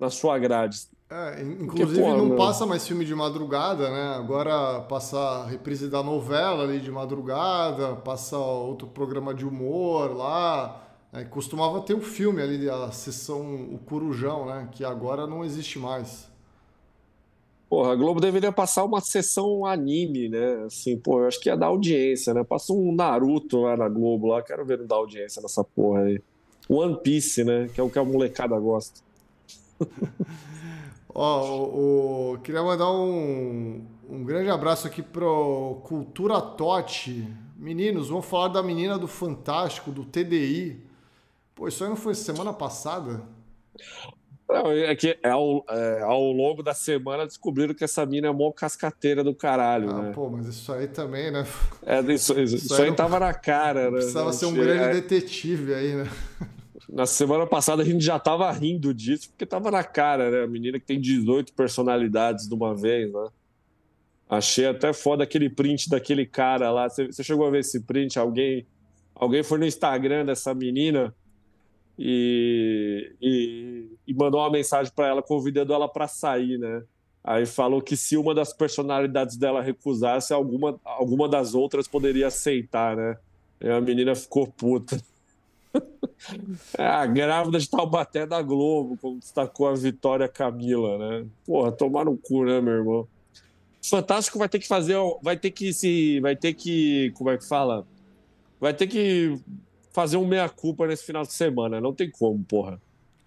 [0.00, 0.88] na sua grade.
[1.08, 4.16] É, inclusive Porque, pô, não passa mais filme de madrugada, né?
[4.16, 10.82] Agora passa a reprise da novela ali de madrugada, passa outro programa de humor lá.
[11.16, 14.68] É, costumava ter o um filme ali, a sessão O Corujão, né?
[14.70, 16.30] Que agora não existe mais.
[17.70, 20.64] Porra, a Globo deveria passar uma sessão anime, né?
[20.66, 22.44] Assim, pô, eu acho que ia dar audiência, né?
[22.44, 26.20] Passa um Naruto lá na Globo lá, quero ver não dar audiência nessa porra aí.
[26.68, 27.70] One Piece, né?
[27.74, 29.00] Que é o que a molecada gosta.
[31.14, 37.26] Ó, o, o, queria mandar um, um grande abraço aqui pro Cultura Tote.
[37.56, 40.84] Meninos, vamos falar da menina do Fantástico, do TDI.
[41.56, 43.22] Pô, isso aí não foi semana passada?
[44.46, 48.52] Não, é que ao, é, ao longo da semana descobriram que essa mina é mó
[48.52, 50.12] cascateira do caralho, ah, né?
[50.12, 51.46] Pô, mas isso aí também, né?
[51.84, 52.94] É, isso, isso, isso aí, aí não...
[52.94, 53.96] tava na cara, né?
[53.96, 54.92] Precisava ser um grande é...
[54.92, 56.10] detetive aí, né?
[56.90, 60.42] Na semana passada a gente já tava rindo disso, porque tava na cara, né?
[60.44, 63.28] A menina que tem 18 personalidades de uma vez, né?
[64.28, 66.88] Achei até foda aquele print daquele cara lá.
[66.88, 68.18] Você, você chegou a ver esse print?
[68.18, 68.66] Alguém,
[69.14, 71.14] alguém foi no Instagram dessa menina
[71.98, 76.82] e, e, e mandou uma mensagem para ela convidando ela para sair, né?
[77.24, 82.96] Aí falou que se uma das personalidades dela recusasse, alguma, alguma das outras poderia aceitar,
[82.96, 83.16] né?
[83.60, 85.02] E a menina ficou puta.
[86.78, 91.26] É a grávida de Taubaté da Globo, como destacou a Vitória Camila, né?
[91.44, 93.08] Porra, tomar no cu, né, meu irmão?
[93.82, 97.46] Fantástico vai ter que fazer, vai ter que se, vai ter que, como é que
[97.46, 97.86] fala?
[98.60, 99.38] Vai ter que
[99.96, 102.78] fazer um meia-culpa nesse final de semana, não tem como, porra.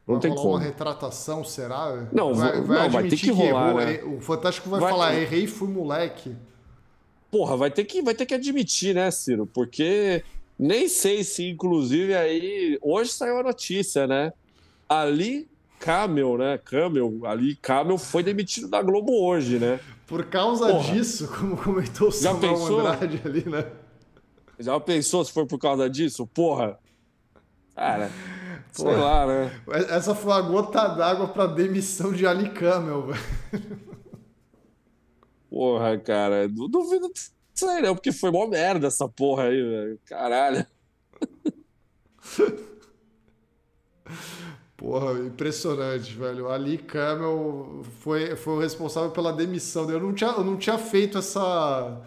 [0.07, 0.49] Não vai tem como.
[0.49, 2.07] uma retratação, será?
[2.13, 4.03] Não, vai, vai, não, vai ter que, que rolar, né?
[4.03, 6.35] O Fantástico vai, vai falar, errei, fui moleque.
[7.31, 9.47] Porra, vai ter que, vai ter que admitir, né, Ciro?
[9.47, 10.23] Porque
[10.59, 12.77] nem sei se, inclusive, aí.
[12.83, 14.31] Hoje saiu a notícia, né?
[14.87, 15.47] Ali
[15.79, 16.59] Camel, né?
[16.63, 19.79] Camel, ali Camel foi demitido da Globo hoje, né?
[20.05, 20.93] Por causa Porra.
[20.93, 22.79] disso, como comentou o Já Samuel pensou?
[22.79, 23.65] Andrade ali, né?
[24.59, 26.27] Já pensou se foi por causa disso?
[26.27, 26.77] Porra.
[27.75, 28.11] Cara,
[28.75, 28.91] Porra.
[28.93, 29.61] sei lá, né?
[29.89, 33.23] Essa foi a gota d'água pra demissão de Ali Camel, velho.
[35.49, 37.09] Porra, cara, duvido
[37.59, 39.99] Sei não, porque foi mó merda essa porra aí, velho.
[40.05, 40.65] Caralho.
[44.77, 46.45] Porra, impressionante, velho.
[46.45, 49.89] O Ali Camel foi, foi o responsável pela demissão.
[49.91, 52.01] Eu não tinha, eu não tinha feito essa,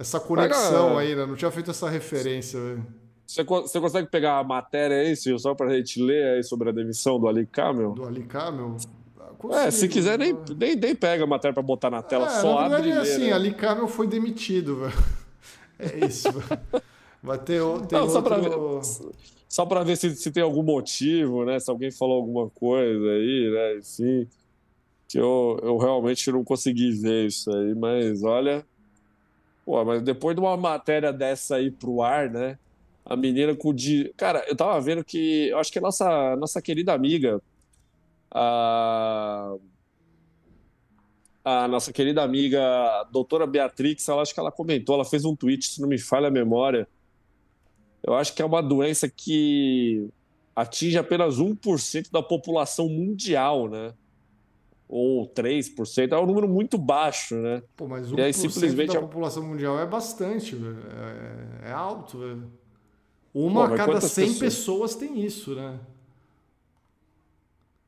[0.00, 1.26] essa conexão aí, né?
[1.26, 2.86] Não tinha feito essa referência, velho.
[3.26, 6.72] Você, você consegue pegar a matéria aí, Sil, só pra gente ler aí sobre a
[6.72, 7.92] demissão do Ali Camel?
[7.92, 8.76] Do Ali Camel?
[9.38, 12.40] Consigo, é, se quiser, nem, nem, nem pega a matéria pra botar na tela, é,
[12.40, 14.92] só na verdade, abre é assim, Ali Camel foi demitido, velho.
[15.78, 16.60] É isso, velho.
[17.22, 18.10] Vai ter, tem não, outro...
[18.10, 18.50] Só pra ver,
[19.48, 21.58] só pra ver se, se tem algum motivo, né?
[21.58, 23.78] Se alguém falou alguma coisa aí, né?
[23.78, 24.28] Enfim,
[25.08, 28.64] que eu, eu realmente não consegui ver isso aí, mas olha...
[29.70, 32.58] Pô, mas depois de uma matéria dessa aí pro ar, né?
[33.04, 34.12] A menina com o de.
[34.16, 35.46] Cara, eu tava vendo que.
[35.48, 37.40] Eu acho que a nossa, nossa querida amiga.
[38.32, 39.54] A,
[41.44, 45.36] a nossa querida amiga a doutora Beatrix, ela acho que ela comentou, ela fez um
[45.36, 46.88] tweet, se não me falha a memória.
[48.02, 50.08] Eu acho que é uma doença que
[50.56, 53.94] atinge apenas 1% da população mundial, né?
[54.92, 57.62] Ou 3%, é um número muito baixo, né?
[57.76, 58.92] Pô, mas 1% e aí, simplesmente...
[58.92, 60.82] da população mundial é bastante, velho.
[61.62, 62.42] É, é alto, velho.
[63.32, 64.38] Uma Pô, a cada 100 pessoas?
[64.40, 65.78] pessoas tem isso, né?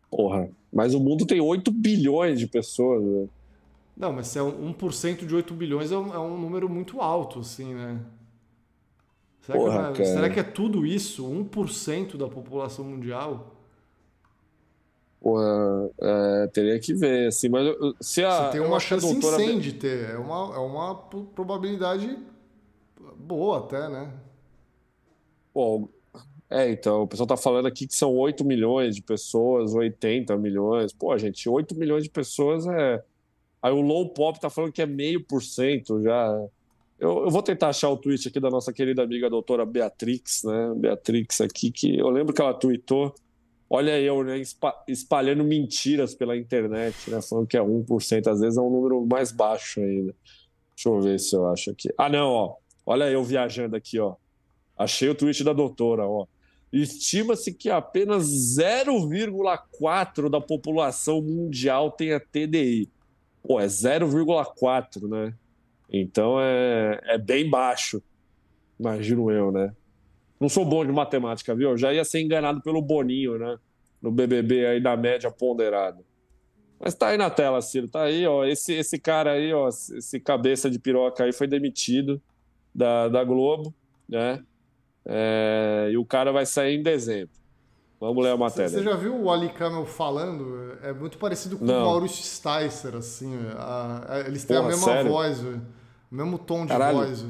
[0.08, 3.28] Porra, mas o mundo tem 8 bilhões de pessoas, né?
[3.96, 7.40] Não, mas se é 1% de 8 bilhões é um, é um número muito alto,
[7.40, 8.00] assim, né?
[9.40, 11.26] Será, Porra, que, é, será que é tudo isso?
[11.26, 13.56] 1% da população mundial?
[15.22, 17.64] Porra, é, teria que ver, assim, mas
[18.00, 18.46] se a.
[18.46, 19.40] Você tem uma chance doutora...
[19.40, 20.10] insane de ter.
[20.10, 22.18] É uma, é uma probabilidade
[23.16, 24.12] boa até, né?
[25.54, 25.88] Pô,
[26.50, 30.92] é, então, o pessoal tá falando aqui que são 8 milhões de pessoas, 80 milhões.
[30.92, 33.02] Pô, gente, 8 milhões de pessoas é.
[33.62, 36.26] Aí o low pop tá falando que é meio por cento já.
[36.98, 40.74] Eu, eu, vou tentar achar o tweet aqui da nossa querida amiga doutora Beatrix, né?
[40.76, 43.14] Beatrix aqui, que eu lembro que ela tweetou.
[43.74, 44.38] Olha eu, né?
[44.86, 47.22] Espalhando mentiras pela internet, né?
[47.22, 50.14] Falando que é 1%, às vezes é um número mais baixo ainda.
[50.76, 51.88] Deixa eu ver se eu acho aqui.
[51.96, 52.56] Ah, não, ó.
[52.84, 54.16] Olha eu viajando aqui, ó.
[54.76, 56.26] Achei o tweet da doutora, ó.
[56.70, 62.90] Estima-se que apenas 0,4 da população mundial tenha TDI.
[63.42, 65.32] Pô, é 0,4, né?
[65.90, 68.02] Então é, é bem baixo,
[68.78, 69.74] imagino eu, né?
[70.42, 71.70] Não sou bom de matemática, viu?
[71.70, 73.56] Eu já ia ser enganado pelo Boninho, né?
[74.02, 76.00] No BBB aí da média ponderada.
[76.80, 77.86] Mas tá aí na tela, Ciro.
[77.86, 78.44] Tá aí, ó.
[78.44, 79.68] Esse, esse cara aí, ó.
[79.68, 82.20] Esse cabeça de piroca aí foi demitido
[82.74, 83.72] da, da Globo,
[84.08, 84.42] né?
[85.06, 87.30] É, e o cara vai sair em dezembro.
[88.00, 88.68] Vamos ler a matéria.
[88.68, 90.76] Você já viu o Ali Camel falando?
[90.82, 91.82] É muito parecido com Não.
[91.82, 93.32] o Maurício Sticer, assim.
[93.56, 95.10] A, a, eles têm Porra, a mesma sério?
[95.12, 95.60] voz, o
[96.10, 96.98] mesmo tom de Caralho.
[96.98, 97.24] voz.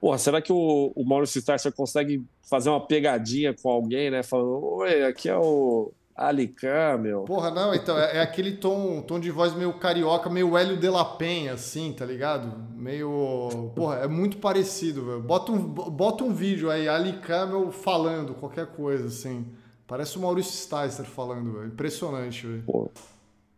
[0.00, 4.22] Porra, será que o, o Maurício Sticer consegue fazer uma pegadinha com alguém, né?
[4.22, 7.22] Falando, oi, aqui é o Alicã, meu.
[7.24, 10.88] Porra, não, então, é, é, aquele tom, tom de voz meio carioca, meio Hélio de
[10.88, 12.52] la Penha, assim, tá ligado?
[12.74, 13.72] Meio.
[13.74, 15.20] Porra, é muito parecido, velho.
[15.20, 19.46] Bota um, bota um vídeo aí, Alicã, meu, falando qualquer coisa, assim.
[19.86, 21.66] Parece o Maurício Sticer falando, velho.
[21.68, 22.62] Impressionante, velho.
[22.64, 22.90] Pô,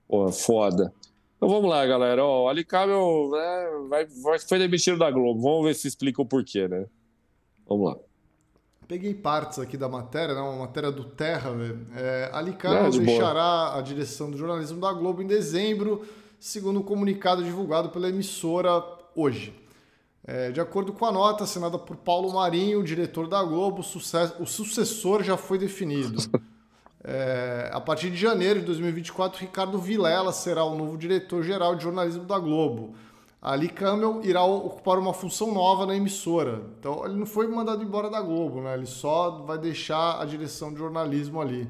[0.09, 0.93] pô, foda.
[1.43, 2.25] Então vamos lá, galera.
[2.25, 5.43] Ó, o Alicável né, vai, vai, foi demitido da Globo.
[5.43, 6.87] Vamos ver se explica o porquê, né?
[7.69, 7.97] Vamos lá.
[8.87, 10.41] Peguei partes aqui da matéria, né?
[10.41, 11.51] uma matéria do Terra.
[11.97, 13.79] É, Ali Carlos de deixará boa.
[13.81, 16.07] a direção do jornalismo da Globo em dezembro,
[16.39, 18.81] segundo o um comunicado divulgado pela emissora
[19.17, 19.53] hoje.
[20.25, 25.25] É, de acordo com a nota assinada por Paulo Marinho, diretor da Globo, o sucessor
[25.25, 26.23] já foi definido.
[27.05, 32.25] É, a partir de janeiro de 2024, Ricardo Vilela será o novo diretor-geral de jornalismo
[32.25, 32.95] da Globo.
[33.41, 36.63] Ali Campbell irá ocupar uma função nova na emissora.
[36.79, 38.75] Então ele não foi mandado embora da Globo, né?
[38.75, 41.69] Ele só vai deixar a direção de jornalismo ali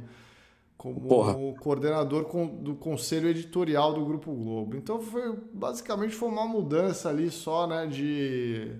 [0.83, 1.35] como Porra.
[1.61, 2.27] coordenador
[2.61, 4.77] do conselho editorial do Grupo Globo.
[4.77, 8.73] Então foi basicamente foi uma mudança ali só, né, de,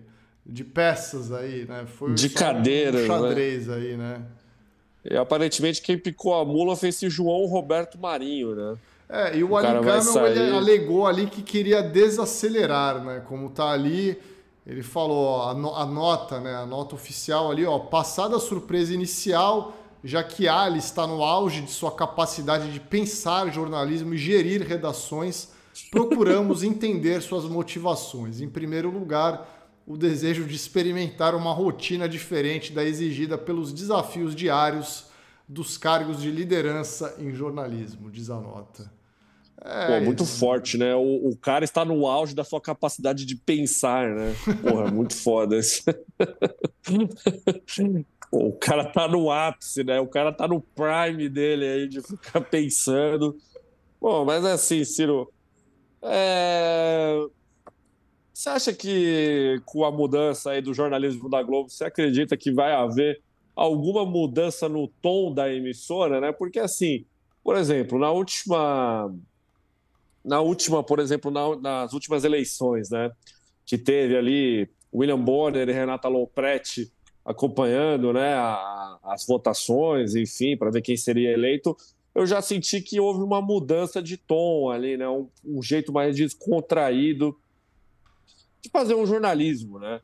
[0.45, 1.87] de peças aí, né?
[1.87, 3.07] Foi de cadeira, um né?
[3.07, 3.75] xadrez né?
[3.75, 4.27] aí, né?
[5.05, 8.79] E aparentemente quem picou a mula foi esse João Roberto Marinho, né?
[9.09, 13.23] É, e o, o Ali Camel ele alegou ali que queria desacelerar, né?
[13.29, 14.19] Como tá ali,
[14.67, 16.55] ele falou, ó, a, nota, né?
[16.55, 19.75] A nota oficial ali, ó, passada a surpresa inicial,
[20.05, 25.49] já que Ali está no auge de sua capacidade de pensar jornalismo e gerir redações,
[25.91, 28.41] procuramos entender suas motivações.
[28.41, 35.07] Em primeiro lugar, o desejo de experimentar uma rotina diferente da exigida pelos desafios diários
[35.49, 38.91] dos cargos de liderança em jornalismo, diz a nota.
[39.65, 40.39] É, Pô, muito isso.
[40.39, 40.95] forte, né?
[40.95, 44.35] O, o, cara está no auge da sua capacidade de pensar, né?
[44.61, 45.83] Porra, muito foda isso.
[48.35, 50.01] O cara tá no ápice, né?
[50.01, 53.37] O cara tá no prime dele aí de ficar pensando.
[54.01, 55.31] Bom, mas é assim, Ciro.
[56.01, 57.15] É...
[58.33, 62.73] Você acha que com a mudança aí do jornalismo da Globo, você acredita que vai
[62.73, 63.21] haver
[63.55, 66.33] alguma mudança no tom da emissora, né?
[66.33, 67.05] Porque assim,
[67.45, 69.15] por exemplo, na última,
[70.25, 73.11] na última, por exemplo, na, nas últimas eleições, né,
[73.67, 76.91] que teve ali William Bonner e Renata Lopretti
[77.25, 81.77] acompanhando, né, a, as votações, enfim, para ver quem seria eleito,
[82.15, 86.17] eu já senti que houve uma mudança de tom ali, né, um, um jeito mais
[86.17, 87.37] descontraído
[88.63, 90.01] de fazer um jornalismo, né?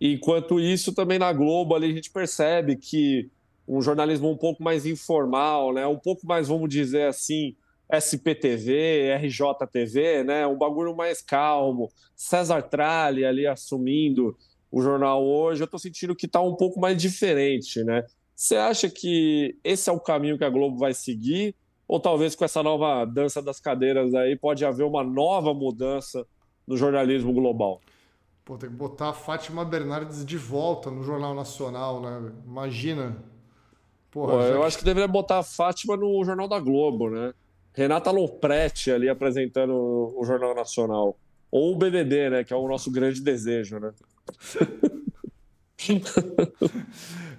[0.00, 3.30] Enquanto isso, também na Globo ali a gente percebe que
[3.68, 5.86] um jornalismo um pouco mais informal, né?
[5.86, 7.54] Um pouco mais, vamos dizer assim,
[7.92, 10.46] SPTV, RJTV, né?
[10.46, 11.90] Um bagulho mais calmo.
[12.16, 14.36] César Tralli ali assumindo
[14.70, 18.04] o jornal hoje, eu estou sentindo que está um pouco mais diferente, né?
[18.34, 21.54] Você acha que esse é o caminho que a Globo vai seguir?
[21.86, 26.24] Ou talvez com essa nova dança das cadeiras aí pode haver uma nova mudança
[26.66, 27.80] no jornalismo global?
[28.50, 32.32] Pô, tem que botar a Fátima Bernardes de volta no Jornal Nacional, né?
[32.44, 33.16] Imagina.
[34.10, 34.66] Porra, Pô, eu que...
[34.66, 37.32] acho que deveria botar a Fátima no Jornal da Globo, né?
[37.72, 41.16] Renata Lopretti ali apresentando o Jornal Nacional.
[41.48, 42.42] Ou o BBB, né?
[42.42, 43.92] Que é o nosso grande desejo, né?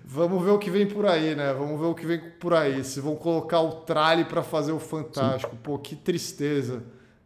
[0.06, 1.54] Vamos ver o que vem por aí, né?
[1.54, 2.86] Vamos ver o que vem por aí.
[2.86, 5.58] Se vão colocar o trale para fazer o Fantástico.
[5.58, 6.82] Pô, que tristeza.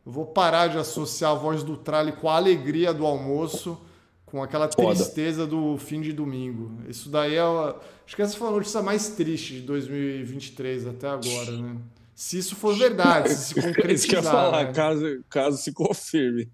[0.05, 3.77] Eu vou parar de associar a voz do Trale com a alegria do almoço,
[4.25, 6.71] com aquela tristeza do fim de domingo.
[6.87, 7.41] Isso daí é.
[7.41, 11.77] Acho que essa foi a notícia mais triste de 2023 até agora, né?
[12.13, 13.91] Se isso for verdade, se se concretizar.
[13.91, 14.73] isso que eu ia falar, né?
[14.73, 16.49] caso, caso se confirme.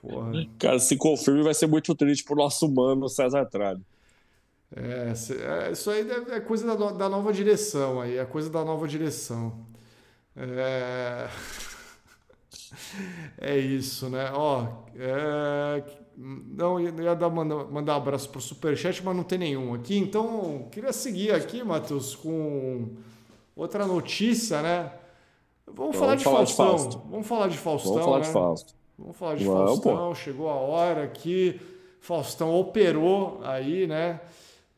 [0.00, 0.32] Porra.
[0.58, 3.82] Caso se confirme, vai ser muito triste pro nosso mano César Tralli.
[4.74, 8.86] É, é, isso aí é coisa da, da nova direção aí, é coisa da nova
[8.86, 9.66] direção.
[10.36, 11.28] É...
[13.38, 14.30] É isso, né?
[14.34, 14.66] Ó,
[14.96, 15.82] é...
[16.16, 19.96] não ia dar, mandar, mandar um abraço pro Superchat, mas não tem nenhum aqui.
[19.96, 22.96] Então, queria seguir aqui, Matheus, com
[23.56, 24.92] outra notícia, né?
[25.66, 26.66] Vamos, Vamos falar, de, falar Faustão.
[26.66, 27.02] de Fausto.
[27.10, 27.92] Vamos falar de Faustão.
[27.92, 28.24] Vamos falar né?
[28.24, 28.74] de Fausto.
[28.98, 30.08] Vamos falar de Vamos, Faustão.
[30.08, 30.14] Pô.
[30.14, 31.60] Chegou a hora que
[32.00, 34.20] Faustão operou aí, né?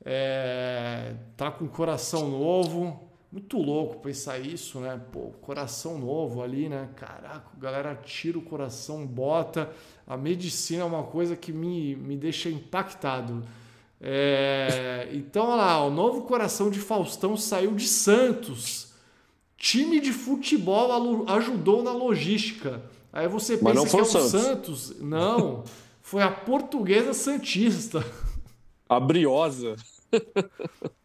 [0.05, 1.15] É...
[1.37, 5.01] Tá com coração novo muito louco pensar isso, né?
[5.13, 6.89] Pô, coração novo ali, né?
[6.97, 9.71] Caraca, a galera tira o coração, bota.
[10.05, 13.45] A medicina é uma coisa que me, me deixa impactado.
[14.01, 18.93] É, então, olha lá, o novo coração de Faustão saiu de Santos.
[19.57, 22.83] Time de futebol ajudou na logística.
[23.13, 24.31] Aí você pensa que é o Santos.
[24.31, 25.01] Santos.
[25.01, 25.63] Não,
[26.01, 28.05] foi a portuguesa Santista.
[28.89, 29.77] A Briosa.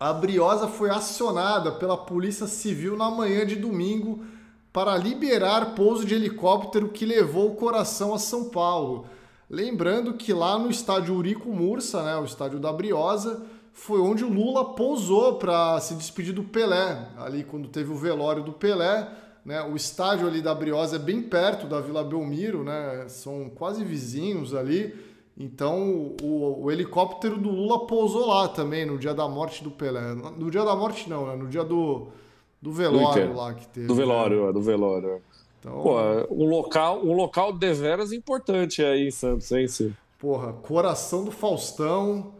[0.00, 4.24] A Briosa foi acionada pela Polícia Civil na manhã de domingo
[4.72, 9.06] para liberar pouso de helicóptero que levou o coração a São Paulo.
[9.50, 13.42] Lembrando que lá no estádio Urico Mursa, né, o estádio da Briosa,
[13.72, 17.08] foi onde o Lula pousou para se despedir do Pelé.
[17.16, 19.08] Ali quando teve o velório do Pelé,
[19.44, 23.82] né, o estádio ali da Briosa é bem perto da Vila Belmiro, né, são quase
[23.82, 24.94] vizinhos ali.
[25.40, 30.12] Então, o, o, helicóptero do Lula pousou lá também no dia da morte do Pelé.
[30.36, 31.36] No dia da morte, não, né?
[31.36, 32.08] No dia do,
[32.60, 33.86] do velório lá que teve.
[33.86, 34.52] Do velório, né?
[34.52, 35.22] do velório.
[35.60, 35.96] Então, Pô,
[36.28, 39.96] um local, um local deveras importante aí em Santos, hein, Ciro?
[40.18, 42.32] Porra, coração do Faustão,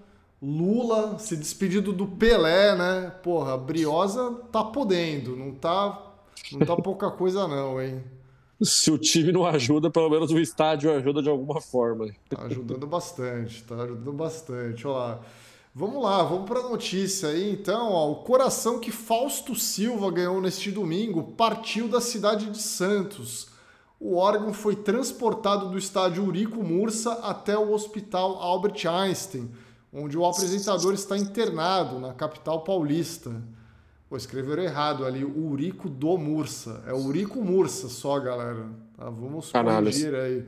[0.42, 3.12] Lula se despedindo do Pelé, né?
[3.22, 6.01] Porra, Briosa tá podendo, não tá,
[6.51, 8.03] não tá pouca coisa não, hein?
[8.61, 12.09] Se o time não ajuda, pelo menos o estádio ajuda de alguma forma.
[12.28, 14.84] Tá ajudando bastante, tá ajudando bastante.
[15.74, 17.92] Vamos lá, vamos para a notícia aí então.
[17.92, 23.48] Ó, o coração que Fausto Silva ganhou neste domingo partiu da cidade de Santos.
[24.00, 29.50] O órgão foi transportado do estádio Urico Mursa até o hospital Albert Einstein,
[29.92, 33.30] onde o apresentador está internado na capital paulista.
[34.09, 36.82] Pô, escreveram errado ali, Urico do Mursa.
[36.86, 38.66] É Urico Mursa só, galera.
[38.96, 40.46] Tá, vamos corrigir aí.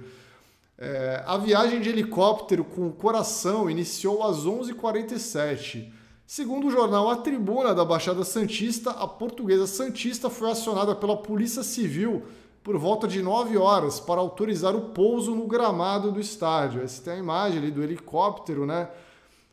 [0.79, 5.93] É, a viagem de helicóptero com o coração iniciou às 11h47.
[6.27, 11.63] Segundo o jornal A Tribuna da Baixada Santista, a portuguesa Santista foi acionada pela Polícia
[11.63, 12.23] Civil
[12.63, 16.83] por volta de 9 horas para autorizar o pouso no gramado do estádio.
[16.83, 18.89] Essa tem a imagem ali do helicóptero, né?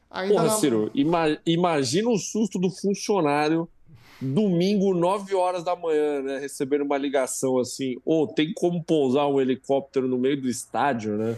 [0.09, 0.51] Ainda Porra, na...
[0.51, 3.67] Ciro, ima imagina o susto do funcionário
[4.19, 6.39] domingo, 9 horas da manhã, né?
[6.39, 11.17] Recebendo uma ligação assim, ou oh, tem como pousar um helicóptero no meio do estádio,
[11.17, 11.37] né?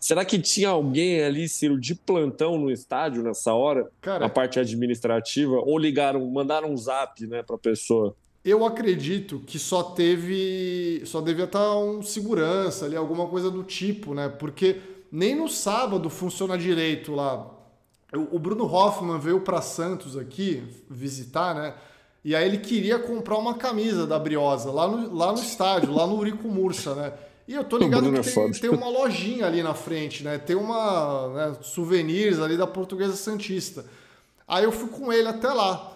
[0.00, 4.60] Será que tinha alguém ali, Ciro, de plantão no estádio nessa hora, Cara, na parte
[4.60, 8.14] administrativa, ou ligaram, mandaram um zap, né, para a pessoa?
[8.44, 14.12] Eu acredito que só teve, só devia estar um segurança ali, alguma coisa do tipo,
[14.12, 14.28] né?
[14.28, 14.78] Porque
[15.10, 17.50] nem no sábado funciona direito lá.
[18.30, 21.74] O Bruno Hoffman veio para Santos aqui visitar, né?
[22.24, 26.06] E aí ele queria comprar uma camisa da Briosa lá no, lá no estádio, lá
[26.06, 27.12] no Urico Mursa, né?
[27.46, 30.38] E eu tô ligado que é tem, tem, uma lojinha ali na frente, né?
[30.38, 33.84] Tem uma né, souvenirs ali da Portuguesa Santista.
[34.48, 35.92] Aí eu fui com ele até lá.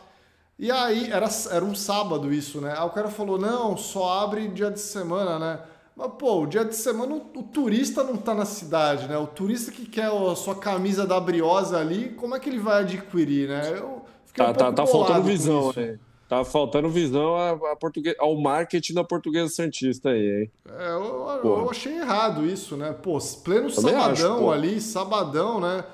[0.58, 2.74] E aí, era, era um sábado isso, né?
[2.76, 5.60] Aí o cara falou, não, só abre dia de semana, né?
[5.96, 9.16] Mas, pô, o dia de semana o, o, turista não tá na cidade, né?
[9.16, 12.82] O turista que quer a sua camisa da Briosa ali, como é que ele vai
[12.82, 13.78] adquirir, né?
[13.78, 15.98] Eu fiquei tá, um tá, tá faltando visão, né?
[16.28, 17.76] Tá faltando visão a, a
[18.18, 20.50] ao marketing da portuguesa Santista aí, hein?
[20.68, 22.92] É, eu, eu achei errado isso, né?
[22.92, 25.84] Pô, pleno Também sabadão acho, ali, sabadão, né?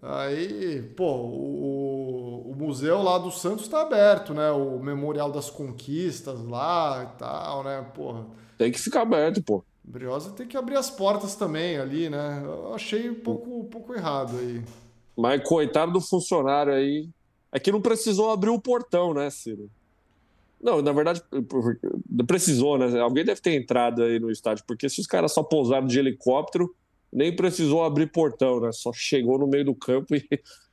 [0.00, 4.52] Aí, pô, o, o museu lá do Santos tá aberto, né?
[4.52, 7.84] O Memorial das Conquistas lá e tal, né?
[7.92, 8.24] Porra.
[8.56, 9.64] Tem que ficar aberto, pô.
[9.82, 12.40] Briosa tem que abrir as portas também ali, né?
[12.44, 14.62] Eu achei um pouco, um pouco errado aí.
[15.16, 17.08] Mas coitado do funcionário aí,
[17.52, 19.70] é que não precisou abrir o portão, né, Ciro?
[20.60, 21.22] Não, na verdade,
[22.26, 23.00] precisou, né?
[23.00, 26.72] Alguém deve ter entrado aí no estádio, porque se os caras só pousaram de helicóptero,
[27.12, 28.70] nem precisou abrir portão, né?
[28.72, 30.24] Só chegou no meio do campo e,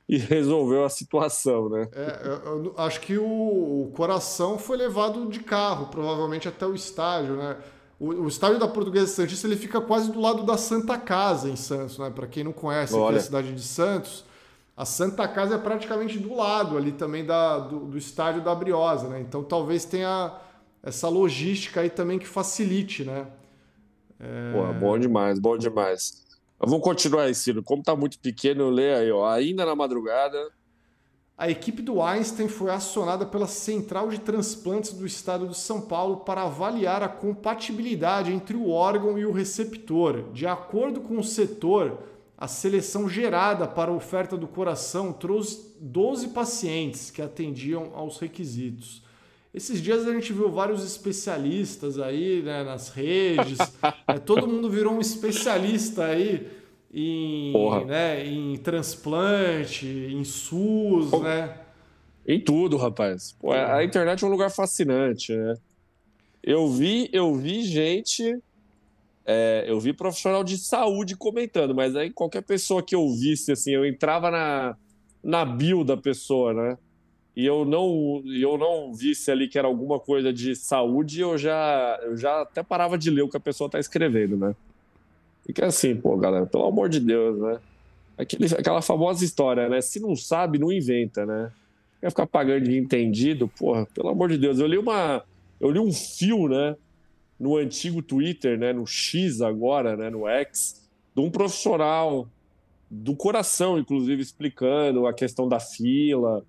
[0.08, 1.88] e resolveu a situação, né?
[1.92, 6.74] É, eu, eu acho que o, o, coração foi levado de carro, provavelmente até o
[6.74, 7.56] estádio, né?
[7.98, 11.56] O, o estádio da Portuguesa Santista ele fica quase do lado da Santa Casa em
[11.56, 12.10] Santos, né?
[12.10, 14.24] Para quem não conhece aqui a cidade de Santos,
[14.80, 19.10] a Santa Casa é praticamente do lado ali também da, do, do estádio da Briosa,
[19.10, 19.20] né?
[19.20, 20.34] Então talvez tenha
[20.82, 23.26] essa logística aí também que facilite, né?
[24.18, 24.52] É...
[24.54, 26.24] Pô, bom demais, bom demais.
[26.58, 27.62] Vamos continuar aí, Ciro.
[27.62, 29.28] Como tá muito pequeno, eu leio aí, ó.
[29.28, 30.50] Ainda na madrugada.
[31.36, 36.18] A equipe do Einstein foi acionada pela Central de Transplantes do Estado de São Paulo
[36.18, 40.32] para avaliar a compatibilidade entre o órgão e o receptor.
[40.32, 41.98] De acordo com o setor,
[42.40, 49.02] a seleção gerada para a oferta do coração trouxe 12 pacientes que atendiam aos requisitos.
[49.52, 53.58] Esses dias a gente viu vários especialistas aí né, nas redes,
[54.08, 56.48] né, todo mundo virou um especialista aí
[56.94, 57.52] em,
[57.84, 61.58] né, em transplante, em SUS, Pô, né?
[62.26, 63.36] Em tudo, rapaz.
[63.38, 65.56] Pô, a internet é um lugar fascinante, né?
[66.42, 68.38] Eu vi, eu vi gente
[69.32, 73.70] é, eu vi profissional de saúde comentando, mas aí qualquer pessoa que eu visse, assim,
[73.70, 74.76] eu entrava na,
[75.22, 76.76] na bio da pessoa, né?
[77.36, 81.96] E eu não, eu não visse ali que era alguma coisa de saúde, eu já,
[82.02, 84.52] eu já até parava de ler o que a pessoa está escrevendo, né?
[85.46, 87.60] Fica assim, pô, galera, pelo amor de Deus, né?
[88.18, 89.80] Aquele, aquela famosa história, né?
[89.80, 91.52] Se não sabe, não inventa, né?
[92.00, 94.58] Quer ficar pagando de entendido, porra, pelo amor de Deus.
[94.58, 95.22] Eu li uma.
[95.60, 96.74] Eu li um fio, né?
[97.40, 100.86] No antigo Twitter, né, no X agora, né, no X,
[101.16, 102.28] de um profissional
[102.90, 106.44] do coração, inclusive, explicando a questão da fila,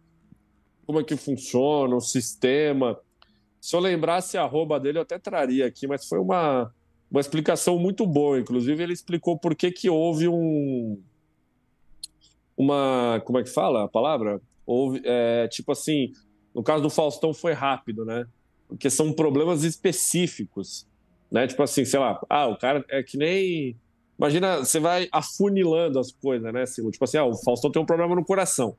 [0.85, 2.99] como é que funciona o sistema.
[3.61, 6.73] Se eu lembrasse a arroba dele, eu até traria aqui, mas foi uma,
[7.09, 8.39] uma explicação muito boa.
[8.39, 10.99] Inclusive, ele explicou por que, que houve um.
[12.57, 13.21] Uma.
[13.23, 14.41] Como é que fala a palavra?
[14.65, 16.11] Houve, é, tipo assim,
[16.53, 18.25] no caso do Faustão foi rápido, né?
[18.71, 20.87] Porque são problemas específicos,
[21.29, 21.45] né?
[21.45, 23.75] Tipo assim, sei lá, ah, o cara é que nem
[24.17, 26.63] imagina, você vai afunilando as coisas, né?
[26.65, 28.77] Tipo assim, ah, o Faustão tem um problema no coração.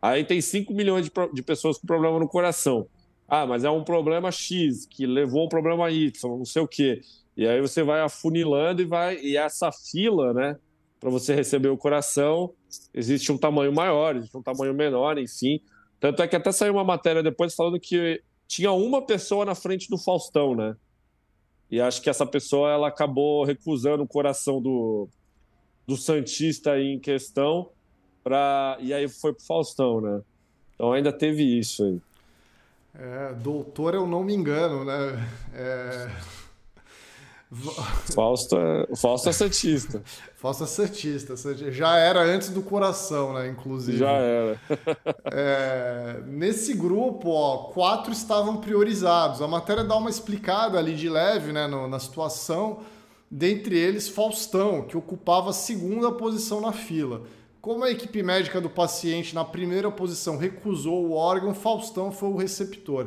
[0.00, 2.88] Aí tem 5 milhões de, de pessoas com problema no coração.
[3.28, 7.00] Ah, mas é um problema X que levou um problema Y, não sei o quê.
[7.36, 10.56] E aí você vai afunilando e vai e essa fila, né,
[10.98, 12.52] para você receber o coração,
[12.92, 15.60] existe um tamanho maior, existe um tamanho menor, enfim.
[16.00, 18.20] Tanto é que até saiu uma matéria depois falando que
[18.52, 20.76] tinha uma pessoa na frente do Faustão, né?
[21.70, 25.08] E acho que essa pessoa ela acabou recusando o coração do,
[25.86, 27.70] do Santista em questão,
[28.22, 30.20] pra, e aí foi pro Faustão, né?
[30.74, 32.00] Então ainda teve isso aí.
[32.94, 35.26] É, doutor, eu não me engano, né?
[35.54, 36.10] É...
[38.14, 40.02] Fausto é, Fausto é Santista.
[40.36, 41.34] Fausto é Santista.
[41.70, 43.48] Já era antes do coração, né?
[43.48, 43.98] Inclusive.
[43.98, 44.60] Já era.
[45.30, 49.42] é, nesse grupo, ó, quatro estavam priorizados.
[49.42, 52.80] A matéria dá uma explicada ali de leve né, no, na situação.
[53.30, 57.22] Dentre eles, Faustão, que ocupava a segunda posição na fila.
[57.60, 62.36] Como a equipe médica do paciente na primeira posição recusou o órgão, Faustão foi o
[62.36, 63.06] receptor.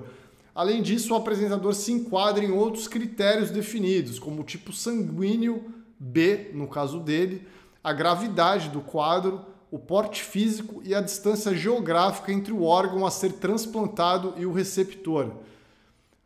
[0.55, 5.65] Além disso, o apresentador se enquadra em outros critérios definidos, como o tipo sanguíneo
[5.99, 7.45] B, no caso dele,
[7.83, 13.11] a gravidade do quadro, o porte físico e a distância geográfica entre o órgão a
[13.11, 15.33] ser transplantado e o receptor.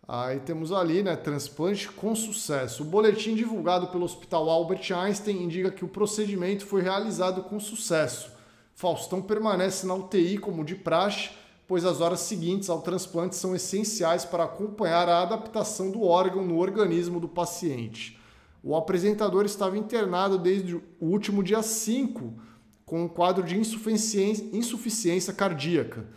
[0.08, 2.84] Aí temos ali, né, transplante com sucesso.
[2.84, 8.32] O boletim divulgado pelo Hospital Albert Einstein indica que o procedimento foi realizado com sucesso.
[8.76, 11.32] Faustão permanece na UTI como de praxe,
[11.70, 16.58] pois as horas seguintes ao transplante são essenciais para acompanhar a adaptação do órgão no
[16.58, 18.20] organismo do paciente.
[18.64, 22.34] O apresentador estava internado desde o último dia 5,
[22.88, 26.08] com um quadro de insuficiência, insuficiência cardíaca.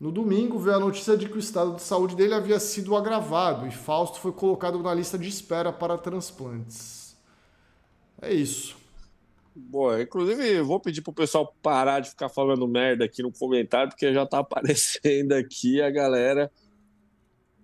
[0.00, 3.68] No domingo, veio a notícia de que o estado de saúde dele havia sido agravado
[3.68, 7.16] e Fausto foi colocado na lista de espera para transplantes.
[8.20, 8.76] É isso.
[9.58, 14.12] Boa, inclusive vou pedir pro pessoal parar de ficar falando merda aqui no comentário, porque
[14.12, 16.50] já tá aparecendo aqui a galera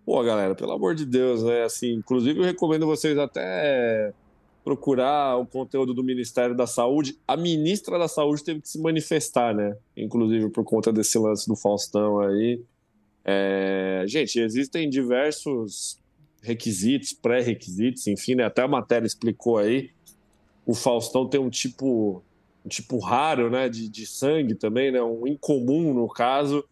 [0.04, 1.62] Pô, galera, pelo amor de Deus, né?
[1.62, 4.12] Assim, inclusive eu recomendo vocês até
[4.62, 7.18] procurar o conteúdo do Ministério da Saúde.
[7.26, 9.74] A ministra da Saúde teve que se manifestar, né?
[9.96, 12.62] Inclusive por conta desse lance do Faustão aí.
[13.24, 14.04] É...
[14.06, 15.98] Gente, existem diversos
[16.42, 18.44] requisitos, pré-requisitos, enfim, né?
[18.44, 19.90] Até a matéria explicou aí.
[20.66, 22.22] O Faustão tem um tipo,
[22.64, 23.68] um tipo raro, né?
[23.68, 25.02] De, de sangue também, né?
[25.02, 26.64] Um incomum no caso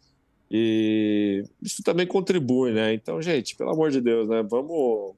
[0.55, 2.93] e isso também contribui, né?
[2.93, 4.43] Então, gente, pelo amor de Deus, né?
[4.43, 5.14] Vamos,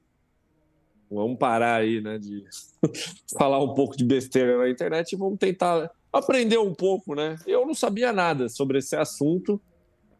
[1.11, 2.17] vamos parar aí, né?
[2.17, 2.45] De
[3.37, 7.35] falar um pouco de besteira na internet e vamos tentar aprender um pouco, né?
[7.45, 9.59] Eu não sabia nada sobre esse assunto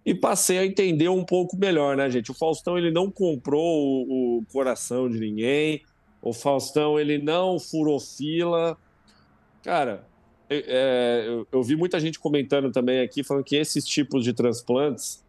[0.06, 2.30] e passei a entender um pouco melhor, né, gente?
[2.30, 5.82] O Faustão ele não comprou o, o coração de ninguém.
[6.26, 8.76] O Faustão ele não furou fila.
[9.64, 10.04] Cara,
[10.50, 15.24] é, eu, eu, vi muita gente comentando também aqui, falando que esses tipos de transplantes,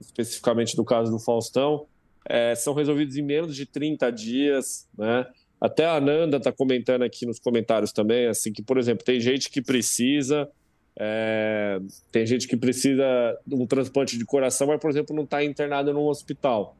[0.00, 1.86] especificamente do caso do Faustão,
[2.24, 5.26] é, são resolvidos em menos de 30 dias, né?
[5.60, 9.50] Até a Ananda está comentando aqui nos comentários também, assim, que, por exemplo, tem gente
[9.50, 10.50] que precisa,
[10.98, 11.78] é,
[12.10, 13.04] tem gente que precisa
[13.46, 16.74] de um transplante de coração, mas, por exemplo, não está internado num hospital.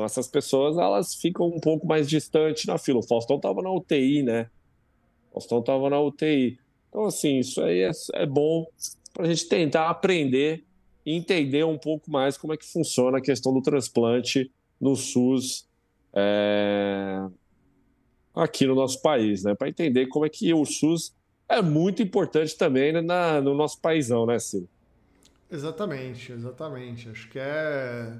[0.00, 3.00] Então, essas pessoas, elas ficam um pouco mais distantes na fila.
[3.00, 4.48] O Faustão estava na UTI, né?
[5.28, 6.58] O Faustão estava na UTI.
[6.88, 8.66] Então, assim, isso aí é, é bom
[9.12, 10.64] para a gente tentar aprender
[11.04, 15.68] e entender um pouco mais como é que funciona a questão do transplante no SUS
[16.14, 17.22] é,
[18.34, 19.54] aqui no nosso país, né?
[19.54, 21.14] Para entender como é que o SUS
[21.46, 24.66] é muito importante também né, na, no nosso paizão, né, Ciro?
[25.50, 27.10] Exatamente, exatamente.
[27.10, 28.18] Acho que é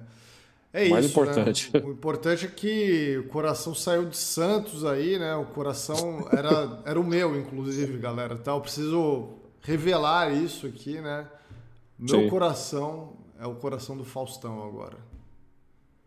[0.73, 1.71] é mais isso, importante.
[1.75, 1.81] Né?
[1.85, 5.35] O importante é que o coração saiu de Santos aí, né?
[5.35, 8.35] O coração era, era o meu, inclusive, galera.
[8.35, 11.27] Então eu preciso revelar isso aqui, né?
[11.99, 12.29] Meu Sim.
[12.29, 14.97] coração é o coração do Faustão agora.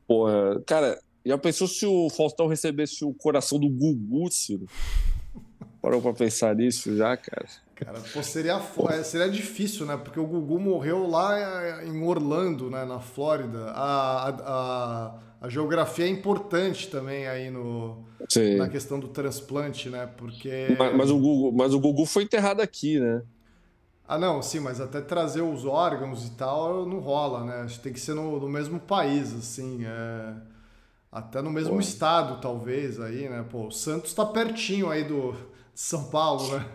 [0.07, 4.65] Porra, cara, já pensou se o Faustão recebesse o coração do Gugu, Ciro?
[5.81, 7.47] Parou pra pensar nisso já, cara?
[7.75, 9.97] Cara, pô, seria, é, seria difícil, né?
[9.97, 12.85] Porque o Gugu morreu lá é, em Orlando, né?
[12.85, 13.71] Na Flórida.
[13.71, 18.05] A, a, a geografia é importante também aí no,
[18.57, 20.07] na questão do transplante, né?
[20.17, 20.75] Porque...
[20.77, 23.23] Mas, mas, o Gugu, mas o Gugu foi enterrado aqui, né?
[24.07, 27.67] Ah, não, sim, mas até trazer os órgãos e tal não rola, né?
[27.81, 30.33] Tem que ser no, no mesmo país, assim, é...
[31.11, 31.79] até no mesmo Pô.
[31.79, 33.43] estado, talvez, aí, né?
[33.49, 36.65] Pô, o Santos tá pertinho aí do, de São Paulo, né?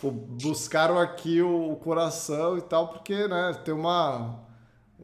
[0.00, 4.40] Tipo, buscaram aqui o, o, coração e tal, porque, né, tem uma,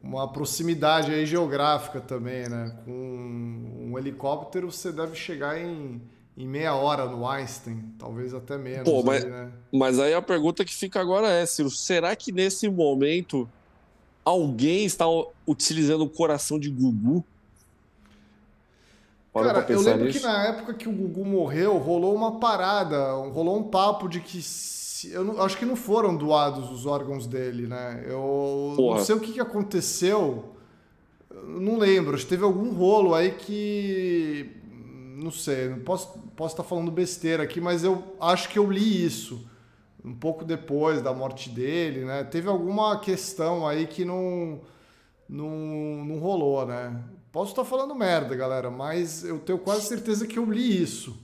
[0.01, 2.75] uma proximidade aí geográfica também, né?
[2.83, 6.01] Com um helicóptero você deve chegar em,
[6.35, 8.89] em meia hora no Einstein, talvez até menos.
[8.89, 9.51] Pô, mas, aí, né?
[9.71, 13.47] mas aí a pergunta que fica agora é, Ciro, será que nesse momento
[14.25, 15.05] alguém está
[15.45, 17.23] utilizando o coração de Gugu?
[19.31, 20.19] Cara, eu lembro nisso?
[20.19, 24.41] que na época que o Gugu morreu, rolou uma parada, rolou um papo de que
[25.05, 28.03] eu não, acho que não foram doados os órgãos dele, né?
[28.07, 28.97] Eu Porra.
[28.97, 30.55] não sei o que, que aconteceu.
[31.45, 32.15] Não lembro.
[32.15, 34.51] Acho que teve algum rolo aí que.
[35.21, 39.03] Não sei, não posso, posso estar falando besteira aqui, mas eu acho que eu li
[39.03, 39.47] isso
[40.05, 42.23] um pouco depois da morte dele, né?
[42.23, 44.61] Teve alguma questão aí que não,
[45.27, 45.49] não,
[46.05, 47.03] não rolou, né?
[47.31, 51.17] Posso estar falando merda, galera, mas eu tenho quase certeza que eu li isso.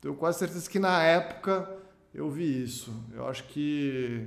[0.00, 1.81] Tenho quase certeza que na época
[2.14, 2.92] eu vi isso.
[3.14, 4.26] Eu acho que.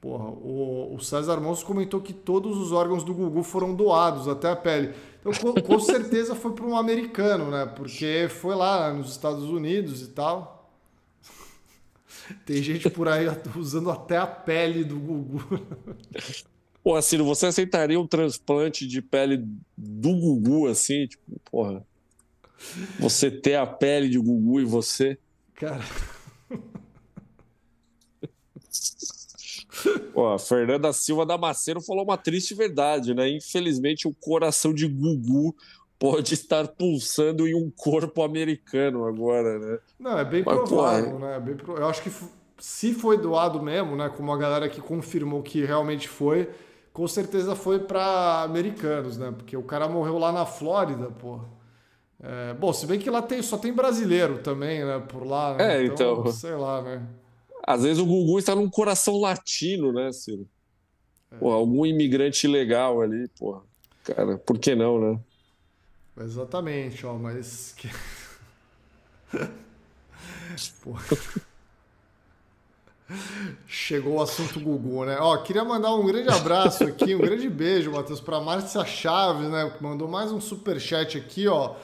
[0.00, 4.50] Porra, o, o César Monson comentou que todos os órgãos do Gugu foram doados, até
[4.50, 4.94] a pele.
[5.20, 7.66] Então, com, com certeza foi para um americano, né?
[7.66, 10.70] Porque foi lá nos Estados Unidos e tal.
[12.44, 13.26] Tem gente por aí
[13.56, 15.42] usando até a pele do Gugu.
[16.82, 19.44] Pô, Ciro, você aceitaria um transplante de pele
[19.76, 21.06] do Gugu, assim?
[21.06, 21.84] Tipo, porra.
[22.98, 25.18] Você ter a pele de Gugu e você.
[25.54, 25.84] Cara.
[30.12, 33.28] Pô, a Fernanda Silva Damasceno falou uma triste verdade, né?
[33.28, 35.54] Infelizmente, o coração de Gugu
[35.98, 39.78] pode estar pulsando em um corpo americano agora, né?
[39.98, 41.36] Não, é bem Mas, provável, pô, né?
[41.36, 41.76] É bem pro...
[41.76, 42.10] Eu acho que
[42.58, 44.08] se foi doado mesmo, né?
[44.08, 46.48] Como a galera que confirmou que realmente foi,
[46.92, 49.32] com certeza foi para americanos, né?
[49.36, 51.40] Porque o cara morreu lá na Flórida, pô.
[52.22, 54.98] É, bom, se bem que lá tem, só tem brasileiro também, né?
[55.00, 55.54] Por lá.
[55.54, 55.76] Né?
[55.76, 56.32] É, então, então.
[56.32, 57.06] Sei lá, né?
[57.62, 60.48] Às vezes o Gugu está num coração latino, né, Ciro?
[61.30, 61.36] É.
[61.36, 63.62] Pô, algum imigrante legal ali, pô.
[64.04, 65.20] Cara, por que não, né?
[66.18, 67.74] Exatamente, ó, mas.
[70.82, 71.04] Porra.
[73.66, 75.18] Chegou o assunto Gugu, né?
[75.20, 79.70] Ó, queria mandar um grande abraço aqui, um grande beijo, Matheus, para Márcia Chaves, né?
[79.76, 81.76] Que mandou mais um super chat aqui, ó.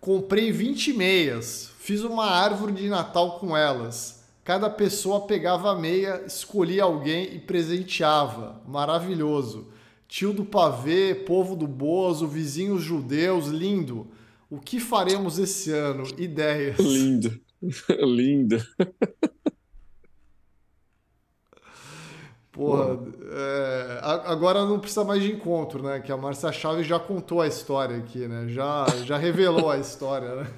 [0.00, 4.24] Comprei 20 meias, fiz uma árvore de Natal com elas.
[4.42, 8.62] Cada pessoa pegava a meia, escolhia alguém e presenteava.
[8.66, 9.68] Maravilhoso.
[10.08, 14.08] Tio do pavê, povo do Bozo, vizinhos judeus, lindo.
[14.48, 16.04] O que faremos esse ano?
[16.16, 16.78] Ideias.
[16.78, 17.38] Lindo.
[18.02, 18.56] lindo.
[22.60, 22.98] Porra,
[23.32, 25.98] é, agora não precisa mais de encontro, né?
[25.98, 28.48] Que a Márcia Chaves já contou a história aqui, né?
[28.50, 30.52] Já, já revelou a história, né?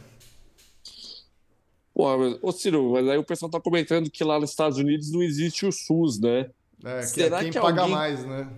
[1.95, 5.13] Pô, mas, ô Ciro, mas aí o pessoal tá comentando que lá nos Estados Unidos
[5.13, 6.51] não existe o SUS, né?
[6.85, 7.97] É, que Será é quem que paga alguém...
[7.97, 8.49] mais, né?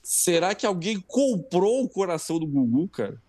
[0.00, 3.20] Será que alguém comprou o coração do Gugu, cara?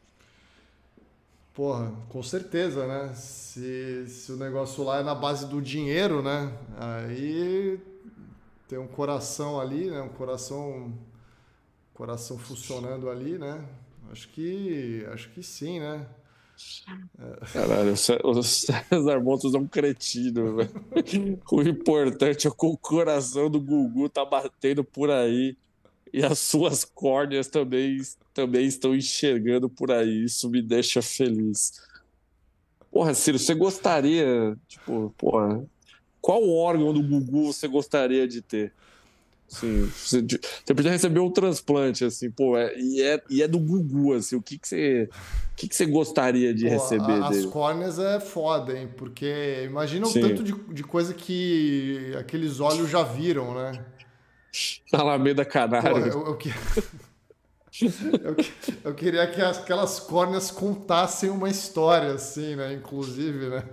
[1.56, 3.12] Porra, com certeza, né?
[3.16, 6.54] Se, se o negócio lá é na base do dinheiro, né?
[6.78, 7.80] Aí
[8.68, 10.02] tem um coração ali, né?
[10.02, 10.94] Um coração,
[11.94, 13.66] coração funcionando ali, né?
[14.12, 16.06] Acho que, acho que sim, né?
[17.54, 21.40] Caralho, o César Montes é um cretino, velho.
[21.52, 25.56] O importante é que o coração do Gugu tá batendo por aí
[26.12, 28.02] e as suas córneas também,
[28.34, 30.24] também estão enxergando por aí.
[30.24, 31.86] Isso me deixa feliz.
[32.92, 35.64] Porra, Ciro, você gostaria, tipo, porra,
[36.28, 38.74] qual órgão do Gugu você gostaria de ter?
[39.50, 43.58] Assim, você, você podia receber um transplante, assim, pô, é, e, é, e é do
[43.58, 45.08] Gugu, assim, o que, que você.
[45.54, 47.46] O que, que você gostaria de pô, receber a, dele?
[47.46, 48.90] As córneas é foda, hein?
[48.98, 50.20] Porque imagina o Sim.
[50.20, 53.86] tanto de, de coisa que aqueles olhos já viram, né?
[54.92, 56.12] Alameda Canário.
[56.12, 56.50] Pô, eu, eu, que...
[58.22, 58.36] eu,
[58.84, 62.74] eu, queria que aquelas córneas contassem uma história, assim, né?
[62.74, 63.64] Inclusive, né?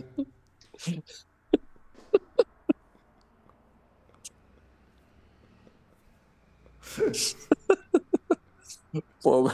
[9.23, 9.51] Pô,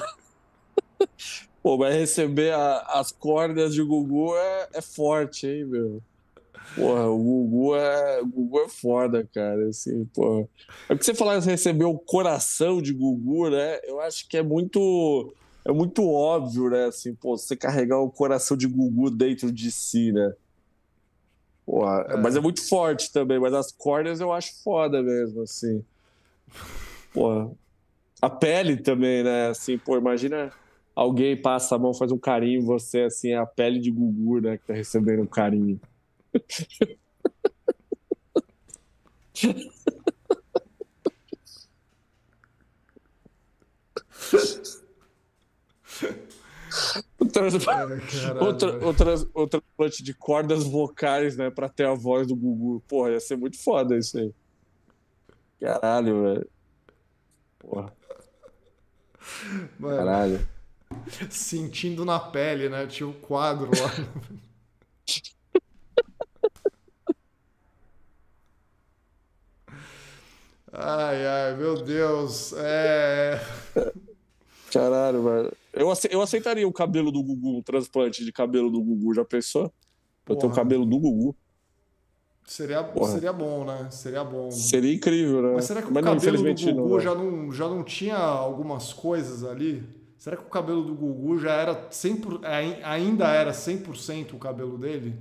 [1.62, 6.02] Pô, mas receber a, as cordas de Gugu é, é forte, hein, meu?
[6.74, 9.68] Porra, o Gugu é, o Gugu é foda, cara.
[9.68, 10.48] Assim, porra.
[10.88, 13.78] É que você falar de receber o coração de Gugu, né?
[13.84, 15.34] Eu acho que é muito.
[15.62, 16.86] É muito óbvio, né?
[16.86, 20.32] Assim, pô, você carregar o coração de Gugu dentro de si, né?
[21.66, 22.16] Porra, é.
[22.16, 25.84] Mas é muito forte também, mas as cordas eu acho foda mesmo, assim.
[27.12, 27.56] Pô,
[28.20, 29.48] a pele também, né?
[29.48, 30.52] Assim, pô, imagina
[30.94, 34.58] alguém passa a mão, faz um carinho, você, assim, é a pele de Gugu, né?
[34.58, 35.80] Que tá recebendo um carinho.
[48.40, 51.50] outra, outra, outra plante de cordas vocais, né?
[51.50, 52.82] Pra ter a voz do Gugu.
[52.86, 54.32] Porra, ia ser muito foda isso aí.
[55.60, 56.59] Caralho, velho.
[57.60, 57.92] Porra.
[59.78, 60.48] Mano, Caralho.
[61.30, 62.84] Sentindo na pele, né?
[62.86, 63.90] Tinha um quadro lá.
[70.72, 72.52] ai, ai, meu Deus.
[72.54, 73.40] É.
[74.72, 75.52] Caralho, velho.
[75.72, 79.14] Eu, eu aceitaria o cabelo do Gugu, um transplante de cabelo do Gugu.
[79.14, 79.72] Já pensou?
[80.28, 81.36] Eu tenho o cabelo do Gugu.
[82.50, 83.88] Seria, seria bom, né?
[83.92, 84.50] Seria bom.
[84.50, 85.52] Seria incrível, né?
[85.54, 88.16] Mas será que o Mas cabelo não, do Gugu não, já, não, já não tinha
[88.16, 89.84] algumas coisas ali?
[90.18, 92.40] Será que o cabelo do Gugu já era 100%,
[92.82, 95.16] ainda era 100% o cabelo dele?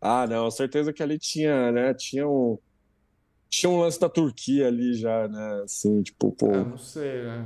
[0.00, 1.92] Ah, não, certeza que ali tinha, né?
[1.94, 2.56] Tinha um,
[3.50, 5.62] tinha um lance da Turquia ali já, né?
[5.64, 6.54] Assim, tipo, pô.
[6.54, 7.44] Ah, não sei, né?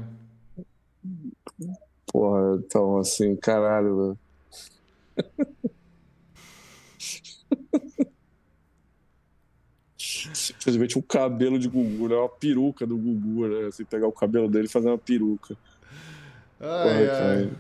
[2.13, 4.19] Porra, então, assim, caralho, velho.
[10.35, 12.17] simplesmente um cabelo de Gugu, né?
[12.17, 13.67] Uma peruca do Gugu, né?
[13.69, 15.57] Assim, pegar o cabelo dele e fazer uma peruca.
[16.61, 17.51] Ai, Porra, ai.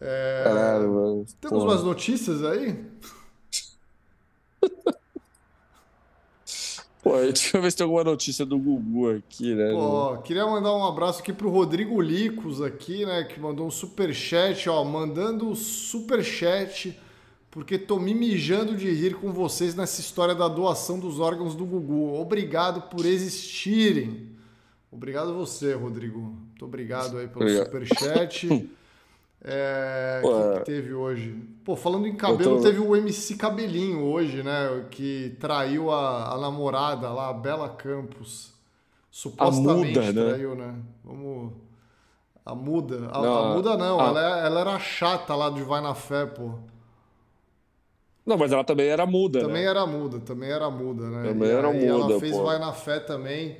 [0.00, 0.40] É...
[0.44, 1.26] Caralho, mano.
[1.40, 1.74] Temos Porra.
[1.74, 2.78] umas notícias aí?
[7.02, 9.70] Pô, deixa eu ver se tem alguma notícia do Gugu aqui, né?
[9.72, 13.24] Pô, queria mandar um abraço aqui pro Rodrigo Licos aqui, né?
[13.24, 14.84] Que mandou um super chat, ó.
[14.84, 16.98] Mandando super chat,
[17.50, 21.64] porque tô me mijando de rir com vocês nessa história da doação dos órgãos do
[21.64, 22.14] Gugu.
[22.14, 24.28] Obrigado por existirem.
[24.90, 26.20] Obrigado você, Rodrigo.
[26.20, 27.66] Muito obrigado aí pelo obrigado.
[27.66, 28.70] super chat.
[29.42, 31.34] É, o que, que, teve hoje?
[31.64, 32.62] Pô, falando em cabelo, tô...
[32.62, 34.84] teve o MC Cabelinho hoje, né?
[34.90, 38.52] Que traiu a, a namorada lá, a Bela Campos.
[39.10, 40.28] Supostamente a muda, né?
[40.28, 40.74] traiu, né?
[41.02, 41.52] Vamos.
[42.44, 43.08] A muda.
[43.10, 44.08] A, não, a muda não, a...
[44.08, 46.58] Ela, ela era chata lá de Vai na Fé, pô.
[48.30, 49.68] Não, mas ela também era muda, Também né?
[49.68, 51.28] era muda, também era muda, né?
[51.30, 52.44] Também e, era muda, ela fez pô.
[52.44, 53.58] Vai na Fé também.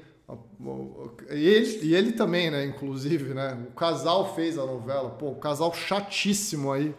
[1.29, 2.65] E ele, e ele também, né?
[2.65, 3.59] Inclusive, né?
[3.69, 5.11] O casal fez a novela.
[5.11, 6.95] Pô, o casal chatíssimo aí.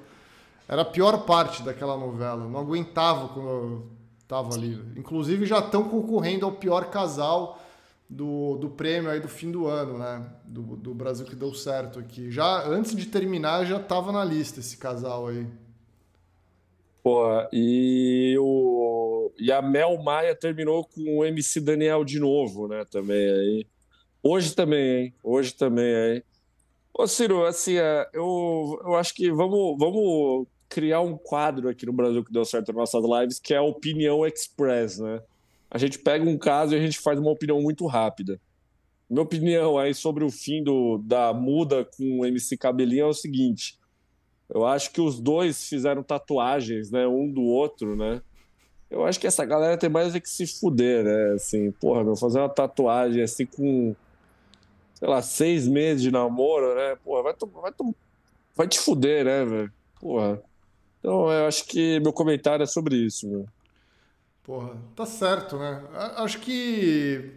[0.68, 2.46] Era a pior parte daquela novela.
[2.46, 3.88] Não aguentava quando eu
[4.28, 4.78] tava ali.
[4.98, 7.58] Inclusive, já estão concorrendo ao pior casal
[8.10, 10.26] do, do prêmio aí do fim do ano, né?
[10.44, 12.30] Do, do Brasil que deu certo aqui.
[12.30, 15.48] Já antes de terminar, já tava na lista esse casal aí.
[17.04, 22.86] Pô, e, o, e a Mel Maia terminou com o MC Daniel de novo, né?
[22.90, 23.68] Também aí.
[24.22, 25.14] Hoje também, hein?
[25.24, 26.24] Hoje também aí.
[26.94, 31.94] Ô, Ciro, assim, é, eu, eu acho que vamos, vamos criar um quadro aqui no
[31.94, 35.22] Brasil que deu certo nas nossas lives, que é a Opinião Express, né?
[35.72, 38.40] A gente pega um caso e a gente faz uma opinião muito rápida.
[39.10, 43.14] Minha opinião aí sobre o fim do, da muda com o MC Cabelinho é o
[43.14, 43.80] seguinte:
[44.54, 47.08] eu acho que os dois fizeram tatuagens, né?
[47.08, 48.22] Um do outro, né?
[48.90, 51.34] Eu acho que essa galera tem mais é que se fuder, né?
[51.36, 53.96] Assim, porra, meu, fazer uma tatuagem assim com,
[54.96, 56.98] sei lá, seis meses de namoro, né?
[57.02, 57.74] Porra, vai, vai,
[58.54, 59.74] vai te fuder, né, velho?
[60.00, 60.42] Porra.
[61.00, 63.46] Então, eu acho que meu comentário é sobre isso, meu.
[64.44, 65.82] Porra, tá certo, né?
[66.18, 67.32] Acho que.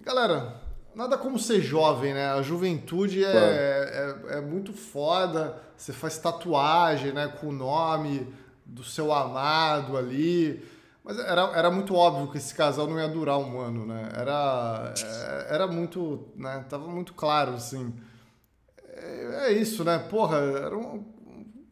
[0.00, 0.60] Galera,
[0.94, 2.30] nada como ser jovem, né?
[2.32, 5.60] A juventude é, é, é, muito foda.
[5.76, 7.28] Você faz tatuagem, né?
[7.28, 8.32] Com o nome
[8.64, 10.62] do seu amado ali.
[11.04, 14.10] Mas era, era muito óbvio que esse casal não ia durar um ano, né?
[14.14, 16.64] Era, é, era muito, né?
[16.68, 17.94] Tava muito claro, assim.
[18.88, 19.98] É, é isso, né?
[19.98, 21.04] Porra, eram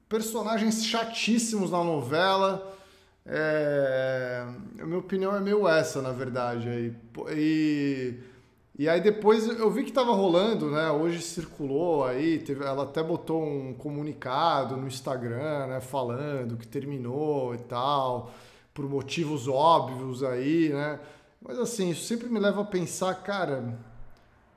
[0.08, 2.74] personagens chatíssimos na novela.
[3.26, 4.42] É,
[4.80, 6.96] a minha opinião é meio essa, na verdade.
[7.30, 8.18] E
[8.78, 10.88] e aí depois eu vi que estava rolando, né?
[10.92, 15.80] Hoje circulou aí, teve, ela até botou um comunicado no Instagram, né?
[15.80, 18.30] Falando que terminou e tal,
[18.72, 21.00] por motivos óbvios aí, né?
[21.42, 23.76] Mas assim, isso sempre me leva a pensar, cara,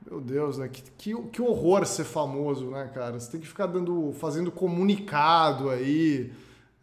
[0.08, 0.68] meu Deus, né?
[0.68, 3.18] Que, que, que horror ser famoso, né, cara?
[3.18, 6.32] Você tem que ficar dando, fazendo comunicado aí.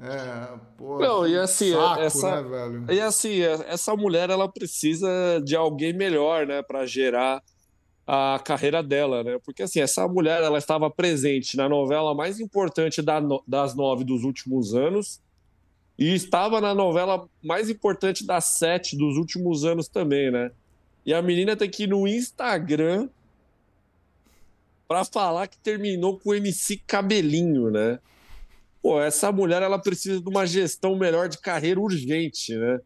[0.01, 2.85] É, pô, não, e assim, saco, essa, né, velho?
[2.91, 5.09] E assim, essa mulher ela precisa
[5.43, 7.43] de alguém melhor, né, para gerar
[8.07, 9.37] a carreira dela, né?
[9.45, 14.23] Porque assim, essa mulher ela estava presente na novela mais importante da, das nove dos
[14.23, 15.21] últimos anos
[15.97, 20.49] e estava na novela mais importante das sete dos últimos anos também, né?
[21.05, 23.09] E a menina tem que ir no Instagram
[24.87, 27.99] para falar que terminou com o MC Cabelinho, né?
[28.81, 32.79] Pô, essa mulher ela precisa de uma gestão melhor de carreira urgente, né?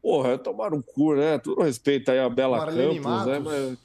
[0.00, 1.38] Porra, tomaram um cu, né?
[1.38, 3.38] Tudo respeito aí a Bela Marlene Campos, né?
[3.38, 3.52] Matos.
[3.52, 3.68] né?
[3.70, 3.78] Mas...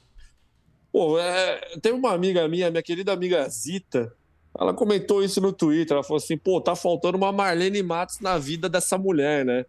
[0.92, 1.60] Pô, é...
[1.82, 4.12] tem uma amiga minha, minha querida amiga Zita,
[4.58, 5.94] ela comentou isso no Twitter.
[5.94, 9.64] Ela falou assim: pô, tá faltando uma Marlene Matos na vida dessa mulher, né?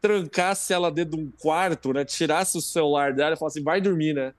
[0.00, 2.04] Trancasse ela dentro de um quarto, né?
[2.04, 4.32] Tirasse o celular dela e falasse assim: vai dormir, né?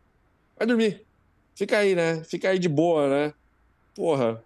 [0.58, 1.06] Vai dormir.
[1.56, 2.24] Fica aí, né?
[2.24, 3.34] Fica aí de boa, né?
[3.94, 4.42] Porra,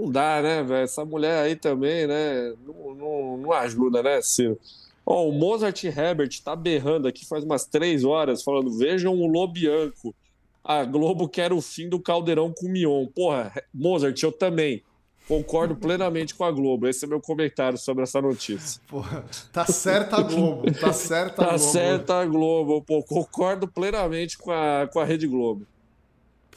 [0.00, 0.84] não dá, né, velho?
[0.84, 2.54] Essa mulher aí também, né?
[2.66, 4.58] Não, não, não ajuda, né, Ciro?
[5.04, 10.14] Ó, o Mozart Herbert tá berrando aqui faz umas três horas, falando: vejam o Lobianco.
[10.62, 13.06] A Globo quer o fim do caldeirão com o Mion.
[13.06, 14.82] Porra, Mozart, eu também.
[15.26, 16.88] Concordo plenamente com a Globo.
[16.88, 18.80] Esse é meu comentário sobre essa notícia.
[18.88, 20.70] Porra, tá certa a Globo.
[20.72, 21.52] Tá certa a tá Globo.
[21.52, 22.82] Tá certa a Globo.
[22.82, 25.66] Pô, concordo plenamente com a, com a Rede Globo.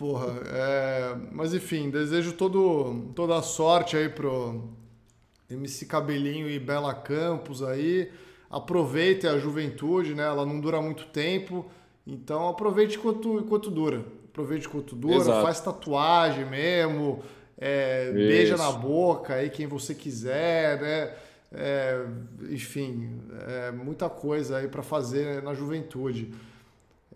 [0.04, 1.16] Porra, é...
[1.32, 4.62] mas enfim, desejo todo, toda a sorte aí pro
[5.50, 8.12] MC Cabelinho e Bela Campos aí.
[8.50, 10.24] Aproveite a juventude, né?
[10.24, 11.66] Ela não dura muito tempo,
[12.06, 14.04] então aproveite enquanto, enquanto dura.
[14.30, 15.42] Aproveite enquanto dura, Exato.
[15.42, 17.24] faz tatuagem mesmo,
[17.58, 21.14] é, beija na boca aí quem você quiser, né?
[21.50, 22.06] É,
[22.50, 26.30] enfim, é, muita coisa aí para fazer na juventude.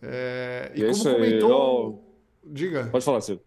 [0.02, 2.07] É, e, e como comentou.
[2.52, 2.88] Diga.
[2.92, 3.42] Pode falar, Ciro.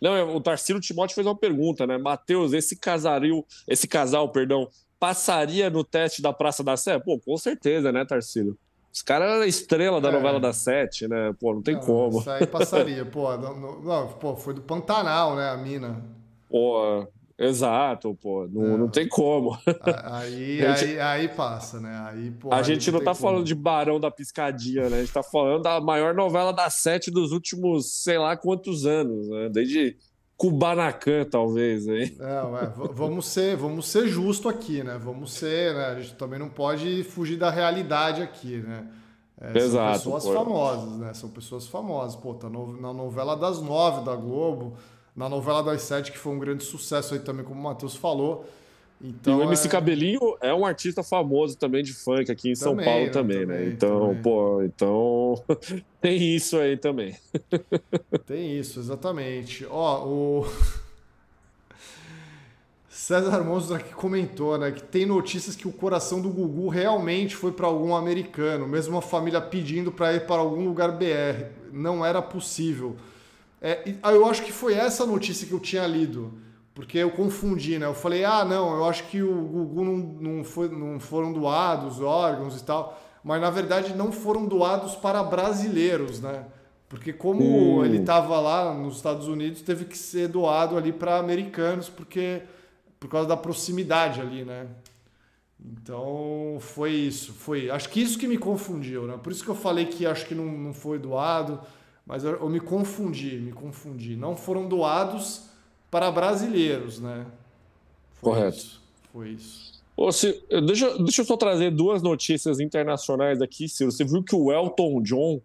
[0.00, 1.98] Não, o Tarcílio Timóteo fez uma pergunta, né?
[1.98, 4.68] Matheus, esse casaril, esse casal, perdão,
[4.98, 6.98] passaria no teste da Praça da Sé?
[6.98, 8.56] Pô, com certeza, né, Tarcílio?
[8.92, 10.12] Os caras eram estrela da é.
[10.12, 11.34] novela da Sete, né?
[11.40, 12.20] Pô, não tem não, como.
[12.20, 13.36] Isso aí passaria, pô.
[13.36, 16.02] Não, não, pô, foi do Pantanal, né, a mina.
[16.48, 17.06] Pô,
[17.38, 18.48] exato, pô.
[18.50, 18.76] Não, é.
[18.76, 19.58] não tem como.
[20.04, 22.06] Aí, gente, aí, aí, passa, né?
[22.08, 23.22] Aí, pô, a gente não, não tá como.
[23.22, 24.98] falando de Barão da Piscadinha, né?
[24.98, 29.28] A gente tá falando da maior novela da Sete dos últimos, sei lá quantos anos,
[29.28, 29.48] né?
[29.50, 29.96] Desde
[30.36, 31.88] Kubanacan, talvez.
[31.88, 32.16] Aí.
[32.20, 34.98] É, vamos ser, vamos ser justo aqui, né?
[34.98, 35.86] Vamos ser, né?
[35.86, 38.88] A gente também não pode fugir da realidade aqui, né?
[39.40, 40.00] É, Exato.
[40.00, 40.44] São pessoas pô.
[40.44, 41.14] famosas, né?
[41.14, 42.16] São pessoas famosas.
[42.16, 44.76] Pô, tá no, na novela das nove da Globo,
[45.16, 48.46] na novela das sete, que foi um grande sucesso aí também, como o Matheus falou.
[49.00, 49.70] Então, e o MC é...
[49.70, 53.10] Cabelinho é um artista famoso também de funk aqui em também, São Paulo né?
[53.10, 53.68] também, também, né?
[53.68, 54.22] Então, também.
[54.22, 55.44] pô, então
[56.00, 57.16] tem isso aí também.
[58.24, 59.66] Tem isso, exatamente.
[59.68, 60.46] Ó, o
[62.88, 67.52] César Monstro aqui comentou, né, que tem notícias que o coração do Gugu realmente foi
[67.52, 71.50] para algum americano, mesmo a família pedindo para ir para algum lugar BR.
[71.70, 72.96] Não era possível.
[73.66, 76.34] É, eu acho que foi essa notícia que eu tinha lido
[76.74, 77.86] porque eu confundi, né?
[77.86, 82.00] Eu falei, ah, não, eu acho que o Gugu não, não, foi, não foram doados
[82.00, 86.44] órgãos e tal, mas na verdade não foram doados para brasileiros, né?
[86.88, 87.84] Porque como hum.
[87.84, 92.42] ele estava lá nos Estados Unidos, teve que ser doado ali para americanos, porque
[93.00, 94.66] por causa da proximidade ali, né?
[95.64, 97.70] Então foi isso, foi.
[97.70, 99.18] Acho que isso que me confundiu, né?
[99.22, 101.60] Por isso que eu falei que acho que não, não foi doado,
[102.06, 104.16] mas eu, eu me confundi, me confundi.
[104.16, 105.48] Não foram doados
[105.90, 107.26] para brasileiros, né?
[108.14, 108.56] Foi Correto.
[108.56, 108.82] Isso.
[109.12, 109.74] Foi isso.
[109.96, 110.36] Ô, Ciro,
[110.66, 113.92] deixa, deixa eu só trazer duas notícias internacionais aqui, Ciro.
[113.92, 115.40] Você viu que o Elton John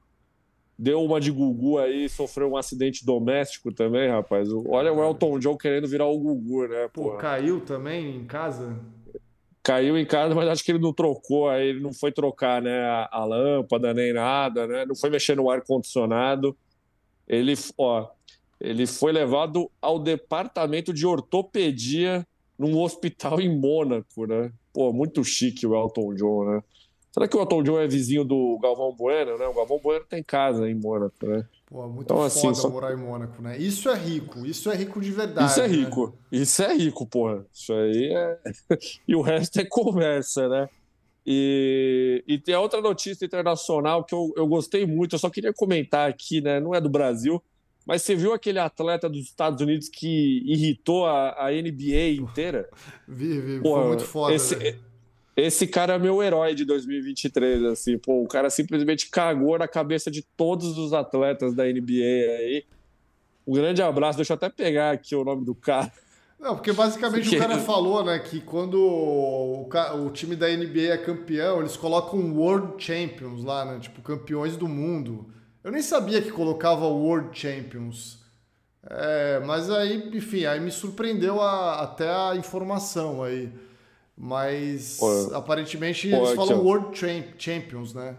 [0.77, 4.49] deu uma de Gugu aí, sofreu um acidente doméstico também, rapaz.
[4.68, 6.90] Olha o Elton John querendo virar o Gugu, né?
[6.91, 8.76] Pô, caiu também em casa?
[9.61, 13.10] Caiu em casa, mas acho que ele não trocou, ele não foi trocar, né, a,
[13.11, 14.86] a lâmpada nem nada, né?
[14.86, 16.57] Não foi mexer no ar condicionado.
[17.27, 18.07] Ele, ó,
[18.60, 22.26] ele foi levado ao departamento de ortopedia
[22.57, 24.52] num hospital em Mônaco, né?
[24.73, 26.64] Pô, muito chique o Elton John, né?
[27.11, 29.48] Será que o Elton John é vizinho do Galvão Bueno, né?
[29.48, 31.45] O Galvão Bueno tem casa em Mônaco, né?
[31.70, 32.68] Pô, muito então, assim, só...
[32.68, 33.56] morar em Mônaco, né?
[33.58, 35.52] Isso é rico, isso é rico de verdade.
[35.52, 35.76] Isso é né?
[35.76, 36.14] rico, né?
[36.32, 37.46] isso é rico, porra.
[37.54, 38.40] Isso aí é.
[39.08, 40.70] e o resto é conversa, né?
[41.26, 46.10] E, e tem outra notícia internacional que eu, eu gostei muito, eu só queria comentar
[46.10, 46.60] aqui, né?
[46.60, 47.40] Não é do Brasil,
[47.86, 52.68] mas você viu aquele atleta dos Estados Unidos que irritou a, a NBA inteira?
[53.08, 53.62] Vi, vi.
[53.62, 54.34] Pô, foi muito foda.
[54.34, 54.80] Esse,
[55.41, 57.98] esse cara é meu herói de 2023, assim.
[57.98, 62.03] Pô, o cara simplesmente cagou na cabeça de todos os atletas da NBA
[62.40, 62.66] aí.
[63.45, 64.18] Um grande abraço.
[64.18, 65.91] Deixa eu até pegar aqui o nome do cara.
[66.40, 67.36] Não, porque basicamente porque...
[67.36, 69.70] o cara falou, né, que quando o,
[70.06, 73.80] o, time da NBA é campeão, eles colocam World Champions lá, né?
[73.80, 75.34] Tipo, campeões do mundo.
[75.61, 78.20] Eu nem sabia que colocava World Champions.
[78.90, 83.52] É, mas aí, enfim, aí me surpreendeu a, até a informação aí.
[84.22, 88.18] Mas Pô, aparentemente eles falam aqui, World Champions, né?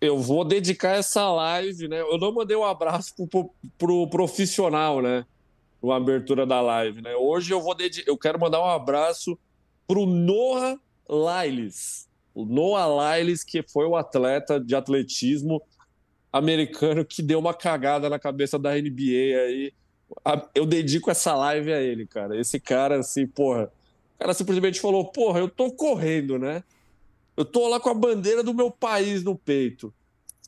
[0.00, 2.00] Eu vou dedicar essa live, né?
[2.00, 5.24] Eu não mandei um abraço pro, pro, pro profissional, né?
[5.80, 7.14] Na abertura da live, né?
[7.14, 9.38] Hoje eu vou dedicar, eu quero mandar um abraço
[9.86, 10.76] pro Noah
[11.08, 12.08] Lyles.
[12.34, 15.62] O Noah Lyles, que foi o atleta de atletismo
[16.32, 19.72] americano que deu uma cagada na cabeça da NBA aí.
[20.52, 22.36] Eu dedico essa live a ele, cara.
[22.36, 23.70] Esse cara, assim, porra.
[24.18, 26.64] O cara simplesmente falou: porra, eu tô correndo, né?
[27.36, 29.94] Eu tô lá com a bandeira do meu país no peito.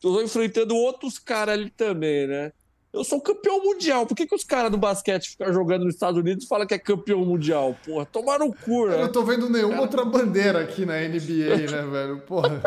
[0.03, 2.53] Eu tô enfrentando outros caras ali também, né?
[2.93, 4.05] Eu sou campeão mundial.
[4.05, 6.75] Por que, que os caras do basquete ficam jogando nos Estados Unidos e falam que
[6.75, 7.77] é campeão mundial?
[7.85, 8.95] Porra, tomaram cu, né?
[8.95, 9.83] Eu não tô vendo nenhuma cara...
[9.83, 12.21] outra bandeira aqui na NBA, né, velho?
[12.23, 12.61] Porra.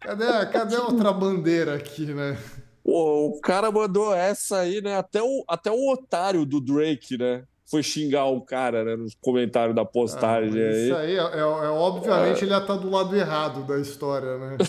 [0.00, 2.36] Cadê, cadê a outra bandeira aqui, né?
[2.82, 4.96] Pô, o cara mandou essa aí, né?
[4.96, 7.44] Até o, até o otário do Drake, né?
[7.70, 8.96] Foi xingar o cara, né?
[8.96, 10.60] Nos comentários da postagem.
[10.60, 12.44] Ah, isso aí, é, é, é obviamente, é.
[12.44, 14.58] ele ia estar tá do lado errado da história, né?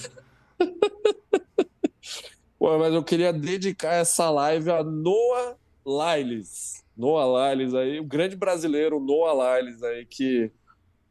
[2.60, 6.84] Pô, mas eu queria dedicar essa live a Noah Lyles.
[6.95, 10.52] Noah Lyles aí, o grande brasileiro Noah Lyles aí, que,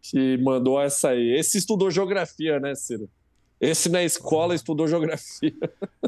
[0.01, 1.37] que mandou essa aí.
[1.37, 3.11] Esse estudou geografia, né, Ciro?
[3.61, 5.53] Esse na escola estudou geografia.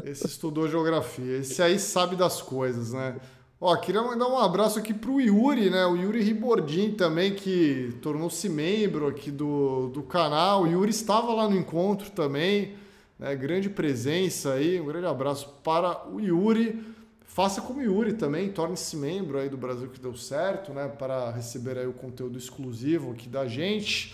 [0.03, 1.37] Esse estudou geografia.
[1.37, 3.19] Esse aí sabe das coisas, né?
[3.65, 5.85] Ó, queria mandar um abraço aqui pro Yuri, né?
[5.85, 10.63] O Yuri Ribordin também, que tornou-se membro aqui do, do canal.
[10.63, 12.75] O Yuri estava lá no encontro também,
[13.17, 13.33] né?
[13.37, 14.81] Grande presença aí.
[14.81, 16.83] Um grande abraço para o Yuri.
[17.21, 20.89] Faça como o Yuri também, torne-se membro aí do Brasil que deu certo, né?
[20.89, 24.13] Para receber aí o conteúdo exclusivo aqui da gente.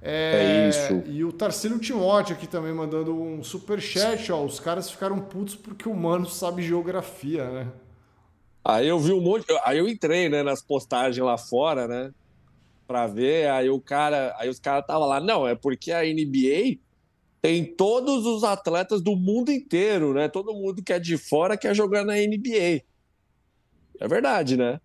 [0.00, 1.10] É, é isso.
[1.10, 4.42] E o Tarcílio Timóteo aqui também mandando um super chat, ó.
[4.42, 7.66] Os caras ficaram putos porque o mano sabe geografia, né?
[8.68, 9.46] Aí eu vi um monte.
[9.64, 12.12] Aí eu entrei, né, nas postagens lá fora, né?
[12.84, 13.48] Pra ver.
[13.48, 14.34] Aí o cara.
[14.38, 15.20] Aí os caras estavam lá.
[15.20, 16.78] Não, é porque a NBA
[17.40, 20.28] tem todos os atletas do mundo inteiro, né?
[20.28, 22.82] Todo mundo que é de fora quer jogar na NBA.
[24.00, 24.80] É verdade, né?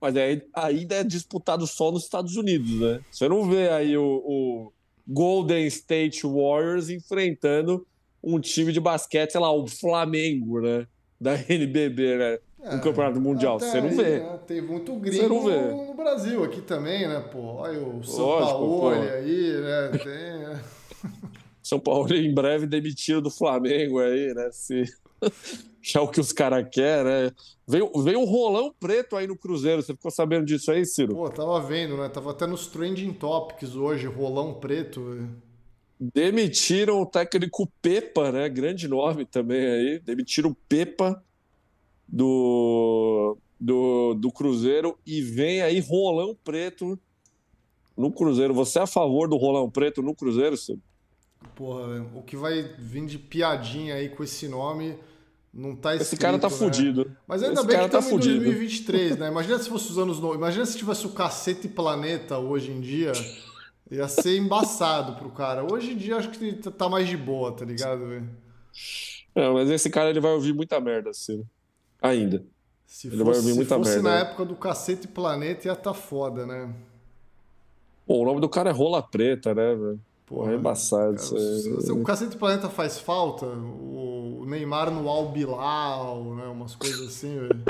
[0.00, 3.00] Mas aí, ainda é disputado só nos Estados Unidos, né?
[3.10, 4.72] Você não vê aí o, o
[5.08, 7.84] Golden State Warriors enfrentando
[8.22, 10.86] um time de basquete, sei lá, o Flamengo, né?
[11.20, 12.38] Da NBB, né?
[12.60, 13.60] É, no Campeonato Mundial.
[13.60, 14.18] Você não vê.
[14.18, 14.40] Né?
[14.46, 17.38] Tem muito gringo no Brasil aqui também, né, pô?
[17.38, 19.90] Olha o São Paulo aí, né?
[19.98, 20.38] Tem...
[20.38, 20.62] Né?
[21.62, 24.48] São Paulo em breve demitido do Flamengo aí, né?
[24.50, 24.84] Se
[25.94, 27.30] é o que os caras querem, né?
[27.66, 29.82] Veio, veio um rolão preto aí no Cruzeiro.
[29.82, 31.14] Você ficou sabendo disso aí, Ciro?
[31.14, 32.08] Pô, tava vendo, né?
[32.08, 35.28] Tava até nos trending topics hoje, rolão preto.
[36.00, 38.48] Demitiram o técnico Pepa, né?
[38.48, 39.98] Grande nome também aí.
[40.00, 41.22] Demitiram o Pepa
[42.08, 46.98] do, do, do Cruzeiro e vem aí rolão preto
[47.96, 48.54] no Cruzeiro.
[48.54, 50.80] Você é a favor do rolão preto no Cruzeiro, Ciro?
[51.54, 54.96] Porra, o que vai vir de piadinha aí com esse nome
[55.52, 56.56] não tá escrito, Esse cara tá né?
[56.56, 57.10] fudido.
[57.26, 59.28] Mas ainda esse bem que tá em 2023, né?
[59.28, 60.20] Imagina se fosse os anos...
[60.20, 60.34] No...
[60.34, 63.12] Imagina se tivesse o Cacete Planeta hoje em dia.
[63.90, 65.64] Ia ser embaçado pro cara.
[65.64, 68.22] Hoje em dia acho que tá mais de boa, tá ligado?
[69.34, 71.44] Não, mas esse cara ele vai ouvir muita merda, assim.
[72.00, 72.44] Ainda.
[72.86, 74.08] Se ele fosse, vai muita se fosse merda.
[74.08, 76.72] na época do Cacete Planeta ia tá foda, né?
[78.06, 80.00] Pô, o nome do cara é Rola Preta, né, velho?
[80.24, 81.90] Porra, é embaçado isso aí.
[81.90, 83.46] O Cacete Planeta faz falta?
[83.46, 86.46] O Neymar no Al Bilal, né?
[86.46, 87.64] Umas coisas assim, velho.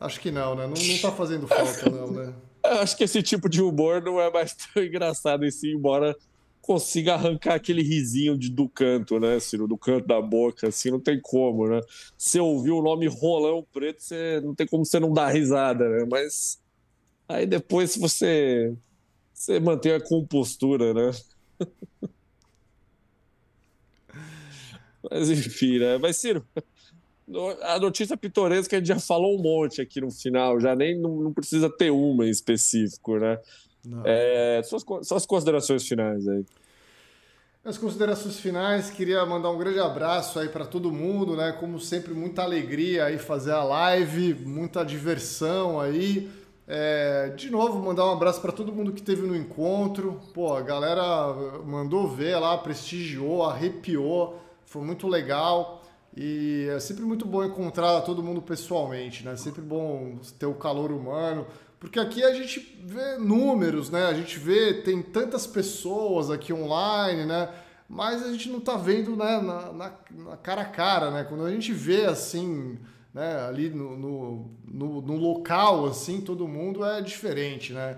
[0.00, 0.66] Acho que não, né?
[0.66, 2.32] Não, não tá fazendo falta, não, né?
[2.64, 6.16] Acho que esse tipo de humor não é mais tão engraçado em si, embora
[6.62, 9.66] consiga arrancar aquele risinho de, do canto, né, Ciro?
[9.66, 11.80] Do canto da boca, assim, não tem como, né?
[12.16, 16.06] Se ouvir o nome Rolão Preto, você, não tem como você não dar risada, né?
[16.08, 16.62] Mas
[17.28, 18.72] aí depois, se você
[19.34, 21.10] você mantém a compostura, né?
[25.10, 25.98] Mas enfim, né?
[25.98, 26.46] Mas, Ciro,
[27.62, 31.16] a notícia pitoresca a gente já falou um monte aqui no final, já nem não,
[31.16, 33.38] não precisa ter uma em específico, né?
[34.04, 36.44] É, suas, suas considerações finais aí.
[37.64, 41.52] As considerações finais, queria mandar um grande abraço aí para todo mundo, né?
[41.52, 46.28] Como sempre, muita alegria aí fazer a live, muita diversão aí.
[46.66, 50.20] É, de novo, mandar um abraço para todo mundo que teve no encontro.
[50.34, 51.32] Pô, a galera
[51.64, 55.84] mandou ver lá, prestigiou, arrepiou, foi muito legal.
[56.16, 59.36] E é sempre muito bom encontrar todo mundo pessoalmente, né?
[59.36, 61.46] Sempre bom ter o calor humano,
[61.82, 64.06] porque aqui a gente vê números, né?
[64.06, 67.48] A gente vê, tem tantas pessoas aqui online, né?
[67.88, 71.24] Mas a gente não tá vendo né, na, na, na cara a cara, né?
[71.24, 72.78] Quando a gente vê assim
[73.12, 77.96] né, ali no, no, no, no, local, assim, todo mundo é diferente, né?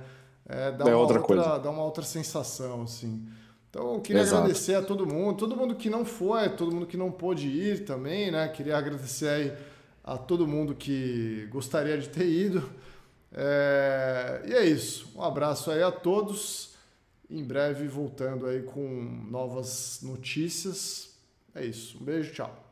[0.48, 3.22] É, dá, é uma outra, outra dá uma outra sensação, assim.
[3.68, 4.38] Então, eu queria Exato.
[4.38, 7.84] agradecer a todo mundo, todo mundo que não foi, todo mundo que não pôde ir
[7.84, 8.48] também, né?
[8.48, 9.52] Queria agradecer aí
[10.02, 12.62] a todo mundo que gostaria de ter ido.
[13.34, 14.42] É...
[14.46, 15.10] E é isso.
[15.16, 16.74] Um abraço aí a todos.
[17.28, 18.80] Em breve voltando aí com
[19.28, 21.18] novas notícias.
[21.54, 21.98] É isso.
[22.00, 22.64] Um beijo, tchau.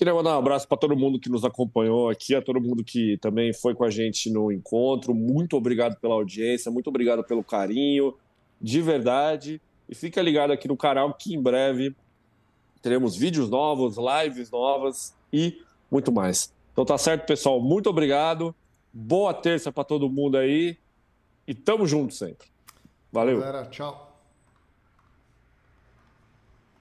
[0.00, 3.18] Queria mandar um abraço para todo mundo que nos acompanhou aqui, a todo mundo que
[3.18, 5.14] também foi com a gente no encontro.
[5.14, 8.14] Muito obrigado pela audiência, muito obrigado pelo carinho,
[8.58, 9.60] de verdade.
[9.86, 11.94] E fica ligado aqui no canal que em breve
[12.80, 15.60] teremos vídeos novos, lives novas e
[15.90, 16.50] muito mais.
[16.72, 17.60] Então tá certo, pessoal.
[17.60, 18.54] Muito obrigado.
[18.92, 20.76] Boa terça para todo mundo aí
[21.46, 22.48] e tamo junto sempre.
[23.12, 23.40] Valeu.
[23.40, 24.09] Galera, tchau.